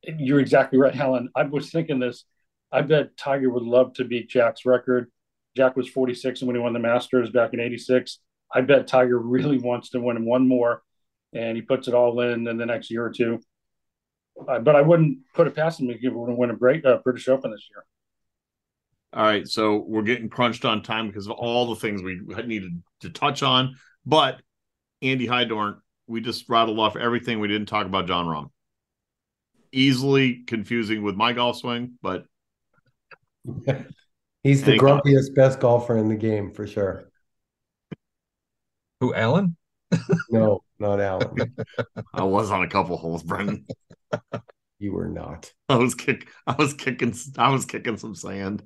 you're 0.02 0.40
exactly 0.40 0.78
right, 0.78 0.94
Helen. 0.94 1.28
I 1.34 1.42
was 1.42 1.70
thinking 1.70 1.98
this. 1.98 2.24
I 2.72 2.82
bet 2.82 3.16
Tiger 3.16 3.50
would 3.50 3.64
love 3.64 3.94
to 3.94 4.04
beat 4.04 4.28
Jack's 4.28 4.64
record. 4.64 5.10
Jack 5.56 5.76
was 5.76 5.88
46 5.88 6.42
when 6.42 6.54
he 6.54 6.62
won 6.62 6.72
the 6.72 6.78
Masters 6.78 7.30
back 7.30 7.52
in 7.52 7.60
'86. 7.60 8.20
I 8.54 8.60
bet 8.60 8.86
Tiger 8.86 9.18
really 9.18 9.58
wants 9.58 9.90
to 9.90 10.00
win 10.00 10.24
one 10.24 10.46
more, 10.46 10.82
and 11.36 11.56
he 11.56 11.62
puts 11.62 11.88
it 11.88 11.94
all 11.94 12.20
in 12.20 12.46
in 12.46 12.56
the 12.56 12.66
next 12.66 12.90
year 12.90 13.04
or 13.04 13.10
two. 13.10 13.40
Uh, 14.48 14.58
but 14.58 14.76
I 14.76 14.82
wouldn't 14.82 15.18
put 15.34 15.46
it 15.46 15.54
past 15.54 15.80
him 15.80 15.88
to 15.88 15.94
give 15.94 16.12
him 16.12 16.26
to 16.26 16.34
win 16.34 16.50
a 16.50 16.56
great 16.56 16.84
uh, 16.84 16.98
British 17.02 17.28
Open 17.28 17.50
this 17.50 17.66
year. 17.70 17.84
All 19.12 19.24
right, 19.24 19.48
so 19.48 19.84
we're 19.86 20.02
getting 20.02 20.28
crunched 20.28 20.64
on 20.64 20.82
time 20.82 21.06
because 21.06 21.26
of 21.26 21.32
all 21.32 21.74
the 21.74 21.80
things 21.80 22.02
we 22.02 22.20
needed 22.44 22.82
to 23.00 23.10
touch 23.10 23.42
on. 23.42 23.76
But 24.04 24.42
Andy 25.00 25.26
Hydorn, 25.26 25.76
we 26.06 26.20
just 26.20 26.48
rattled 26.48 26.78
off 26.78 26.96
everything. 26.96 27.40
We 27.40 27.48
didn't 27.48 27.68
talk 27.68 27.86
about 27.86 28.06
Jon 28.06 28.26
Rahm. 28.26 28.50
Easily 29.72 30.44
confusing 30.46 31.02
with 31.02 31.16
my 31.16 31.32
golf 31.32 31.56
swing, 31.56 31.98
but 32.02 32.24
he's 34.42 34.62
the 34.62 34.78
grumpiest, 34.78 35.34
best 35.34 35.60
golfer 35.60 35.96
in 35.96 36.08
the 36.08 36.16
game 36.16 36.52
for 36.52 36.66
sure. 36.66 37.10
Who, 39.00 39.14
Alan? 39.14 39.56
no, 40.30 40.62
not 40.78 41.00
Alan. 41.00 41.54
I 42.14 42.24
was 42.24 42.50
on 42.50 42.62
a 42.62 42.68
couple 42.68 42.96
holes, 42.96 43.22
Brendan. 43.22 43.66
You 44.78 44.92
were 44.92 45.08
not. 45.08 45.52
I 45.68 45.76
was 45.76 45.94
kick. 45.94 46.28
I 46.46 46.54
was 46.54 46.74
kicking. 46.74 47.14
I 47.38 47.50
was 47.50 47.64
kicking 47.64 47.96
some 47.96 48.14
sand. 48.14 48.62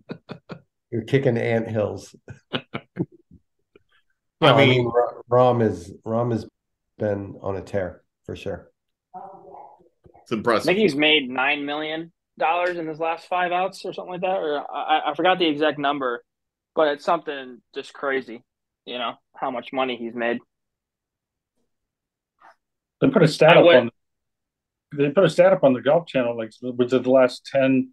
You're 0.91 1.03
kicking 1.03 1.39
ant 1.39 1.69
hills. 1.69 2.15
no, 2.53 2.61
I 4.41 4.57
mean, 4.57 4.59
I 4.59 4.67
mean, 4.67 4.91
Rahm 5.31 5.63
is 5.63 5.93
Rahm 6.05 6.33
has 6.33 6.47
been 6.99 7.37
on 7.41 7.57
a 7.57 7.63
tear 7.63 8.03
for 8.25 8.35
sure. 8.35 8.71
It's 10.23 10.33
impressive. 10.33 10.69
I 10.69 10.73
think 10.73 10.79
he's 10.79 10.97
made 10.97 11.31
nine 11.31 11.65
million 11.65 12.13
dollars 12.39 12.77
in 12.77 12.87
his 12.87 12.99
last 12.99 13.29
five 13.29 13.53
outs 13.53 13.85
or 13.85 13.93
something 13.93 14.15
like 14.15 14.23
that, 14.23 14.39
or 14.39 14.59
I, 14.59 15.11
I 15.11 15.15
forgot 15.15 15.39
the 15.39 15.47
exact 15.47 15.79
number, 15.79 16.25
but 16.75 16.89
it's 16.89 17.05
something 17.05 17.61
just 17.75 17.93
crazy 17.93 18.43
you 18.91 18.99
know 18.99 19.15
how 19.37 19.51
much 19.51 19.73
money 19.73 19.97
he's 19.97 20.15
made. 20.15 20.39
They 23.01 23.09
put 23.09 23.23
a 23.23 23.29
stat 23.29 23.57
up 23.57 23.65
on. 23.65 23.91
They 24.97 25.11
put 25.11 25.25
a 25.25 25.31
stat 25.31 25.53
up 25.53 25.65
on 25.65 25.73
the 25.73 25.81
Golf 25.81 26.07
Channel 26.07 26.37
like 26.37 26.53
within 26.61 27.03
the 27.03 27.11
last 27.11 27.47
ten 27.47 27.93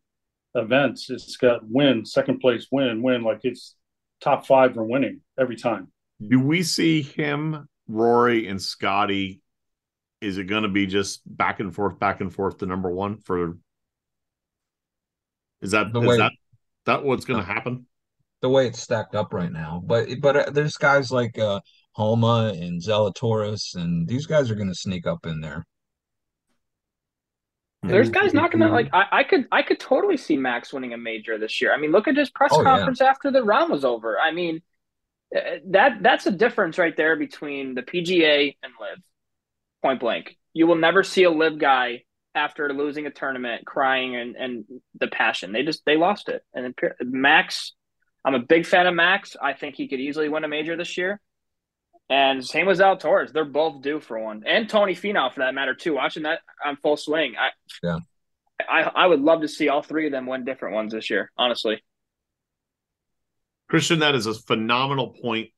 events, 0.55 1.09
it's 1.09 1.37
got 1.37 1.61
win, 1.63 2.05
second 2.05 2.39
place, 2.39 2.67
win, 2.71 3.01
win. 3.01 3.23
Like 3.23 3.41
it's 3.43 3.75
top 4.21 4.45
five 4.45 4.77
are 4.77 4.83
winning 4.83 5.21
every 5.39 5.55
time. 5.55 5.91
Do 6.25 6.39
we 6.39 6.63
see 6.63 7.01
him, 7.01 7.67
Rory, 7.87 8.47
and 8.47 8.61
Scotty? 8.61 9.41
Is 10.19 10.39
it 10.39 10.45
going 10.45 10.63
to 10.63 10.69
be 10.69 10.87
just 10.87 11.21
back 11.25 11.59
and 11.59 11.73
forth, 11.73 11.99
back 11.99 12.21
and 12.21 12.33
forth 12.33 12.57
to 12.57 12.65
number 12.65 12.89
one 12.89 13.19
for? 13.19 13.57
Is 15.61 15.71
that 15.71 15.93
the 15.93 16.01
is 16.01 16.07
way, 16.07 16.17
that 16.17 16.31
that 16.85 17.03
what's 17.03 17.25
going 17.25 17.39
to 17.39 17.45
happen? 17.45 17.85
the 18.41 18.49
way 18.49 18.67
it's 18.67 18.81
stacked 18.81 19.15
up 19.15 19.33
right 19.33 19.51
now. 19.51 19.81
But 19.85 20.09
but 20.21 20.37
uh, 20.37 20.49
there's 20.51 20.77
guys 20.77 21.11
like 21.11 21.37
uh, 21.37 21.59
Homa 21.97 22.53
and 22.55 22.81
Zalatoris, 22.81 23.75
and 23.75 24.07
these 24.07 24.27
guys 24.27 24.51
are 24.51 24.55
going 24.55 24.69
to 24.69 24.75
sneak 24.75 25.07
up 25.07 25.25
in 25.25 25.41
there. 25.41 25.65
Hmm. 27.81 27.89
There's 27.89 28.09
guys 28.09 28.29
mm-hmm. 28.29 28.37
not 28.37 28.51
gonna 28.51 28.69
like. 28.69 28.89
I, 28.93 29.05
I, 29.11 29.23
could 29.23 29.47
I 29.51 29.63
could 29.63 29.79
totally 29.79 30.15
see 30.15 30.37
Max 30.37 30.71
winning 30.71 30.93
a 30.93 30.97
major 30.97 31.37
this 31.37 31.59
year. 31.59 31.73
I 31.73 31.77
mean, 31.77 31.91
look 31.91 32.07
at 32.07 32.15
his 32.15 32.29
press 32.29 32.51
oh, 32.53 32.63
conference 32.63 32.99
yeah. 33.01 33.07
after 33.07 33.31
the 33.31 33.43
round 33.43 33.71
was 33.71 33.83
over. 33.83 34.19
I 34.19 34.31
mean, 34.31 34.61
uh, 35.35 35.39
that 35.71 36.03
that's 36.03 36.27
a 36.27 36.31
difference 36.31 36.77
right 36.77 36.95
there 36.95 37.15
between 37.15 37.73
the 37.73 37.81
PGA 37.81 38.55
and 38.61 38.73
LIV. 38.79 38.99
Point 39.81 39.99
blank, 39.99 40.37
you 40.53 40.67
will 40.67 40.75
never 40.75 41.03
see 41.03 41.23
a 41.23 41.31
LIV 41.31 41.59
guy 41.59 42.03
after 42.35 42.71
losing 42.73 43.07
a 43.07 43.11
tournament 43.11 43.65
crying 43.65 44.15
and 44.15 44.35
and 44.35 44.65
the 44.99 45.07
passion. 45.07 45.51
They 45.51 45.63
just 45.63 45.83
they 45.85 45.97
lost 45.97 46.29
it. 46.29 46.43
And 46.53 46.75
Max 47.01 47.73
I'm 48.27 48.35
a 48.35 48.39
big 48.39 48.65
fan 48.65 48.87
of 48.87 48.93
Max. 48.93 49.37
I 49.41 49.53
think 49.53 49.75
he 49.75 49.87
could 49.87 50.01
easily 50.01 50.27
win 50.27 50.43
a 50.43 50.49
major 50.49 50.75
this 50.75 50.97
year. 50.97 51.21
And 52.09 52.45
same 52.45 52.67
with 52.67 52.79
Zalatoris. 52.79 53.33
They're 53.33 53.43
both 53.45 53.81
due 53.81 53.99
for 53.99 54.17
one. 54.19 54.43
And 54.47 54.69
Tony 54.69 54.95
Finau 54.95 55.33
for 55.33 55.41
that 55.41 55.53
matter 55.53 55.75
too. 55.75 55.95
Watching 55.95 56.23
that 56.23 56.39
on 56.65 56.77
full 56.77 56.95
swing. 56.95 57.35
I 57.37 57.49
yeah. 57.83 57.99
I, 58.69 58.83
I 58.83 59.07
would 59.07 59.21
love 59.21 59.41
to 59.41 59.47
see 59.47 59.69
all 59.69 59.83
three 59.83 60.07
of 60.07 60.11
them 60.11 60.25
win 60.25 60.45
different 60.45 60.73
ones 60.73 60.93
this 60.93 61.09
year, 61.09 61.31
honestly. 61.37 61.83
Christian, 63.69 63.99
that 63.99 64.15
is 64.15 64.25
a 64.25 64.33
phenomenal 64.33 65.13
point. 65.21 65.49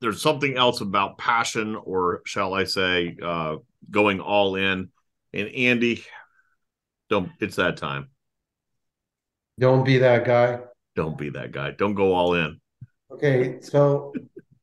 There's 0.00 0.22
something 0.22 0.56
else 0.56 0.80
about 0.80 1.18
passion, 1.18 1.74
or 1.74 2.22
shall 2.24 2.54
I 2.54 2.64
say, 2.64 3.16
uh, 3.22 3.56
going 3.90 4.20
all 4.20 4.54
in. 4.54 4.90
And 5.32 5.48
Andy, 5.48 6.04
don't 7.10 7.30
it's 7.40 7.56
that 7.56 7.76
time. 7.76 8.08
Don't 9.58 9.84
be 9.84 9.98
that 9.98 10.24
guy. 10.24 10.60
Don't 10.94 11.18
be 11.18 11.30
that 11.30 11.52
guy. 11.52 11.72
Don't 11.72 11.94
go 11.94 12.12
all 12.14 12.34
in. 12.34 12.60
Okay, 13.10 13.60
so 13.60 14.12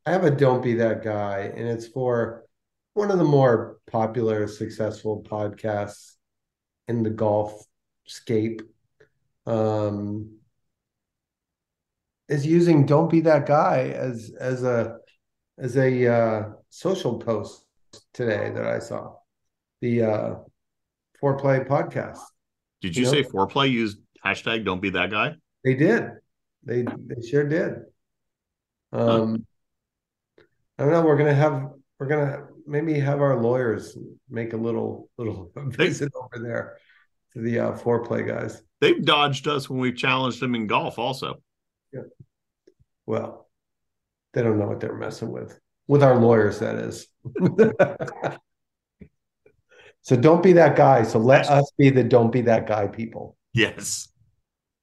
I 0.06 0.12
have 0.12 0.26
a 0.26 0.32
don't 0.32 0.62
be 0.62 0.76
that 0.76 1.04
guy, 1.04 1.52
and 1.56 1.68
it's 1.68 1.88
for 1.88 2.44
one 2.94 3.10
of 3.10 3.18
the 3.18 3.24
more 3.24 3.78
popular, 3.90 4.48
successful 4.48 5.26
podcasts 5.28 6.16
in 6.88 7.04
the 7.04 7.10
golf 7.10 7.66
scape. 8.06 8.62
Um, 9.46 10.38
is 12.28 12.46
using 12.46 12.86
"Don't 12.86 13.10
be 13.10 13.22
that 13.22 13.46
guy" 13.46 13.90
as 13.90 14.32
as 14.40 14.64
a 14.64 14.98
as 15.58 15.78
a 15.78 16.08
uh, 16.08 16.50
social 16.70 17.20
post 17.20 17.66
today 18.14 18.52
that 18.54 18.66
I 18.66 18.80
saw. 18.80 19.16
The 19.82 20.04
uh, 20.04 20.36
Fore 21.20 21.38
Play 21.38 21.60
podcast. 21.62 22.20
Did 22.82 22.96
you, 22.96 23.02
You 23.04 23.06
know? 23.06 23.14
say 23.14 23.24
Fore 23.24 23.48
Play 23.48 23.68
used 23.68 24.00
hashtag 24.26 24.66
don't 24.66 24.82
be 24.82 24.90
that 24.92 25.12
guy? 25.12 25.36
They 25.64 25.76
did. 25.76 26.10
They 26.64 26.84
they 26.84 27.28
sure 27.28 27.48
did. 27.48 27.84
Um, 28.92 29.46
I 30.78 30.84
don't 30.84 30.92
know. 30.92 31.02
We're 31.04 31.18
gonna 31.18 31.34
have 31.34 31.70
we're 32.00 32.08
gonna 32.08 32.48
maybe 32.66 33.00
have 33.00 33.22
our 33.22 33.42
lawyers 33.42 33.98
make 34.30 34.54
a 34.54 34.58
little 34.58 35.10
little 35.18 35.52
visit 35.56 36.12
over 36.16 36.44
there 36.44 36.78
to 37.34 37.40
the 37.40 37.60
uh, 37.60 37.76
Fore 37.76 38.04
Play 38.04 38.24
guys. 38.24 38.62
They've 38.82 39.04
dodged 39.04 39.48
us 39.48 39.70
when 39.70 39.80
we've 39.80 39.96
challenged 39.96 40.40
them 40.40 40.56
in 40.56 40.68
golf 40.68 41.00
also. 41.00 41.42
Yeah. 41.92 42.02
Well, 43.06 43.50
they 44.34 44.42
don't 44.42 44.58
know 44.58 44.68
what 44.68 44.80
they're 44.80 44.96
messing 44.96 45.32
with. 45.32 45.60
With 45.88 46.02
our 46.04 46.18
lawyers, 46.18 46.60
that 46.60 46.76
is. 46.76 47.08
so 50.02 50.16
don't 50.16 50.42
be 50.42 50.54
that 50.54 50.76
guy. 50.76 51.04
So 51.04 51.20
let 51.20 51.50
us 51.50 51.72
be 51.78 51.90
the 51.90 52.04
don't 52.04 52.32
be 52.32 52.42
that 52.42 52.68
guy 52.68 52.88
people. 52.88 53.38
Yes. 53.54 54.10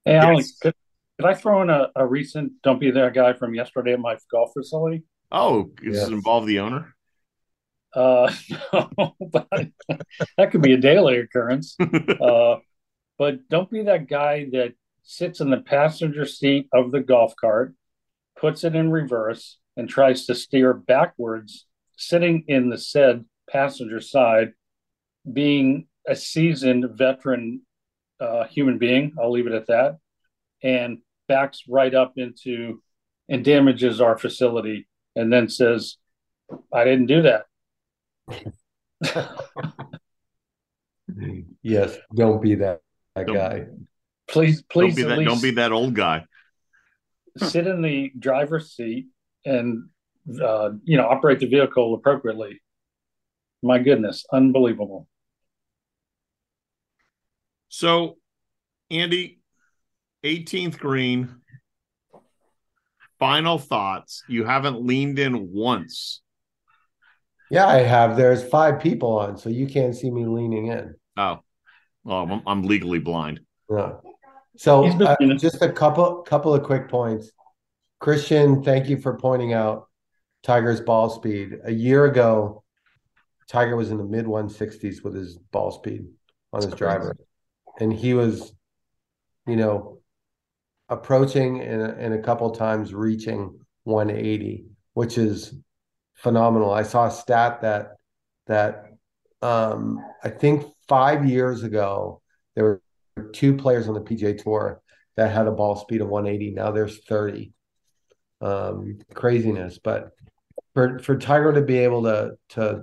Hey, 0.04 0.16
Alex, 0.16 0.48
Yes. 0.48 0.58
could, 0.60 0.74
could 1.18 1.28
I 1.28 1.34
throw 1.34 1.62
in 1.62 1.70
a, 1.70 1.88
a 1.96 2.06
recent 2.06 2.52
"Don't 2.62 2.78
be 2.78 2.90
that 2.92 3.14
guy" 3.14 3.32
from 3.32 3.54
yesterday 3.54 3.92
at 3.94 4.00
my 4.00 4.16
golf 4.30 4.52
facility? 4.56 5.02
Oh, 5.32 5.72
does 5.84 6.02
Yes. 6.02 6.08
it 6.08 6.12
involve 6.12 6.46
the 6.46 6.60
owner? 6.60 6.94
Uh, 7.94 8.32
no, 8.72 9.16
but 9.20 9.48
that 10.36 10.50
could 10.50 10.62
be 10.62 10.72
a 10.74 10.78
daily 10.78 11.18
occurrence. 11.18 11.76
Uh, 12.20 12.56
but 13.18 13.48
don't 13.48 13.70
be 13.70 13.82
that 13.84 14.08
guy 14.08 14.46
that 14.52 14.74
sits 15.02 15.40
in 15.40 15.50
the 15.50 15.58
passenger 15.60 16.26
seat 16.26 16.68
of 16.72 16.90
the 16.92 17.00
golf 17.00 17.34
cart, 17.40 17.74
puts 18.38 18.64
it 18.64 18.74
in 18.76 18.90
reverse, 18.90 19.58
and 19.76 19.88
tries 19.88 20.26
to 20.26 20.34
steer 20.34 20.74
backwards, 20.74 21.66
sitting 21.96 22.44
in 22.48 22.70
the 22.70 22.78
said 22.78 23.24
passenger 23.50 24.00
side, 24.00 24.52
being 25.32 25.86
a 26.06 26.16
seasoned 26.16 26.86
veteran 26.98 27.62
uh, 28.20 28.44
human 28.44 28.78
being. 28.78 29.12
I'll 29.20 29.32
leave 29.32 29.46
it 29.46 29.54
at 29.54 29.68
that. 29.68 29.98
And 30.62 30.98
backs 31.28 31.62
right 31.68 31.94
up 31.94 32.14
into 32.18 32.82
and 33.28 33.44
damages 33.44 34.00
our 34.00 34.18
facility 34.18 34.88
and 35.16 35.32
then 35.32 35.48
says, 35.48 35.96
I 36.72 36.84
didn't 36.84 37.06
do 37.06 37.22
that. 37.22 37.46
Yes, 41.62 41.96
don't 42.14 42.40
be 42.40 42.56
that, 42.56 42.80
that 43.14 43.26
Don't- 43.26 43.36
guy. 43.36 43.66
Please, 44.28 44.62
please, 44.62 44.94
don't 44.94 44.96
be 44.96 45.02
at 45.02 45.08
that 45.08 45.18
least 45.18 45.28
don't 45.28 45.42
be 45.42 45.50
that 45.52 45.72
old 45.72 45.94
guy. 45.94 46.24
sit 47.36 47.66
in 47.66 47.82
the 47.82 48.12
driver's 48.16 48.72
seat 48.72 49.08
and 49.44 49.88
uh, 50.40 50.70
you 50.84 50.96
know 50.96 51.08
operate 51.08 51.40
the 51.40 51.46
vehicle 51.46 51.94
appropriately. 51.94 52.62
My 53.62 53.78
goodness, 53.80 54.24
unbelievable. 54.32 55.08
So, 57.68 58.18
Andy, 58.90 59.40
18th 60.24 60.78
green. 60.78 61.39
Final 63.20 63.58
thoughts. 63.58 64.24
You 64.28 64.44
haven't 64.44 64.84
leaned 64.84 65.18
in 65.18 65.52
once. 65.52 66.22
Yeah, 67.50 67.66
I 67.66 67.82
have. 67.82 68.16
There's 68.16 68.42
five 68.42 68.80
people 68.80 69.18
on, 69.18 69.36
so 69.36 69.50
you 69.50 69.66
can't 69.66 69.94
see 69.94 70.10
me 70.10 70.24
leaning 70.24 70.68
in. 70.68 70.94
Oh, 71.16 71.40
well, 72.02 72.22
I'm, 72.22 72.42
I'm 72.46 72.62
legally 72.62 72.98
blind. 72.98 73.40
Yeah. 73.68 73.92
So 74.56 74.84
uh, 74.86 75.16
just 75.36 75.62
a 75.62 75.70
couple 75.70 76.22
couple 76.22 76.54
of 76.54 76.62
quick 76.62 76.88
points. 76.88 77.30
Christian, 77.98 78.62
thank 78.62 78.88
you 78.88 78.98
for 78.98 79.16
pointing 79.16 79.52
out 79.52 79.88
Tiger's 80.42 80.80
ball 80.80 81.10
speed. 81.10 81.58
A 81.64 81.72
year 81.72 82.06
ago, 82.06 82.64
Tiger 83.48 83.76
was 83.76 83.90
in 83.90 83.98
the 83.98 84.04
mid 84.04 84.24
160s 84.26 85.04
with 85.04 85.14
his 85.14 85.36
ball 85.36 85.70
speed 85.70 86.06
on 86.52 86.62
his 86.62 86.74
driver. 86.74 87.16
And 87.78 87.92
he 87.92 88.14
was, 88.14 88.52
you 89.46 89.56
know, 89.56 89.99
approaching 90.90 91.60
and, 91.60 91.82
and 91.82 92.14
a 92.14 92.22
couple 92.22 92.50
times 92.50 92.92
reaching 92.92 93.58
180, 93.84 94.66
which 94.94 95.16
is 95.16 95.54
phenomenal. 96.14 96.70
I 96.72 96.82
saw 96.82 97.06
a 97.06 97.10
stat 97.10 97.62
that 97.62 97.96
that 98.46 98.86
um, 99.40 100.04
I 100.22 100.28
think 100.28 100.66
five 100.88 101.24
years 101.24 101.62
ago 101.62 102.20
there 102.54 102.64
were 102.64 102.82
two 103.32 103.56
players 103.56 103.88
on 103.88 103.94
the 103.94 104.00
PGA 104.00 104.42
Tour 104.42 104.82
that 105.16 105.32
had 105.32 105.46
a 105.46 105.52
ball 105.52 105.76
speed 105.76 106.00
of 106.00 106.08
180. 106.08 106.52
Now 106.54 106.70
there's 106.72 106.98
30. 107.04 107.52
Um, 108.42 108.98
craziness, 109.12 109.78
but 109.78 110.12
for 110.72 110.98
for 111.00 111.18
Tiger 111.18 111.52
to 111.52 111.60
be 111.60 111.76
able 111.78 112.04
to 112.04 112.38
to 112.50 112.82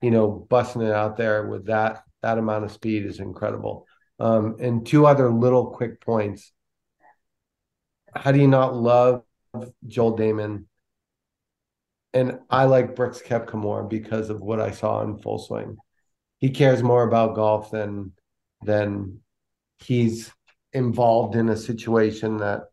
you 0.00 0.12
know 0.12 0.46
busting 0.48 0.82
it 0.82 0.92
out 0.92 1.16
there 1.16 1.48
with 1.48 1.66
that 1.66 2.04
that 2.22 2.38
amount 2.38 2.64
of 2.64 2.72
speed 2.72 3.04
is 3.04 3.20
incredible. 3.20 3.86
Um, 4.18 4.56
and 4.60 4.86
two 4.86 5.06
other 5.06 5.30
little 5.30 5.70
quick 5.70 6.00
points. 6.00 6.52
How 8.16 8.32
do 8.32 8.40
you 8.40 8.48
not 8.48 8.74
love 8.74 9.22
Joel 9.86 10.16
Dahmen? 10.16 10.64
And 12.14 12.40
I 12.48 12.64
like 12.64 12.96
Brooks 12.96 13.20
Koepka 13.20 13.54
more 13.54 13.84
because 13.84 14.30
of 14.30 14.40
what 14.40 14.60
I 14.60 14.70
saw 14.70 15.02
in 15.02 15.18
full 15.18 15.38
swing. 15.38 15.76
He 16.38 16.50
cares 16.50 16.82
more 16.82 17.02
about 17.02 17.34
golf 17.34 17.70
than 17.70 18.12
than 18.62 19.20
he's 19.78 20.32
involved 20.72 21.36
in 21.36 21.48
a 21.48 21.56
situation 21.56 22.38
that 22.38 22.64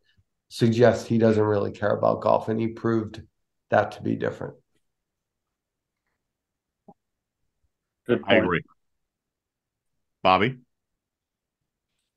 suggests 0.48 1.06
he 1.06 1.18
doesn't 1.18 1.42
really 1.42 1.72
care 1.72 1.94
about 1.94 2.22
golf, 2.22 2.48
and 2.48 2.58
he 2.58 2.68
proved 2.68 3.22
that 3.70 3.92
to 3.92 4.02
be 4.02 4.16
different. 4.16 4.54
Good 8.06 8.22
I 8.26 8.36
agree. 8.36 8.62
Bobby? 10.22 10.58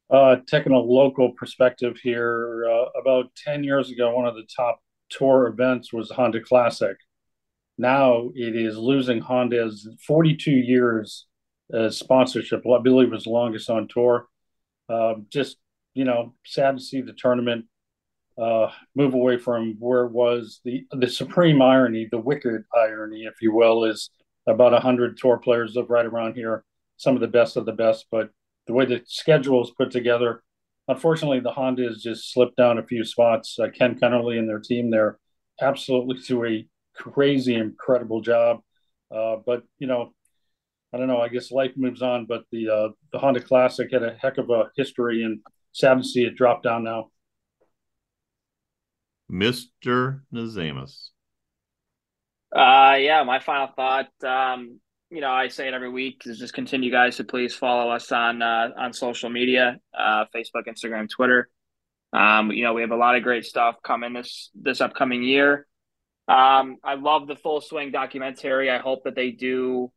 Uh, 0.09 0.37
taking 0.47 0.71
a 0.71 0.79
local 0.79 1.31
perspective 1.33 1.97
here, 2.01 2.65
uh, 2.69 2.85
about 2.99 3.25
10 3.43 3.63
years 3.63 3.91
ago, 3.91 4.15
one 4.15 4.25
of 4.25 4.35
the 4.35 4.47
top 4.55 4.79
tour 5.09 5.47
events 5.47 5.91
was 5.91 6.09
Honda 6.09 6.39
Classic. 6.41 6.95
Now 7.77 8.31
it 8.33 8.55
is 8.55 8.77
losing 8.77 9.19
Honda's 9.19 9.87
42 10.05 10.51
years 10.51 11.25
as 11.73 11.97
sponsorship. 11.97 12.63
I 12.65 12.79
believe 12.81 13.11
was 13.11 13.27
longest 13.27 13.69
on 13.69 13.87
tour. 13.87 14.27
Uh, 14.89 15.15
just, 15.29 15.57
you 15.93 16.05
know, 16.05 16.33
sad 16.45 16.77
to 16.77 16.83
see 16.83 17.01
the 17.01 17.13
tournament 17.13 17.65
uh, 18.37 18.69
move 18.95 19.13
away 19.13 19.37
from 19.37 19.75
where 19.79 20.05
it 20.05 20.11
was. 20.11 20.61
The, 20.63 20.85
the 20.91 21.07
supreme 21.07 21.61
irony, 21.61 22.07
the 22.09 22.19
wicked 22.19 22.63
irony, 22.73 23.25
if 23.25 23.41
you 23.41 23.53
will, 23.53 23.83
is 23.83 24.09
about 24.47 24.71
100 24.71 25.17
tour 25.17 25.37
players 25.37 25.75
live 25.75 25.89
right 25.89 26.05
around 26.05 26.35
here, 26.35 26.63
some 26.95 27.15
of 27.15 27.21
the 27.21 27.27
best 27.27 27.57
of 27.57 27.65
the 27.65 27.73
best, 27.73 28.05
but 28.09 28.29
the 28.67 28.73
way 28.73 28.85
the 28.85 29.01
schedule 29.05 29.63
is 29.63 29.71
put 29.71 29.91
together, 29.91 30.43
unfortunately, 30.87 31.39
the 31.39 31.51
Honda 31.51 31.83
has 31.83 32.01
just 32.01 32.31
slipped 32.31 32.57
down 32.57 32.77
a 32.77 32.85
few 32.85 33.03
spots. 33.03 33.57
Uh, 33.59 33.67
Ken 33.73 33.97
Kennerly 33.99 34.37
and 34.37 34.47
their 34.47 34.59
team 34.59 34.91
there 34.91 35.17
absolutely 35.61 36.17
do 36.21 36.45
a 36.45 36.67
crazy, 36.95 37.55
incredible 37.55 38.21
job. 38.21 38.61
Uh, 39.13 39.37
but 39.45 39.63
you 39.79 39.87
know, 39.87 40.13
I 40.93 40.97
don't 40.97 41.07
know. 41.07 41.21
I 41.21 41.29
guess 41.29 41.51
life 41.51 41.73
moves 41.75 42.01
on. 42.01 42.25
But 42.25 42.43
the 42.51 42.69
uh, 42.69 42.89
the 43.11 43.19
Honda 43.19 43.41
Classic 43.41 43.89
had 43.91 44.03
a 44.03 44.15
heck 44.21 44.37
of 44.37 44.49
a 44.49 44.69
history, 44.75 45.23
and 45.23 45.39
sad 45.71 45.97
to 45.97 46.03
see 46.03 46.23
it 46.23 46.35
drop 46.35 46.63
down 46.63 46.83
now. 46.83 47.09
Mr. 49.31 50.21
Nazamus. 50.33 51.09
Uh, 52.55 52.95
yeah, 52.99 53.23
my 53.23 53.39
final 53.39 53.67
thought. 53.67 54.09
Um, 54.23 54.79
you 55.09 55.21
know, 55.21 55.31
I 55.31 55.47
say 55.47 55.67
it 55.67 55.73
every 55.73 55.89
week 55.89 56.23
is 56.25 56.37
just 56.37 56.53
continue, 56.53 56.91
guys, 56.91 57.17
to 57.17 57.23
please 57.23 57.55
follow 57.55 57.91
us 57.91 58.11
on 58.11 58.41
uh, 58.41 58.69
on 58.77 58.93
social 58.93 59.29
media, 59.29 59.79
uh, 59.97 60.25
Facebook, 60.35 60.67
Instagram, 60.67 61.09
Twitter. 61.09 61.49
Um, 62.13 62.51
you 62.51 62.63
know, 62.63 62.73
we 62.73 62.81
have 62.81 62.91
a 62.91 62.97
lot 62.97 63.15
of 63.15 63.23
great 63.23 63.45
stuff 63.45 63.75
coming 63.83 64.13
this 64.13 64.49
this 64.53 64.81
upcoming 64.81 65.23
year. 65.23 65.65
Um, 66.27 66.77
I 66.83 66.95
love 66.95 67.27
the 67.27 67.37
full 67.37 67.61
swing 67.61 67.91
documentary. 67.91 68.69
I 68.69 68.79
hope 68.79 69.05
that 69.05 69.15
they 69.15 69.31
do 69.31 69.91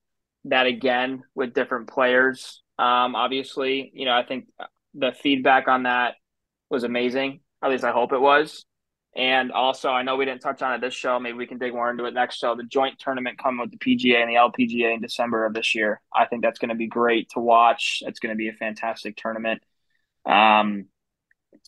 that 0.45 0.67
again 0.67 1.23
with 1.35 1.55
different 1.55 1.89
players. 1.89 2.63
Um, 2.79 3.17
obviously, 3.17 3.91
you 3.95 4.05
know, 4.05 4.13
I 4.13 4.25
think 4.25 4.47
the 4.95 5.13
feedback 5.23 5.67
on 5.67 5.85
that 5.85 6.15
was 6.71 6.85
amazing. 6.85 7.41
At 7.63 7.71
least 7.71 7.85
I 7.85 7.91
hope 7.91 8.13
it 8.13 8.21
was. 8.21 8.65
And 9.17 9.51
also, 9.51 9.91
I 9.91 10.03
know 10.03 10.17
we 10.17 10.25
didn't 10.25 10.41
touch 10.41 10.63
on 10.63 10.73
it 10.73 10.81
this 10.81 10.95
show. 10.95 11.19
Maybe 11.19 11.37
we 11.37 11.47
can 11.47 11.59
dig 11.59 11.75
more 11.75 11.91
into 11.91 12.05
it 12.05 12.15
next 12.15 12.37
show. 12.39 12.55
The 12.55 12.63
joint 12.63 12.99
tournament 13.01 13.39
coming 13.39 13.61
with 13.61 13.73
the 13.73 13.77
PGA 13.79 14.23
and 14.23 14.31
the 14.31 14.37
LPGA 14.37 14.95
in 14.95 15.01
December 15.01 15.45
of 15.47 15.53
this 15.53 15.75
year. 15.75 16.01
I 16.15 16.27
think 16.27 16.43
that's 16.43 16.61
going 16.61 16.69
to 16.69 16.77
be 16.77 16.87
great 16.87 17.31
to 17.31 17.41
watch. 17.41 18.03
It's 18.07 18.21
going 18.21 18.33
to 18.33 18.37
be 18.39 18.49
a 18.49 18.53
fantastic 18.53 19.17
tournament. 19.17 19.63
Um, 20.25 20.87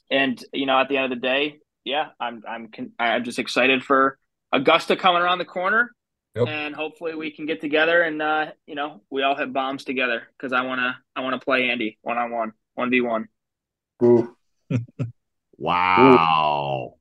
and 0.09 0.43
you 0.53 0.67
know, 0.67 0.79
at 0.79 0.89
the 0.89 0.97
end 0.99 1.13
of 1.13 1.19
the 1.21 1.27
day, 1.27 1.59
yeah, 1.85 2.11
I'm 2.21 2.45
I'm 2.49 2.71
I'm 2.99 3.25
just 3.25 3.41
excited 3.41 3.83
for 3.83 4.19
Augusta 4.53 4.95
coming 4.95 5.23
around 5.23 5.39
the 5.39 5.45
corner, 5.45 5.91
Yep. 6.37 6.47
and 6.47 6.75
hopefully 6.77 7.15
we 7.17 7.31
can 7.33 7.47
get 7.47 7.61
together 7.61 8.03
and 8.03 8.23
uh, 8.23 8.47
you 8.67 8.75
know 8.75 9.03
we 9.11 9.23
all 9.23 9.37
hit 9.37 9.53
bombs 9.53 9.85
together 9.85 10.23
because 10.37 10.53
I 10.53 10.63
wanna 10.63 10.97
I 11.17 11.23
wanna 11.23 11.41
play 11.41 11.71
Andy 11.71 11.99
one 12.03 12.19
on 12.19 12.31
one, 12.31 12.53
one 12.75 12.91
v 12.91 13.01
one. 13.01 13.29
Ooh, 14.05 14.37
Wow. 15.59 16.97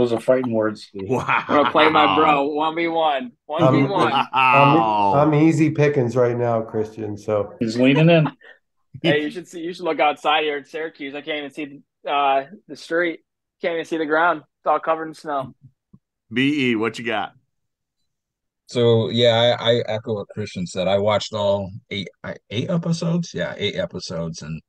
Those 0.00 0.14
are 0.14 0.20
fighting 0.20 0.52
words. 0.52 0.88
Wow. 0.94 1.24
I'm 1.26 1.56
gonna 1.56 1.70
play 1.70 1.90
my 1.90 2.16
bro 2.16 2.46
one 2.46 2.74
v 2.74 2.88
one, 2.88 3.32
one 3.44 3.72
v 3.72 3.82
one. 3.82 4.10
Wow. 4.10 5.12
I'm, 5.14 5.28
I'm 5.28 5.34
easy 5.34 5.70
pickings 5.70 6.16
right 6.16 6.36
now, 6.36 6.62
Christian. 6.62 7.18
So 7.18 7.54
He's 7.60 7.78
leaning 7.78 8.08
in. 8.10 8.30
Hey, 9.02 9.22
you 9.22 9.30
should 9.30 9.46
see. 9.46 9.60
You 9.60 9.72
should 9.72 9.84
look 9.84 10.00
outside 10.00 10.42
here 10.42 10.58
in 10.58 10.64
Syracuse. 10.64 11.14
I 11.14 11.20
can't 11.22 11.38
even 11.38 11.50
see 11.52 11.80
uh, 12.06 12.42
the 12.66 12.76
street. 12.76 13.20
Can't 13.62 13.74
even 13.74 13.84
see 13.86 13.96
the 13.96 14.04
ground. 14.04 14.40
It's 14.40 14.66
all 14.66 14.80
covered 14.80 15.06
in 15.06 15.14
snow. 15.14 15.54
BE, 16.30 16.74
what 16.74 16.98
you 16.98 17.04
got? 17.06 17.32
So 18.66 19.08
yeah, 19.08 19.56
I, 19.58 19.70
I 19.70 19.82
echo 19.86 20.14
what 20.14 20.28
Christian 20.28 20.66
said. 20.66 20.86
I 20.88 20.98
watched 20.98 21.32
all 21.32 21.70
eight 21.90 22.08
I- 22.24 22.36
eight 22.50 22.68
episodes. 22.68 23.32
Yeah, 23.32 23.54
eight 23.56 23.76
episodes, 23.76 24.42
and 24.42 24.60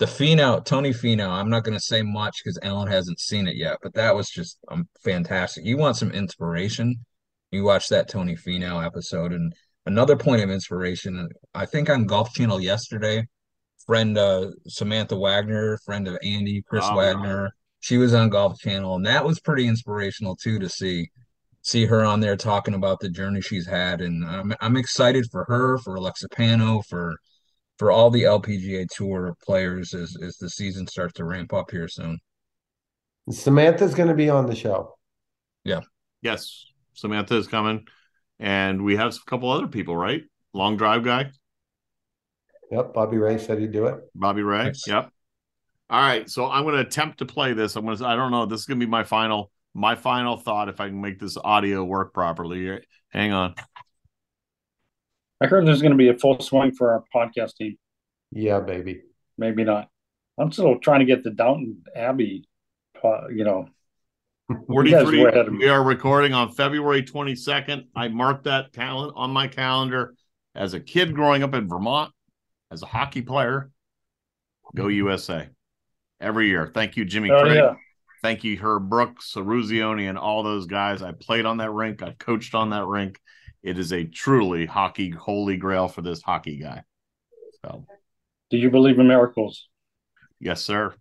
the 0.00 0.06
Finau, 0.06 0.64
Tony 0.64 0.92
Finau. 0.92 1.28
I'm 1.28 1.50
not 1.50 1.62
going 1.62 1.76
to 1.76 1.84
say 1.84 2.00
much 2.00 2.38
because 2.42 2.58
Alan 2.62 2.88
hasn't 2.88 3.20
seen 3.20 3.46
it 3.46 3.56
yet, 3.56 3.76
but 3.82 3.92
that 3.94 4.16
was 4.16 4.30
just 4.30 4.58
um, 4.68 4.88
fantastic. 5.04 5.66
You 5.66 5.76
want 5.76 5.98
some 5.98 6.10
inspiration? 6.10 7.04
You 7.50 7.64
watch 7.64 7.90
that 7.90 8.08
Tony 8.08 8.34
Finau 8.34 8.84
episode, 8.84 9.32
and 9.34 9.52
another 9.84 10.16
point 10.16 10.42
of 10.42 10.48
inspiration. 10.50 11.28
I 11.54 11.66
think 11.66 11.90
on 11.90 12.06
Golf 12.06 12.32
Channel 12.32 12.60
yesterday, 12.60 13.28
friend 13.86 14.16
uh, 14.16 14.52
Samantha 14.66 15.16
Wagner, 15.16 15.76
friend 15.84 16.08
of 16.08 16.16
Andy, 16.24 16.62
Chris 16.66 16.86
Oh, 16.88 16.96
Wagner. 16.96 17.50
She 17.80 17.98
was 17.98 18.14
on 18.14 18.30
Golf 18.30 18.58
Channel, 18.58 18.94
and 18.94 19.04
that 19.04 19.24
was 19.24 19.38
pretty 19.38 19.66
inspirational 19.66 20.34
too 20.34 20.58
to 20.60 20.68
see 20.70 21.10
see 21.60 21.84
her 21.84 22.02
on 22.02 22.20
there 22.20 22.36
talking 22.36 22.72
about 22.72 23.00
the 23.00 23.10
journey 23.10 23.42
she's 23.42 23.66
had, 23.66 24.00
and 24.00 24.24
I'm 24.24 24.54
I'm 24.62 24.78
excited 24.78 25.26
for 25.30 25.44
her, 25.44 25.76
for 25.76 25.94
Alexa 25.96 26.30
Pano, 26.30 26.82
for 26.86 27.16
for 27.80 27.90
all 27.90 28.10
the 28.10 28.24
LPGA 28.24 28.86
Tour 28.90 29.34
players 29.42 29.94
as 29.94 30.14
as 30.22 30.36
the 30.36 30.50
season 30.50 30.86
starts 30.86 31.14
to 31.14 31.24
ramp 31.24 31.54
up 31.54 31.70
here 31.70 31.88
soon. 31.88 32.18
Samantha's 33.30 33.94
going 33.94 34.10
to 34.10 34.14
be 34.14 34.28
on 34.28 34.44
the 34.44 34.54
show. 34.54 34.98
Yeah, 35.64 35.80
Yes, 36.20 36.66
Samantha 36.92 37.36
is 37.36 37.46
coming, 37.46 37.86
and 38.38 38.84
we 38.84 38.96
have 38.96 39.14
a 39.14 39.18
couple 39.30 39.50
other 39.50 39.66
people, 39.66 39.96
right? 39.96 40.20
Long 40.52 40.76
drive 40.76 41.04
guy, 41.04 41.30
Yep, 42.70 42.92
Bobby 42.92 43.16
Ray 43.16 43.38
said 43.38 43.58
he'd 43.58 43.72
do 43.72 43.86
it. 43.86 43.96
Bobby 44.14 44.42
Ray. 44.42 44.64
Nice. 44.64 44.86
Yep. 44.86 45.10
All 45.88 46.00
right, 46.00 46.28
so 46.28 46.50
I'm 46.50 46.64
going 46.64 46.74
to 46.74 46.82
attempt 46.82 47.18
to 47.20 47.26
play 47.26 47.54
this. 47.54 47.76
I'm 47.76 47.86
going 47.86 47.96
to. 47.96 48.06
I 48.06 48.14
don't 48.14 48.30
know. 48.30 48.44
This 48.44 48.60
is 48.60 48.66
going 48.66 48.78
to 48.78 48.84
be 48.84 48.90
my 48.90 49.04
final 49.04 49.50
my 49.72 49.94
final 49.94 50.36
thought 50.36 50.68
if 50.68 50.80
I 50.80 50.88
can 50.88 51.00
make 51.00 51.18
this 51.18 51.38
audio 51.42 51.82
work 51.82 52.12
properly. 52.12 52.78
Hang 53.08 53.32
on. 53.32 53.54
I 55.40 55.46
heard 55.46 55.66
there's 55.66 55.82
going 55.82 55.92
to 55.92 55.98
be 55.98 56.08
a 56.08 56.18
full 56.18 56.38
swing 56.40 56.72
for 56.72 56.92
our 56.92 57.04
podcast 57.14 57.56
team. 57.56 57.78
Yeah, 58.30 58.60
baby. 58.60 59.02
Maybe 59.38 59.64
not. 59.64 59.88
I'm 60.38 60.52
still 60.52 60.78
trying 60.78 61.00
to 61.00 61.06
get 61.06 61.24
the 61.24 61.30
Downton 61.30 61.82
Abbey, 61.94 62.46
you 63.02 63.44
know. 63.44 63.68
43. 64.66 65.22
were 65.22 65.28
ahead 65.28 65.46
of 65.46 65.52
me. 65.52 65.58
We 65.60 65.68
are 65.68 65.82
recording 65.82 66.32
on 66.34 66.52
February 66.52 67.02
22nd. 67.02 67.84
I 67.94 68.08
marked 68.08 68.44
that 68.44 68.72
talent 68.72 69.12
on 69.16 69.30
my 69.30 69.46
calendar 69.46 70.14
as 70.54 70.74
a 70.74 70.80
kid 70.80 71.14
growing 71.14 71.42
up 71.42 71.54
in 71.54 71.68
Vermont, 71.68 72.12
as 72.70 72.82
a 72.82 72.86
hockey 72.86 73.22
player. 73.22 73.70
Go 74.74 74.88
USA 74.88 75.48
every 76.20 76.48
year. 76.48 76.70
Thank 76.74 76.96
you, 76.96 77.04
Jimmy 77.04 77.30
Oh 77.30 77.40
Craig. 77.42 77.56
yeah, 77.56 77.74
Thank 78.22 78.44
you, 78.44 78.56
Herb 78.58 78.88
Brooks, 78.90 79.34
Eruzione, 79.36 80.08
and 80.08 80.18
all 80.18 80.42
those 80.42 80.66
guys. 80.66 81.00
I 81.00 81.12
played 81.12 81.46
on 81.46 81.58
that 81.58 81.70
rink. 81.70 82.02
I've 82.02 82.18
coached 82.18 82.54
on 82.54 82.70
that 82.70 82.86
rink. 82.86 83.18
It 83.62 83.78
is 83.78 83.92
a 83.92 84.04
truly 84.04 84.66
hockey 84.66 85.10
holy 85.10 85.56
grail 85.56 85.88
for 85.88 86.02
this 86.02 86.22
hockey 86.22 86.56
guy. 86.56 86.82
So, 87.62 87.84
do 88.50 88.56
you 88.56 88.70
believe 88.70 88.98
in 88.98 89.06
miracles? 89.06 89.68
yes, 90.40 90.62
sir. 90.62 90.94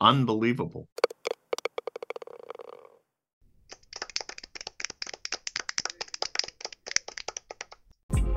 Unbelievable. 0.00 0.88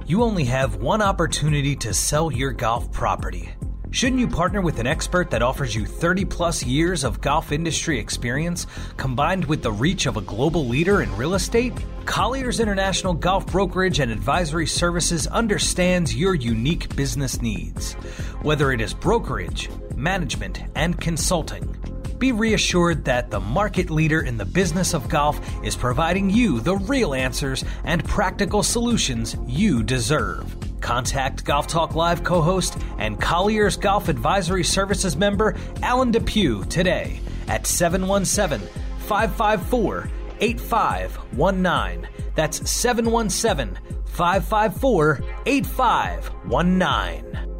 You 0.05 0.23
only 0.23 0.45
have 0.45 0.77
one 0.77 1.01
opportunity 1.01 1.75
to 1.75 1.93
sell 1.93 2.31
your 2.31 2.53
golf 2.53 2.89
property. 2.93 3.49
Shouldn't 3.89 4.19
you 4.19 4.27
partner 4.27 4.59
with 4.59 4.79
an 4.79 4.85
expert 4.85 5.31
that 5.31 5.41
offers 5.41 5.73
you 5.73 5.85
30 5.85 6.25
plus 6.25 6.63
years 6.63 7.05
of 7.05 7.21
golf 7.21 7.53
industry 7.53 7.97
experience 7.97 8.67
combined 8.97 9.45
with 9.45 9.63
the 9.63 9.71
reach 9.71 10.05
of 10.05 10.17
a 10.17 10.21
global 10.21 10.67
leader 10.67 11.01
in 11.01 11.15
real 11.15 11.35
estate? 11.35 11.73
Colliers 12.05 12.59
International 12.59 13.13
Golf 13.13 13.47
Brokerage 13.47 13.99
and 13.99 14.11
Advisory 14.11 14.67
Services 14.67 15.25
understands 15.27 16.15
your 16.15 16.35
unique 16.35 16.93
business 16.95 17.41
needs. 17.41 17.93
Whether 18.41 18.73
it 18.73 18.81
is 18.81 18.93
brokerage, 18.93 19.69
management, 19.95 20.63
and 20.75 20.99
consulting, 20.99 21.73
be 22.19 22.33
reassured 22.33 23.05
that 23.05 23.31
the 23.31 23.39
market 23.39 23.89
leader 23.89 24.21
in 24.21 24.37
the 24.37 24.45
business 24.45 24.93
of 24.93 25.07
golf 25.07 25.39
is 25.63 25.77
providing 25.77 26.29
you 26.29 26.59
the 26.59 26.75
real 26.75 27.13
answers 27.13 27.63
and 27.85 28.03
practical 28.03 28.63
solutions 28.63 29.37
you 29.47 29.81
deserve. 29.81 30.66
Contact 30.87 31.43
Golf 31.43 31.67
Talk 31.67 31.95
Live 31.95 32.23
co 32.23 32.41
host 32.41 32.77
and 32.97 33.19
Collier's 33.19 33.75
Golf 33.75 34.07
Advisory 34.07 34.63
Services 34.63 35.17
member 35.17 35.53
Alan 35.83 36.11
Depew 36.11 36.63
today 36.63 37.19
at 37.49 37.67
717 37.67 38.65
554 38.99 40.09
8519. 40.39 42.07
That's 42.35 42.71
717 42.71 43.77
554 44.05 45.19
8519. 45.45 47.56